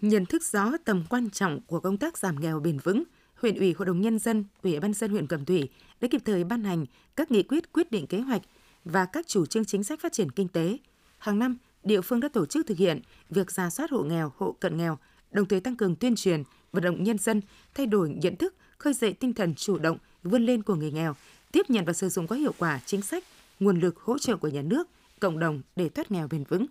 Nhận 0.00 0.26
thức 0.26 0.42
rõ 0.42 0.72
tầm 0.84 1.04
quan 1.10 1.30
trọng 1.30 1.60
của 1.66 1.80
công 1.80 1.96
tác 1.96 2.18
giảm 2.18 2.40
nghèo 2.40 2.60
bền 2.60 2.78
vững, 2.78 3.02
huyện 3.34 3.58
ủy, 3.58 3.72
hội 3.72 3.86
đồng 3.86 4.00
nhân 4.00 4.18
dân, 4.18 4.44
ủy 4.62 4.80
ban 4.80 4.94
dân 4.94 5.10
huyện 5.10 5.26
Cẩm 5.26 5.44
Thủy 5.44 5.68
đã 6.00 6.08
kịp 6.10 6.22
thời 6.24 6.44
ban 6.44 6.64
hành 6.64 6.86
các 7.16 7.30
nghị 7.30 7.42
quyết, 7.42 7.72
quyết 7.72 7.90
định 7.90 8.06
kế 8.06 8.20
hoạch 8.20 8.42
và 8.84 9.04
các 9.04 9.26
chủ 9.26 9.46
trương 9.46 9.64
chính 9.64 9.84
sách 9.84 10.00
phát 10.00 10.12
triển 10.12 10.30
kinh 10.30 10.48
tế. 10.48 10.78
Hàng 11.18 11.38
năm, 11.38 11.58
địa 11.84 12.00
phương 12.00 12.20
đã 12.20 12.28
tổ 12.28 12.46
chức 12.46 12.66
thực 12.66 12.78
hiện 12.78 13.00
việc 13.30 13.50
ra 13.50 13.70
soát 13.70 13.90
hộ 13.90 14.02
nghèo, 14.02 14.32
hộ 14.36 14.56
cận 14.60 14.76
nghèo, 14.76 14.98
đồng 15.30 15.46
thời 15.46 15.60
tăng 15.60 15.76
cường 15.76 15.96
tuyên 15.96 16.16
truyền, 16.16 16.42
vận 16.72 16.84
động 16.84 17.04
nhân 17.04 17.18
dân 17.18 17.40
thay 17.74 17.86
đổi 17.86 18.08
nhận 18.08 18.36
thức, 18.36 18.54
khơi 18.78 18.94
dậy 18.94 19.12
tinh 19.12 19.34
thần 19.34 19.54
chủ 19.54 19.78
động, 19.78 19.98
vươn 20.22 20.46
lên 20.46 20.62
của 20.62 20.74
người 20.74 20.92
nghèo, 20.92 21.14
tiếp 21.52 21.70
nhận 21.70 21.84
và 21.84 21.92
sử 21.92 22.08
dụng 22.08 22.26
có 22.26 22.36
hiệu 22.36 22.52
quả 22.58 22.80
chính 22.86 23.02
sách, 23.02 23.24
nguồn 23.60 23.80
lực 23.80 24.00
hỗ 24.00 24.18
trợ 24.18 24.36
của 24.36 24.48
nhà 24.48 24.62
nước, 24.62 24.88
cộng 25.20 25.38
đồng 25.38 25.62
để 25.76 25.88
thoát 25.88 26.10
nghèo 26.10 26.28
bền 26.28 26.44
vững. 26.44 26.66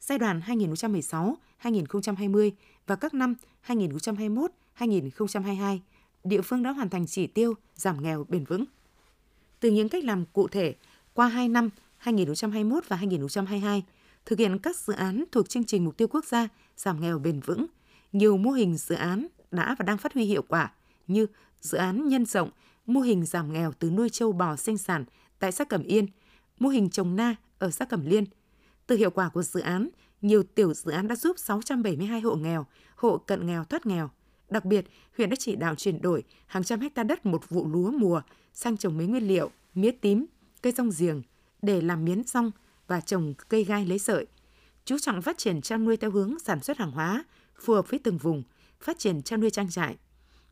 Giai 0.00 0.18
đoạn 0.18 0.40
2016-2020 1.62 2.50
và 2.86 2.96
các 2.96 3.14
năm 3.14 3.34
2021-2022, 3.66 5.78
địa 6.24 6.40
phương 6.40 6.62
đã 6.62 6.70
hoàn 6.70 6.88
thành 6.88 7.06
chỉ 7.06 7.26
tiêu 7.26 7.54
giảm 7.74 8.02
nghèo 8.02 8.26
bền 8.28 8.44
vững. 8.44 8.64
Từ 9.60 9.70
những 9.70 9.88
cách 9.88 10.04
làm 10.04 10.24
cụ 10.32 10.48
thể, 10.48 10.74
qua 11.14 11.28
2 11.28 11.48
năm 11.48 11.70
2021 11.96 12.84
và 12.88 12.96
2022, 12.96 13.82
thực 14.26 14.38
hiện 14.38 14.58
các 14.58 14.76
dự 14.76 14.92
án 14.92 15.24
thuộc 15.32 15.48
chương 15.48 15.64
trình 15.64 15.84
mục 15.84 15.96
tiêu 15.96 16.08
quốc 16.08 16.24
gia 16.24 16.48
giảm 16.76 17.00
nghèo 17.00 17.18
bền 17.18 17.40
vững, 17.40 17.66
nhiều 18.12 18.36
mô 18.36 18.50
hình 18.50 18.76
dự 18.76 18.94
án 18.94 19.26
đã 19.50 19.76
và 19.78 19.82
đang 19.82 19.98
phát 19.98 20.14
huy 20.14 20.24
hiệu 20.24 20.42
quả 20.48 20.72
như 21.06 21.26
dự 21.60 21.78
án 21.78 22.08
nhân 22.08 22.26
rộng 22.26 22.50
mô 22.86 23.00
hình 23.00 23.26
giảm 23.26 23.52
nghèo 23.52 23.72
từ 23.72 23.90
nuôi 23.90 24.10
trâu 24.10 24.32
bò 24.32 24.56
sinh 24.56 24.78
sản 24.78 25.04
tại 25.38 25.52
xã 25.52 25.64
Cẩm 25.64 25.82
Yên, 25.82 26.06
mô 26.58 26.68
hình 26.68 26.90
trồng 26.90 27.16
na 27.16 27.36
ở 27.58 27.70
xã 27.70 27.84
Cẩm 27.84 28.06
Liên. 28.06 28.24
Từ 28.86 28.96
hiệu 28.96 29.10
quả 29.10 29.28
của 29.28 29.42
dự 29.42 29.60
án, 29.60 29.88
nhiều 30.22 30.42
tiểu 30.42 30.74
dự 30.74 30.90
án 30.90 31.08
đã 31.08 31.16
giúp 31.16 31.38
672 31.38 32.20
hộ 32.20 32.34
nghèo, 32.36 32.66
hộ 32.96 33.18
cận 33.18 33.46
nghèo 33.46 33.64
thoát 33.64 33.86
nghèo. 33.86 34.10
Đặc 34.50 34.64
biệt, 34.64 34.86
huyện 35.16 35.30
đã 35.30 35.36
chỉ 35.38 35.56
đạo 35.56 35.74
chuyển 35.74 36.02
đổi 36.02 36.22
hàng 36.46 36.64
trăm 36.64 36.80
hecta 36.80 37.02
đất 37.02 37.26
một 37.26 37.48
vụ 37.48 37.68
lúa 37.68 37.90
mùa 37.90 38.20
sang 38.52 38.76
trồng 38.76 38.96
mấy 38.96 39.06
nguyên 39.06 39.28
liệu, 39.28 39.50
mía 39.74 39.90
tím, 39.90 40.26
cây 40.62 40.72
rong 40.72 40.90
giềng 40.98 41.22
để 41.62 41.80
làm 41.80 42.04
miến 42.04 42.22
rong 42.24 42.50
và 42.86 43.00
trồng 43.00 43.34
cây 43.48 43.64
gai 43.64 43.86
lấy 43.86 43.98
sợi. 43.98 44.26
Chú 44.84 44.98
trọng 44.98 45.22
phát 45.22 45.38
triển 45.38 45.60
chăn 45.60 45.84
nuôi 45.84 45.96
theo 45.96 46.10
hướng 46.10 46.38
sản 46.38 46.62
xuất 46.62 46.78
hàng 46.78 46.90
hóa, 46.90 47.24
phù 47.60 47.74
hợp 47.74 47.90
với 47.90 47.98
từng 47.98 48.18
vùng, 48.18 48.42
phát 48.80 48.98
triển 48.98 49.22
chăn 49.22 49.40
nuôi 49.40 49.50
trang 49.50 49.70
trại. 49.70 49.96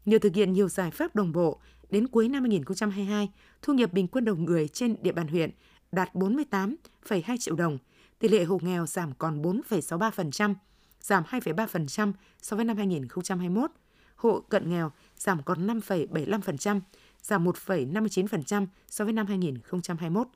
Nhờ 0.04 0.18
thực 0.18 0.34
hiện 0.34 0.52
nhiều 0.52 0.68
giải 0.68 0.90
pháp 0.90 1.16
đồng 1.16 1.32
bộ, 1.32 1.60
đến 1.94 2.08
cuối 2.08 2.28
năm 2.28 2.42
2022, 2.42 3.30
thu 3.62 3.74
nhập 3.74 3.92
bình 3.92 4.08
quân 4.08 4.24
đầu 4.24 4.36
người 4.36 4.68
trên 4.68 4.96
địa 5.02 5.12
bàn 5.12 5.28
huyện 5.28 5.50
đạt 5.92 6.14
48,2 6.14 7.36
triệu 7.40 7.56
đồng, 7.56 7.78
tỷ 8.18 8.28
lệ 8.28 8.44
hộ 8.44 8.58
nghèo 8.62 8.86
giảm 8.86 9.12
còn 9.18 9.42
4,63%, 9.42 10.54
giảm 11.00 11.24
2,3% 11.24 12.12
so 12.42 12.56
với 12.56 12.64
năm 12.64 12.76
2021. 12.76 13.70
Hộ 14.16 14.40
cận 14.40 14.70
nghèo 14.70 14.92
giảm 15.16 15.42
còn 15.42 15.66
5,75%, 15.66 16.80
giảm 17.22 17.44
1,59% 17.44 18.66
so 18.88 19.04
với 19.04 19.12
năm 19.12 19.26
2021. 19.26 20.28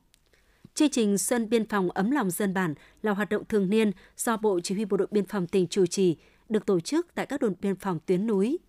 Chương 0.73 0.89
trình 0.89 1.17
Xuân 1.17 1.49
Biên 1.49 1.67
phòng 1.67 1.89
ấm 1.89 2.11
lòng 2.11 2.29
dân 2.31 2.53
bản 2.53 2.73
là 3.01 3.11
hoạt 3.11 3.29
động 3.29 3.43
thường 3.49 3.69
niên 3.69 3.91
do 4.17 4.37
Bộ 4.37 4.59
Chỉ 4.63 4.75
huy 4.75 4.85
Bộ 4.85 4.97
đội 4.97 5.07
Biên 5.11 5.25
phòng 5.25 5.47
tỉnh 5.47 5.67
chủ 5.67 5.85
trì, 5.85 6.17
được 6.49 6.65
tổ 6.65 6.79
chức 6.79 7.07
tại 7.15 7.25
các 7.25 7.41
đồn 7.41 7.53
biên 7.61 7.75
phòng 7.75 7.99
tuyến 8.05 8.27
núi, 8.27 8.59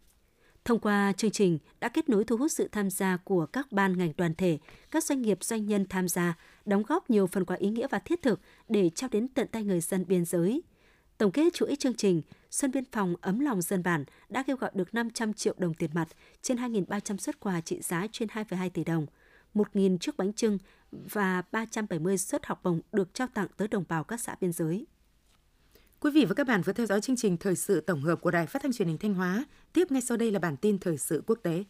Thông 0.65 0.79
qua 0.79 1.13
chương 1.13 1.31
trình 1.31 1.59
đã 1.81 1.89
kết 1.89 2.09
nối 2.09 2.25
thu 2.25 2.37
hút 2.37 2.53
sự 2.53 2.69
tham 2.73 2.91
gia 2.91 3.17
của 3.17 3.47
các 3.47 3.73
ban 3.73 3.99
ngành 3.99 4.13
đoàn 4.17 4.35
thể, 4.35 4.59
các 4.91 5.05
doanh 5.05 5.23
nghiệp 5.23 5.45
doanh 5.45 5.67
nhân 5.67 5.87
tham 5.89 6.09
gia, 6.09 6.39
đóng 6.65 6.83
góp 6.83 7.11
nhiều 7.11 7.27
phần 7.27 7.45
quà 7.45 7.57
ý 7.57 7.71
nghĩa 7.71 7.87
và 7.91 7.99
thiết 7.99 8.23
thực 8.23 8.41
để 8.69 8.91
trao 8.91 9.11
đến 9.13 9.29
tận 9.29 9.49
tay 9.53 9.65
người 9.65 9.81
dân 9.81 10.05
biên 10.09 10.25
giới. 10.25 10.63
Tổng 11.19 11.33
kết 11.33 11.55
chuỗi 11.55 11.77
chương 11.77 11.95
trình, 11.95 12.23
Xuân 12.51 12.71
Biên 12.71 12.85
phòng 12.93 13.15
ấm 13.21 13.41
lòng 13.41 13.63
dân 13.63 13.83
bản 13.83 14.05
đã 14.29 14.43
kêu 14.43 14.57
gọi 14.57 14.71
được 14.75 14.95
500 14.95 15.33
triệu 15.33 15.55
đồng 15.59 15.75
tiền 15.75 15.91
mặt 15.95 16.09
trên 16.43 16.57
2.300 16.57 17.17
xuất 17.17 17.41
quà 17.41 17.61
trị 17.61 17.81
giá 17.81 18.07
trên 18.13 18.29
2,2 18.29 18.71
tỷ 18.71 18.85
đồng. 18.85 19.07
1.000 19.55 19.99
chiếc 19.99 20.17
bánh 20.17 20.33
trưng 20.33 20.59
và 20.93 21.43
370 21.53 22.19
suất 22.19 22.47
học 22.47 22.61
bổng 22.63 22.81
được 22.93 23.15
trao 23.15 23.29
tặng 23.35 23.47
tới 23.57 23.69
đồng 23.69 23.85
bào 23.89 24.05
các 24.05 24.21
xã 24.21 24.35
biên 24.41 24.53
giới. 24.53 24.87
Quý 26.03 26.11
vị 26.11 26.25
và 26.25 26.35
các 26.35 26.47
bạn 26.47 26.63
vừa 26.63 26.73
theo 26.73 26.87
dõi 26.87 27.01
chương 27.01 27.17
trình 27.17 27.37
thời 27.37 27.57
sự 27.57 27.81
tổng 27.81 28.03
hợp 28.03 28.21
của 28.21 28.31
Đài 28.31 28.47
Phát 28.47 28.63
thanh 28.63 28.73
Truyền 28.73 28.89
hình 28.89 28.99
Thanh 28.99 29.15
Hóa. 29.15 29.45
Tiếp 29.73 29.93
ngay 29.93 30.03
sau 30.03 30.17
đây 30.17 30.31
là 30.31 30.39
bản 30.39 30.57
tin 30.57 30.79
thời 30.79 30.99
sự 30.99 31.23
quốc 31.27 31.39
tế. 31.43 31.65